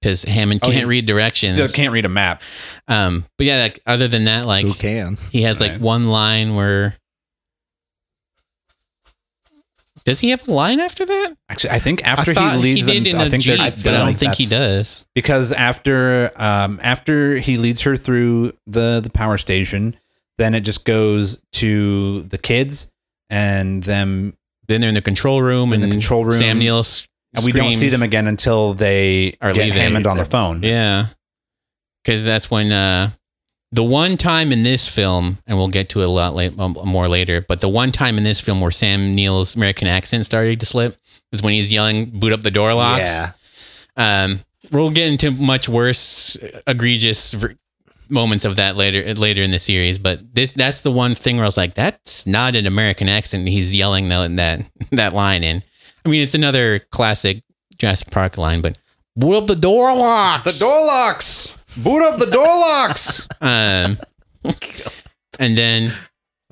[0.03, 1.55] because Hammond Oh, can't he- read directions.
[1.57, 2.43] Still can't read a map.
[2.89, 5.17] Um, but yeah, like other than that, like who can?
[5.31, 5.81] he has like Right.
[5.81, 6.97] one line where
[10.11, 11.37] does he have a line after that?
[11.49, 13.93] Actually, I think after I he leads did them, I think Jeep, I but I
[13.93, 15.07] don't like think he does.
[15.15, 19.97] because after um after he leads her through the the power station,
[20.39, 22.91] then it just goes to the kids
[23.31, 24.37] and them,
[24.69, 26.33] Then they're in the control room In and the control room.
[26.35, 26.83] Sam Neill
[27.35, 29.79] and we don't see them again until they Are get leaving.
[29.81, 30.63] Hammond on the phone.
[30.63, 31.07] Yeah.
[32.03, 33.11] Because that's when uh,
[33.73, 36.77] the one time in this film, and we'll get to it a lot late, um,
[36.85, 40.59] more later, but the one time in this film where Sam Neill's American accent started
[40.61, 40.97] to slip
[41.33, 43.03] is when he's yelling, boot up the door locks.
[43.19, 43.33] Yeah,
[43.97, 44.41] Um,
[44.73, 46.37] we'll get into much worse,
[46.67, 47.55] egregious ver-
[48.09, 51.45] moments of that later later in the series, but this that's the one thing where
[51.45, 53.47] I was like, that's not an American accent.
[53.47, 54.61] He's yelling that that
[54.91, 55.63] that line in.
[56.05, 57.45] I mean, it's another classic
[57.79, 58.79] Jurassic Park line, but
[59.17, 60.59] boot up the door locks.
[60.59, 61.60] The door locks.
[61.79, 63.27] Boot up the door locks.
[63.41, 63.99] Um,
[65.39, 65.93] and then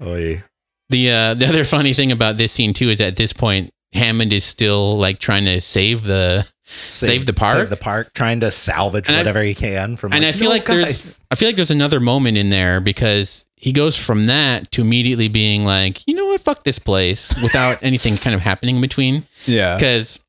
[0.03, 0.43] Oy.
[0.89, 4.33] the uh, the other funny thing about this scene too is at this point Hammond
[4.33, 7.57] is still like trying to save the Save the park?
[7.57, 10.13] save the park, trying to salvage And I- whatever he can from.
[10.13, 11.19] and like, I feel "No, like there's.
[11.31, 15.29] I feel like there's another moment in there because he goes from that to immediately
[15.29, 19.25] being like, you know what, fuck this place without anything kind of happening in between
[19.47, 19.77] Yeah.
[19.77, 20.21] because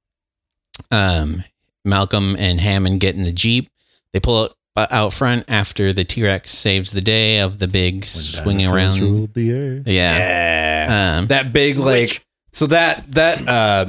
[0.92, 1.44] um,
[1.84, 3.70] Malcolm and Hammond get in the jeep.
[4.14, 4.56] They pull out,
[4.90, 9.00] out front after the T Rex saves the day of the big When swinging around.
[9.00, 9.88] ruled the earth.
[9.88, 10.18] Yeah.
[10.18, 11.18] Yeah.
[11.20, 13.86] Um, that big like so that that uh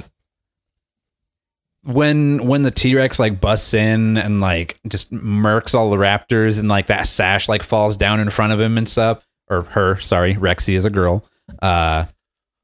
[1.84, 6.68] when when the T-Rex like busts in and like just murks all the raptors and
[6.68, 10.34] like that sash like falls down in front of him and stuff or her sorry
[10.34, 11.24] Rexy is a girl
[11.62, 12.04] uh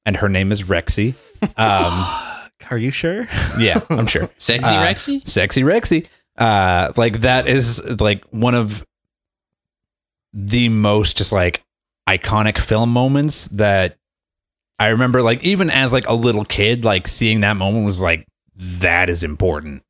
[0.05, 1.15] and her name is Rexy
[1.59, 2.23] um
[2.71, 3.27] Are you sure?
[3.59, 5.27] yeah I'm sure Sexy Uh, Rexy?
[5.27, 6.07] sexy Rexy.
[6.39, 8.85] Uh, like that is like one of
[10.33, 11.63] the most just like
[12.09, 13.97] iconic film moments that
[14.79, 15.23] I remember.
[15.23, 18.27] Like even as like a little kid, like seeing that moment was like
[18.57, 19.83] that is important.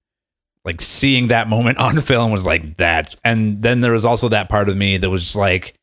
[0.64, 4.48] Like seeing that moment on film was like that, and then there was also that
[4.48, 5.74] part of me that was just like,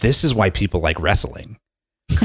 [0.00, 1.58] this is why people like wrestling.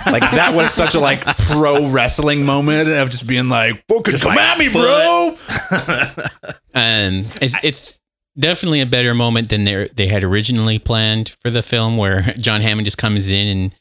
[0.05, 4.23] Like that was such a like pro wrestling moment of just being like, "Fucking Just
[4.23, 5.35] come like, at me, bro!"
[6.75, 7.99] Um, it's it's
[8.37, 12.61] definitely a better moment than they they had originally planned for the film, where John
[12.61, 13.75] Hammond just comes in and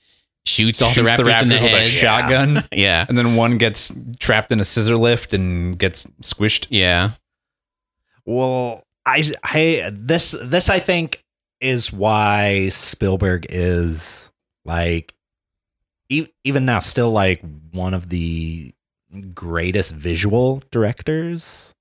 [0.47, 1.83] shoots all Shoots the raptors, in the with head.
[1.83, 6.67] a shotgun, Yeah, and then one gets trapped in a scissor lift and gets squished.
[6.71, 7.11] yeah.
[8.25, 11.25] Well, I, I, this, this, I think
[11.61, 14.31] is why Spielberg is
[14.67, 15.15] like,
[16.09, 18.73] even now, still like one of the
[19.35, 21.75] greatest visual directors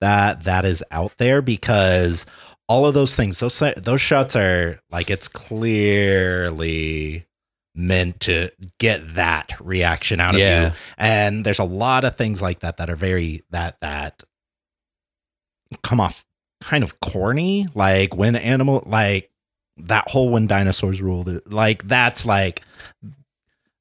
[0.00, 2.26] that that is out there because
[2.68, 7.26] all of those things, those those shots are like it's clearly
[7.74, 10.66] meant to get that reaction out of Yeah.
[10.68, 14.22] you and there's a lot of things like that that are very that that
[15.82, 16.24] come off
[16.60, 17.66] kind of corny.
[17.74, 19.30] Like when animal, like
[19.76, 22.62] that whole when dinosaurs ruled, it, like that's like,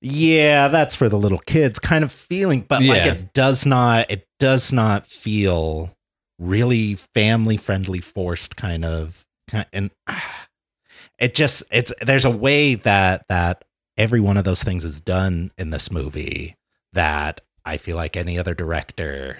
[0.05, 4.27] yeah, that's for the little kids kind of feeling, but like it does not, it
[4.38, 5.95] does not feel
[6.38, 9.25] really family friendly, forced kind of,
[9.71, 9.91] and
[11.19, 13.63] it just, it's, there's a way that, that
[13.97, 16.57] every one of those things is done in this movie
[16.91, 19.38] that I feel like any other director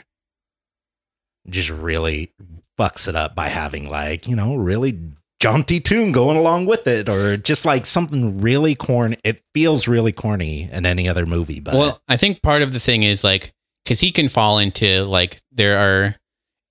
[1.49, 2.31] just really
[2.80, 4.98] fucks it up by having like, you know, really
[5.44, 9.18] jaunty tune going along with it or just like something really corny.
[9.26, 12.80] It feels really corny in any other movie, but Well, I think part of the
[12.80, 13.52] thing is like
[13.84, 16.15] because he can fall into like there are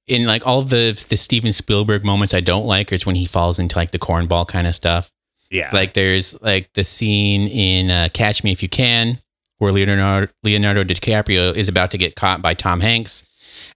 [0.07, 3.59] in like all the the Steven Spielberg moments I don't like is when he falls
[3.59, 5.11] into like the cornball kind of stuff.
[5.51, 5.69] yeah.
[5.71, 9.21] Like there's like the scene in uh, Catch Me If You Can
[9.59, 13.29] where Leonardo Leonardo DiCaprio is about to get caught by Tom Hanks,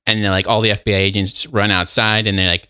[0.07, 2.67] and then like all the FBI agents run outside, and they're like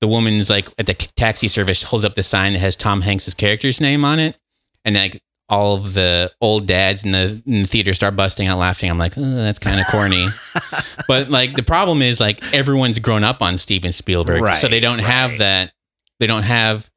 [0.00, 3.34] the woman's like at the taxi service holds up the sign that has Tom Hanks's
[3.34, 4.36] character's name on it,
[4.84, 8.56] and like all of the old dads in the, in the theater start busting out
[8.58, 8.88] laughing.
[8.88, 10.24] I'm like, oh, that's kind of corny.
[11.08, 15.00] but like the problem is like everyone's grown up on Steven Spielberg, so they don't
[15.00, 15.72] have that.
[16.20, 16.88] They don't have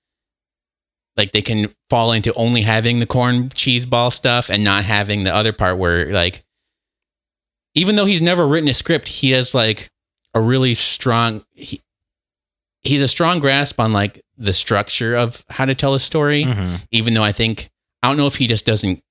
[1.17, 5.23] like they can fall into only having the corn cheese ball stuff and not having
[5.23, 6.43] the other part where like
[7.75, 9.89] even though he's never written a script, he has like
[10.33, 11.81] a really strong he,
[12.83, 16.43] he's a strong grasp on like the structure of how to tell a story.
[16.45, 16.81] Mhm.
[16.91, 17.69] Even though I think
[18.01, 19.01] I don't know if he just doesn't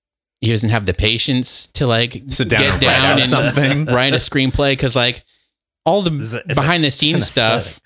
[0.40, 3.28] he doesn't have the patience to like Sit down get and write down out and
[3.28, 3.84] something.
[3.94, 5.22] write a screenplay because like
[5.86, 7.80] all the It's it's behind the scenes stuff.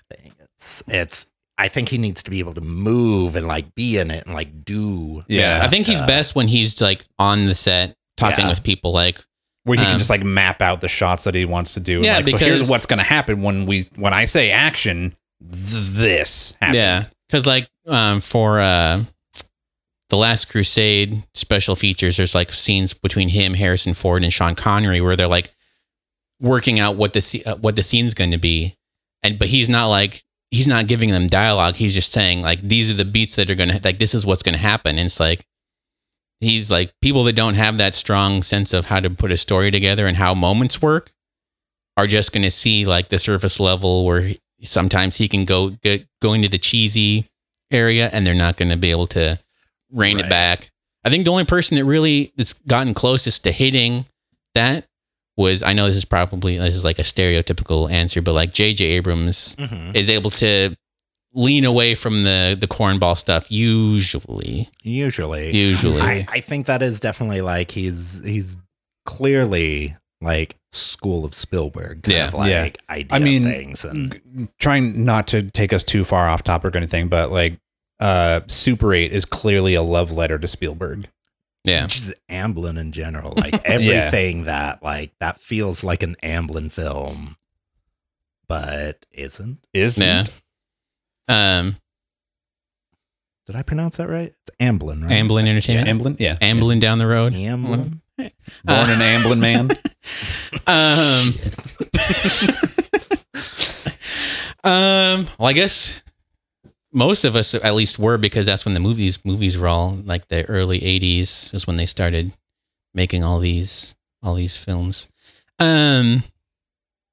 [0.59, 1.27] It's, it's,
[1.59, 4.33] I think he needs to be able to move and like be in it and
[4.35, 5.23] like do.
[5.27, 5.61] Yeah.
[5.63, 6.07] I think he's stuff.
[6.07, 8.49] best when he's like on the set talking Yeah.
[8.49, 9.19] with people like
[9.63, 11.99] where he Um, can just like map out the shots that he wants to do.
[12.01, 15.15] Yeah, like, so here's what's going to happen when we when I say action.
[15.41, 16.77] Th- this happens.
[16.77, 19.01] Yeah, because like um, for uh,
[20.09, 25.01] the Last Crusade special features, there's like scenes between him, Harrison Ford, and Sean Connery
[25.01, 25.49] where they're like
[26.39, 28.75] working out what the uh, what the scene's going to be,
[29.23, 31.75] and but he's not like he's not giving them dialogue.
[31.75, 34.25] He's just saying like these are the beats that are going to like this is
[34.25, 34.97] what's going to happen.
[34.97, 35.45] And it's like
[36.39, 39.71] he's like people that don't have that strong sense of how to put a story
[39.71, 41.11] together and how moments work
[41.97, 45.69] are just going to see like the surface level where he- sometimes he can go
[45.69, 47.25] get, going into the cheesy
[47.71, 49.37] area and they're not going to be able to
[49.91, 50.69] rein it back.
[51.03, 54.05] I think the only person that really has gotten closest to hitting
[54.53, 54.85] that
[55.37, 58.83] was I know this is probably this is like a stereotypical answer, but like J.J.
[58.85, 59.95] Abrams Mhm.
[59.95, 60.75] is able to
[61.33, 64.69] lean away from the the cornball stuff usually.
[64.81, 65.55] Usually.
[65.55, 66.01] Usually.
[66.01, 68.57] I, I think that is definitely like he's he's
[69.05, 72.27] clearly like school of Spielberg kind Yeah.
[72.27, 72.93] of like Yeah.
[72.93, 76.73] idea I mean, things and G- trying not to take us too far off topic
[76.73, 77.59] or anything, but like
[77.99, 81.09] uh Super 8 is clearly a love letter to Spielberg.
[81.63, 81.87] Yeah.
[81.87, 83.33] just Amblin in general.
[83.37, 87.35] Like everything that like that feels like an Amblin film,
[88.47, 89.65] but isn't.
[89.73, 90.05] Isn't
[91.27, 91.59] Yeah.
[91.59, 91.77] Um
[93.47, 94.33] Did I pronounce that right?
[94.41, 95.11] It's Amblin, right?
[95.11, 95.87] Amblin Entertainment.
[96.01, 96.19] Amblin?
[96.19, 96.35] Yeah.
[96.41, 97.33] Amblin down the road.
[97.33, 98.01] Amblin.
[98.17, 98.31] Born
[98.89, 99.69] an Amblin man.
[100.65, 101.33] Um,
[104.63, 106.01] um, well, I guess
[106.93, 110.27] most of us at least were because that's when the movies movies were all like
[110.27, 112.33] the early '80s is when they started
[112.93, 115.09] making all these all these films.
[115.59, 116.23] Um,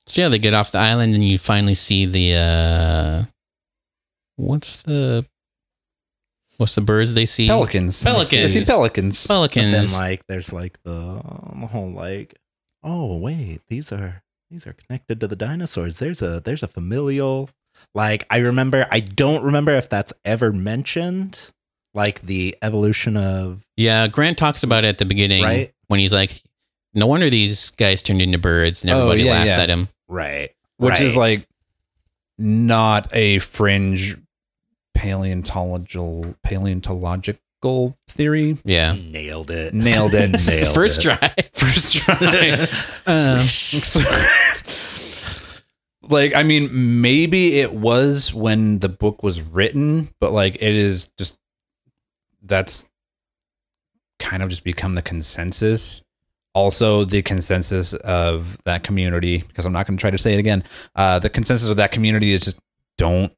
[0.06, 3.24] so yeah, they get off the island and you finally see the uh,
[4.36, 5.26] what's the
[6.58, 7.46] what's the birds they see?
[7.46, 8.02] Pelicans.
[8.02, 8.30] Pelicans.
[8.30, 9.26] They see pelicans.
[9.26, 9.66] Pelicans.
[9.66, 9.98] But then Pelicans.
[9.98, 12.34] like there's like the, um, the whole like
[12.82, 15.98] oh wait these are these are connected to the dinosaurs.
[15.98, 17.50] There's a there's a familial
[17.94, 21.50] like I remember I don't remember if that's ever mentioned
[21.92, 25.72] like the evolution of Yeah, Grant talks about it at the beginning Right.
[25.88, 26.42] when he's like,
[26.92, 29.62] "No wonder these guys turned into birds," and oh, everybody Oh, yeah, laughs yeah.
[29.62, 29.88] at him.
[30.08, 31.46] right Which is like
[32.38, 34.16] not a fringe
[35.04, 38.56] paleontological paleontological theory.
[38.64, 40.30] Yeah, nailed it Nailed it.
[40.46, 41.18] nailed first it.
[41.18, 41.34] try.
[41.52, 42.66] First try.
[43.06, 43.46] Um,
[46.10, 51.10] like, I mean, maybe it was when the book was written, but like, it is
[51.18, 51.38] just
[52.42, 52.88] that's
[54.18, 56.02] kind of just become the consensus.
[56.54, 60.38] Also, the consensus of that community, because I'm not going to try to say it
[60.38, 60.64] again.
[60.94, 62.58] Uh, the consensus of that community is just
[62.96, 63.32] don't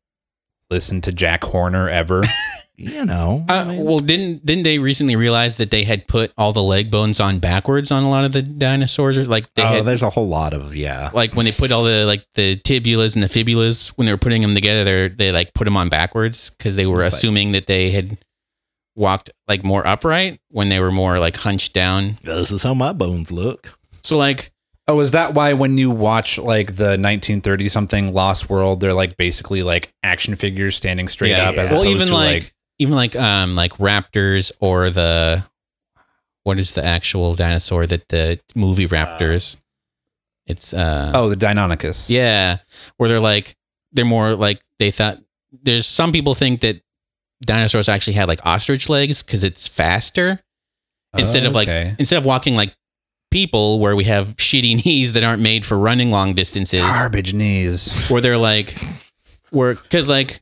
[0.70, 2.22] listen to Jack Horner ever.
[2.76, 6.32] you know, I Uh, mean, well, didn't didn't they recently realize that they had put
[6.36, 9.16] all the leg bones on backwards on a lot of the dinosaurs?
[9.18, 11.10] Or like they oh, had, there's a whole lot of yeah.
[11.14, 14.18] like when they put all the like the tibulas and the fibulas when they were
[14.18, 17.18] putting them together, they they like put them on backwards because they were It's like-
[17.18, 18.18] assuming that they had
[18.94, 22.18] walked like more upright when they were more like hunched down.
[22.22, 23.78] This is how my bones look.
[24.02, 24.50] So like
[24.88, 29.16] Oh, is that why when you watch like the 1930 something Lost World, they're like
[29.16, 32.54] basically like action figures standing straight Yeah, up as well, opposed even to like, like,
[32.78, 35.44] even like um like raptors or the
[36.44, 39.56] what is the actual dinosaur that the movie Raptors?
[40.46, 42.08] it's uh oh the Deinonychus.
[42.08, 42.58] yeah,
[42.96, 43.56] where they're like
[43.92, 45.18] they're more like they thought.
[45.62, 46.80] There's some people think that
[47.44, 50.40] dinosaurs actually had like ostrich legs because it's faster
[51.18, 51.66] instead of like
[51.98, 52.75] instead of walking like
[53.36, 58.08] people where we have shitty knees that aren't made for running long distances garbage knees.
[58.08, 58.74] where they're like
[59.52, 60.40] we're, because like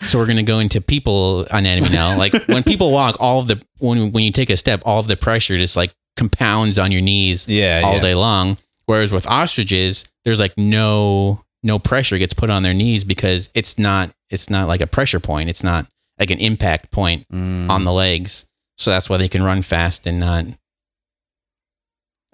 [0.00, 3.62] so we're gonna go into people anatomy now like when people walk all of the
[3.78, 7.00] when when you take a step all of the pressure just like compounds on your
[7.02, 8.00] knees Yeah, all yeah.
[8.00, 13.04] day long whereas with ostriches there's like no no pressure gets put on their knees
[13.04, 15.86] because it's not it's not like a pressure point it's not
[16.18, 17.68] like an impact point Mm.
[17.70, 18.46] on the legs.
[18.76, 20.44] So that's why they can run fast and not.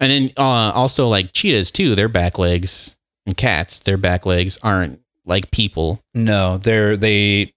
[0.01, 4.57] And then uh, also like cheetahs too, their back legs and cats, their back legs
[4.63, 6.01] aren't like people.
[6.15, 7.53] No, they're they,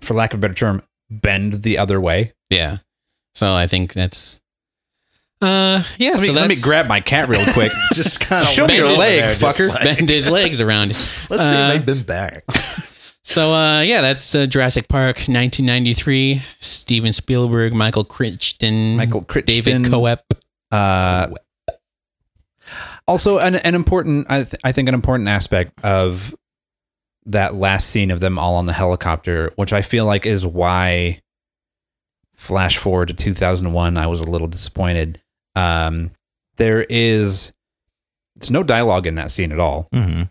[0.00, 2.32] for lack of a better term, bend the other way.
[2.50, 2.78] Yeah.
[3.34, 4.40] So I think that's.
[5.40, 6.10] Uh yeah.
[6.10, 7.70] Let me, so let me grab my cat real quick.
[7.94, 9.72] Just kind of Show me your leg, fucker.
[9.84, 10.88] bend his legs around.
[10.88, 12.42] Let's Uh, see if they've been back.
[13.22, 16.42] So uh, yeah, that's uh, Jurassic Park, 1993.
[16.58, 20.18] Steven Spielberg, Michael Crichton, Michael Crichton, David Koepp.
[20.72, 21.28] Uh,
[23.08, 26.34] also, an, an important, I, th- I think, an important aspect of
[27.26, 31.20] that last scene of them all on the helicopter, which I feel like is why,
[32.36, 35.20] flash forward to 2001, I was a little disappointed.
[35.56, 36.12] Um,
[36.56, 37.52] there is,
[38.36, 39.88] there's no dialogue in that scene at all.
[39.92, 40.22] hmm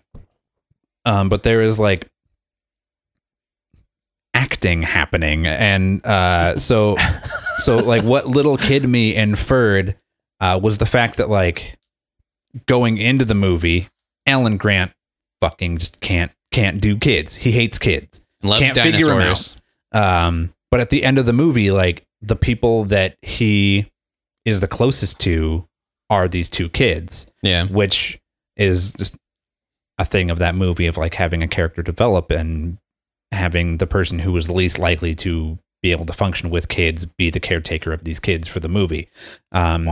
[1.06, 2.10] um, but there is like
[4.34, 6.96] acting happening and uh so
[7.58, 9.96] so like what little kid me inferred
[10.42, 11.80] uh was the fact that like
[12.66, 13.88] going into the movie
[14.26, 14.92] alan grant
[15.42, 19.58] fucking just can't can't do kids he hates kids Loves Can't figure 'em dinosaurs.
[19.92, 23.92] um but at the end of the movie like the people that he
[24.46, 25.66] is the closest to
[26.10, 27.66] are these two kids Yeah.
[27.66, 28.20] which
[28.56, 29.18] is just
[30.00, 32.78] a thing of that movie of like having a character develop and
[33.32, 37.30] having the person who was least likely to be able to function with kids be
[37.30, 39.10] the caretaker of these kids for the movie.
[39.52, 39.88] Um,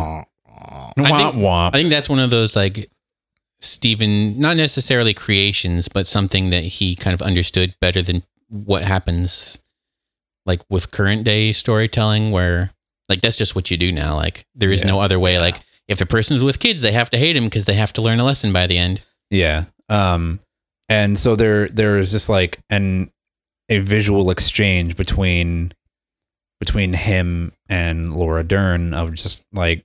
[0.97, 1.69] womp, I think- womp.
[1.73, 2.89] I think that's one of those like
[3.61, 9.59] Steven, not necessarily creations, but something that he kind of understood better than what happens
[10.45, 12.71] like with current day storytelling where
[13.09, 14.15] like that's just what you do now.
[14.15, 14.89] Like there is Yeah.
[14.91, 15.39] no other way.
[15.39, 15.55] Like
[15.87, 18.19] if the person's with kids, they have to hate him because they have to learn
[18.19, 19.01] a lesson by the end.
[19.29, 19.65] Yeah.
[19.89, 20.39] Um,
[20.89, 23.11] and so there there is just like an
[23.69, 25.71] a visual exchange between
[26.59, 29.83] between him and Laura Dern of just like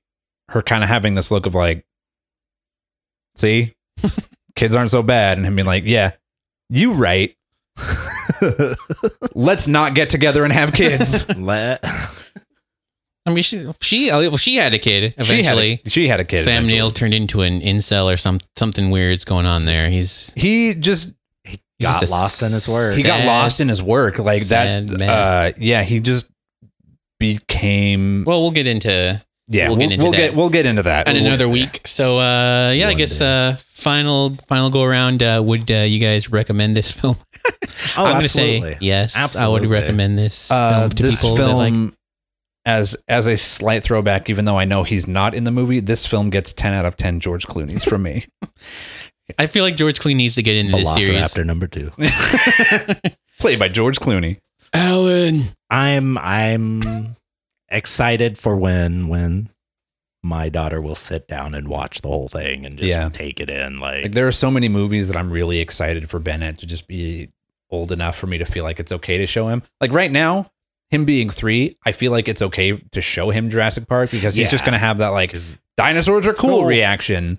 [0.50, 1.84] her kind of having this look of like,
[3.36, 3.74] see,
[4.56, 6.12] kids aren't so bad, and him being like, yeah,
[6.68, 7.34] you right.
[9.34, 11.26] Let's not get together and have kids.
[11.38, 11.84] Let
[13.26, 15.82] I mean, she she well, she had a kid she, had eventually.
[15.84, 16.38] a, she had a kid.
[16.38, 16.72] Sam eventually.
[16.72, 19.88] Neill turned into an incel or some something weird's going on there.
[19.88, 21.14] He's He just
[21.44, 22.96] he's got just a lost in his work.
[22.96, 24.88] he got lost in his work like that.
[24.90, 25.08] man.
[25.08, 26.30] Uh, yeah, he just
[27.18, 29.22] became Well, we'll get into
[29.52, 30.16] Yeah, We'll we'll, get into we'll that.
[30.18, 31.80] get we'll get into that in another week.
[31.84, 35.22] So uh, yeah, I guess uh, final final go around.
[35.24, 37.16] Uh, would uh, you guys recommend this film?
[37.96, 39.16] Oh, I'm going to say yes.
[39.16, 39.44] Absolutely.
[39.44, 41.56] I would recommend this Uh, film to this people film, that
[41.88, 41.94] like.
[42.64, 46.06] as as a slight throwback, even though I know he's not in the movie, this
[46.06, 48.26] film gets ten out of ten George Clooney's from me.
[49.38, 51.22] I feel like George Clooney needs to get into this series.
[51.22, 51.90] Velociraptor number two.
[53.40, 54.38] Played by George Clooney.
[54.72, 57.16] Alan, I'm I'm
[57.70, 59.50] excited for when when
[60.22, 63.08] my daughter will sit down and watch the whole thing and just Yeah.
[63.08, 63.80] take it in.
[63.80, 66.86] Like, Like there are so many movies that I'm really excited for Bennett to just
[66.86, 67.30] be
[67.70, 69.62] old enough for me to feel like it's okay to show him.
[69.80, 70.50] Like right now,
[70.90, 74.50] him being three, I feel like it's okay to show him Jurassic Park because he's
[74.50, 75.34] just gonna have that like
[75.78, 76.64] dinosaurs are cool Cool.
[76.66, 77.38] reaction.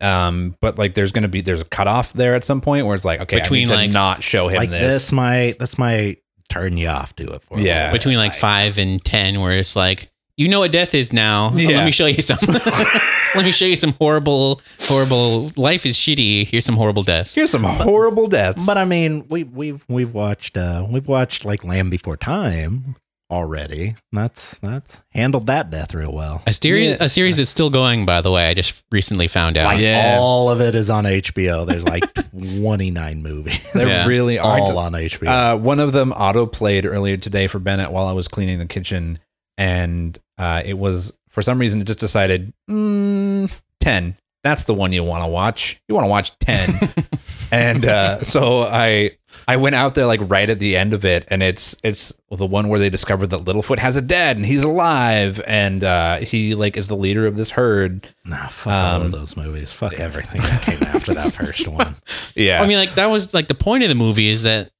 [0.00, 3.04] Um, but like there's gonna be there's a cutoff there at some point where it's
[3.04, 4.94] like okay, Between, I need to like- not show him like this.
[4.94, 5.12] this.
[5.12, 7.92] might this might turn you off to it for Yeah.
[7.92, 11.50] between like five and ten, where it's like you know what death is now.
[11.54, 11.68] Yeah.
[11.78, 12.54] Let me show you something.
[13.34, 15.50] Let me show you some horrible, horrible.
[15.56, 16.46] Life is shitty.
[16.46, 17.34] Here's some horrible deaths.
[17.34, 18.66] Here's some horrible deaths.
[18.66, 22.96] But I mean, we we've we've watched uh we've watched like Land Before Time
[23.30, 23.94] already.
[24.12, 26.42] That's that's handled that death real well.
[26.46, 26.96] A series, Yeah.
[27.00, 28.06] a series that's still going.
[28.06, 29.66] By the way, I just recently found out.
[29.66, 30.18] Like Yeah.
[30.20, 31.66] all of it is on HBO.
[31.66, 33.72] There's like 29 movies.
[33.72, 34.06] There Yeah.
[34.06, 34.62] really aren't.
[34.62, 35.28] all on HBO.
[35.28, 38.66] Uh, one of them auto played earlier today for Bennett while I was cleaning the
[38.66, 39.18] kitchen,
[39.58, 44.16] and uh, it was for some reason it just decided mm, ten.
[44.44, 45.80] That's the one you want to watch.
[45.88, 46.78] You want to watch ten,
[47.50, 49.10] and uh, so I
[49.48, 52.46] I went out there like right at the end of it, and it's it's the
[52.46, 56.54] one where they discovered that Littlefoot has a dad and he's alive, and uh, he
[56.54, 58.08] like is the leader of this herd.
[58.24, 59.72] nah, fuck all um, of those movies.
[59.72, 61.94] Fuck everything that came after that first one.
[62.34, 64.70] Yeah, I mean, like that was like the point of the movie is that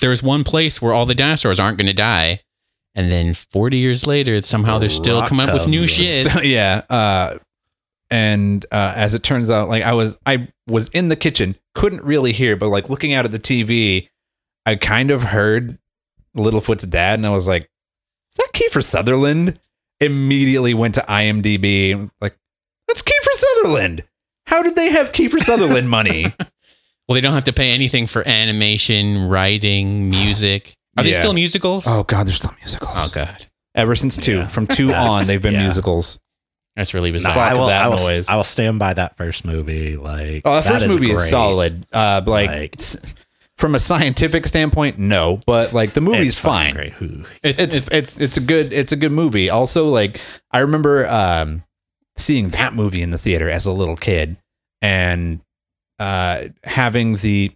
[0.00, 2.40] there's one place where all the dinosaurs aren't going to die,
[2.94, 5.90] and then 40 years later, it's somehow they're still coming up with new comes.
[5.92, 6.26] shit.
[6.44, 6.82] yeah.
[6.90, 7.38] Uh,
[8.10, 12.02] and uh, as it turns out, like I was, I was in the kitchen, couldn't
[12.04, 14.08] really hear, but like looking out at the TV,
[14.66, 15.78] I kind of heard
[16.36, 17.62] Littlefoot's dad, and I was like,
[18.32, 19.58] "Is that Kiefer Sutherland?"
[20.00, 22.36] Immediately went to IMDb, like,
[22.86, 24.04] "That's Kiefer Sutherland."
[24.46, 26.32] How did they have Kiefer Sutherland money?
[27.08, 30.76] Well, they don't have to pay anything for animation, writing, music.
[30.96, 31.84] Are they still musicals?
[31.86, 32.90] oh God, there's still musicals.
[32.94, 34.46] Oh, god, Ever since two, Yeah.
[34.48, 35.62] from two on, they've been Yeah.
[35.62, 36.18] musicals.
[36.78, 37.34] That's really No, bizarre.
[37.34, 38.28] Fuck I will, that I will, noise.
[38.28, 39.96] I will stand by that first movie.
[39.96, 41.84] Like, Oh, the that first movie is solid.
[41.92, 42.80] Uh, like, Like-
[43.56, 46.74] from a scientific standpoint, no, but like the movie's It's fine.
[46.74, 46.92] Great.
[47.42, 49.50] It's, It's, it's, it's it's a good it's a good movie.
[49.50, 50.20] Also, like
[50.52, 51.64] I remember um,
[52.16, 54.36] seeing that movie in the theater as a little kid
[54.80, 55.40] and
[55.98, 57.50] uh, having the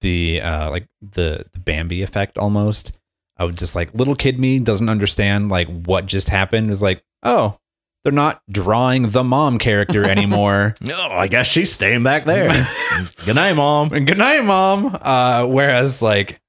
[0.00, 2.92] the uh, like the the Bambi effect almost.
[3.38, 6.70] I would just like little kid me doesn't understand like what just happened.
[6.70, 7.58] Is like oh
[8.06, 10.76] they're not drawing the mom character anymore.
[10.80, 12.48] No, I guess she's staying back there.
[13.24, 13.92] Good night, mom.
[13.92, 14.96] And good night, mom.
[15.02, 16.40] Uh, whereas, like,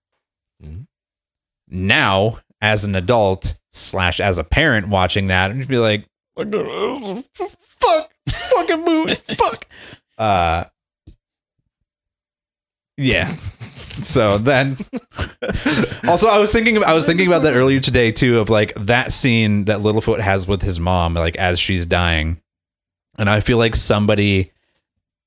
[1.67, 6.05] now as an adult slash as a parent watching that, and just be like,
[6.35, 9.65] fuck, fucking movie, fuck.
[10.19, 10.63] Uh,
[12.97, 13.35] yeah.
[14.01, 14.75] So then,
[16.07, 19.11] also I was thinking, I was thinking about that earlier today too, of like that
[19.11, 22.41] scene that Littlefoot has with his mom, like as she's dying,
[23.17, 24.51] and I feel like somebody,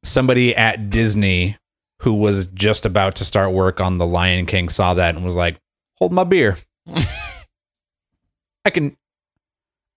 [0.04, 1.56] somebody at Disney
[2.00, 5.36] who was just about to start work on The Lion King saw that and was
[5.36, 5.60] like,
[5.96, 6.56] "Hold my beer.
[8.64, 8.96] I can.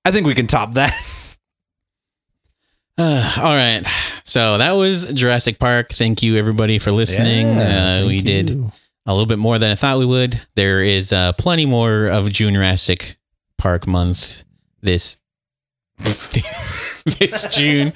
[0.05, 0.93] I think we can top that."
[2.97, 3.83] Uh, all right.
[4.23, 5.89] So that was Jurassic Park.
[5.91, 7.47] Thank you, everybody, for listening.
[7.47, 8.71] Yeah, uh, we did you.
[9.05, 10.39] a little bit more than I thought we would.
[10.55, 13.17] There is uh, plenty more of June Jurassic
[13.57, 14.43] Park month
[14.81, 15.17] this
[15.97, 17.93] this June.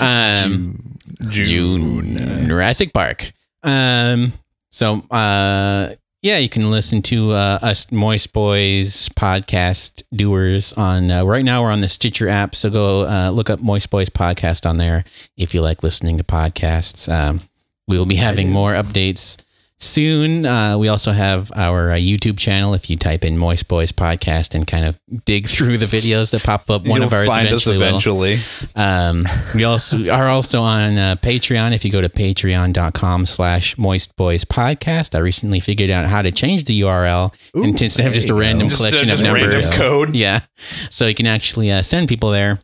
[0.00, 0.96] Um,
[1.30, 2.48] June.
[2.48, 3.32] Jurassic Park.
[3.62, 4.32] Um,
[4.70, 11.22] so uh, yeah, you can listen to uh, us Moist Boys podcast doers on uh,
[11.24, 11.62] right now.
[11.62, 15.04] We're on the Stitcher app, so go uh, look up Moist Boys podcast on there
[15.36, 17.12] if you like listening to podcasts.
[17.12, 17.40] Um,
[17.86, 19.40] we will be having more updates
[19.78, 20.44] soon.
[20.46, 22.74] Uh, we also have our uh, YouTube channel.
[22.74, 26.42] If you type in Moist Boys podcast and kind of dig through the videos that
[26.42, 28.36] pop up, one You'll of ours find eventually eventually.
[28.76, 31.74] Um, we also are also on uh, Patreon.
[31.74, 36.32] If you go to patreon.com slash moist boys podcast, I recently figured out how to
[36.32, 39.74] change the URL and instead of just a random collection of random numbers.
[39.74, 40.14] code.
[40.14, 40.40] Yeah.
[40.56, 42.60] So you can actually uh, send people there.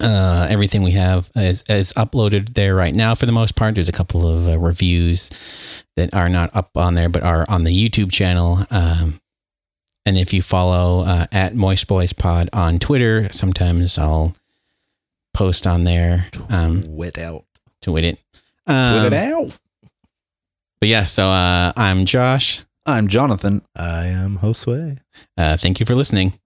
[0.00, 3.76] Uh, everything we have is, is uploaded there right now for the most part.
[3.76, 5.30] There's a couple of uh, reviews
[5.96, 8.66] that are not up on there, but are on the YouTube channel.
[8.70, 9.20] Um,
[10.04, 14.34] and if you follow uh, at Moist Boys Pod on Twitter, sometimes I'll
[15.32, 17.44] post on there um, Wit out.
[17.82, 18.18] to wit it.
[18.66, 19.56] Put Um, it out.
[20.80, 22.64] but yeah, so uh, I'm Josh.
[22.84, 23.62] I'm Jonathan.
[23.76, 24.98] I am Josue.
[25.38, 26.38] Uh, thank you for listening.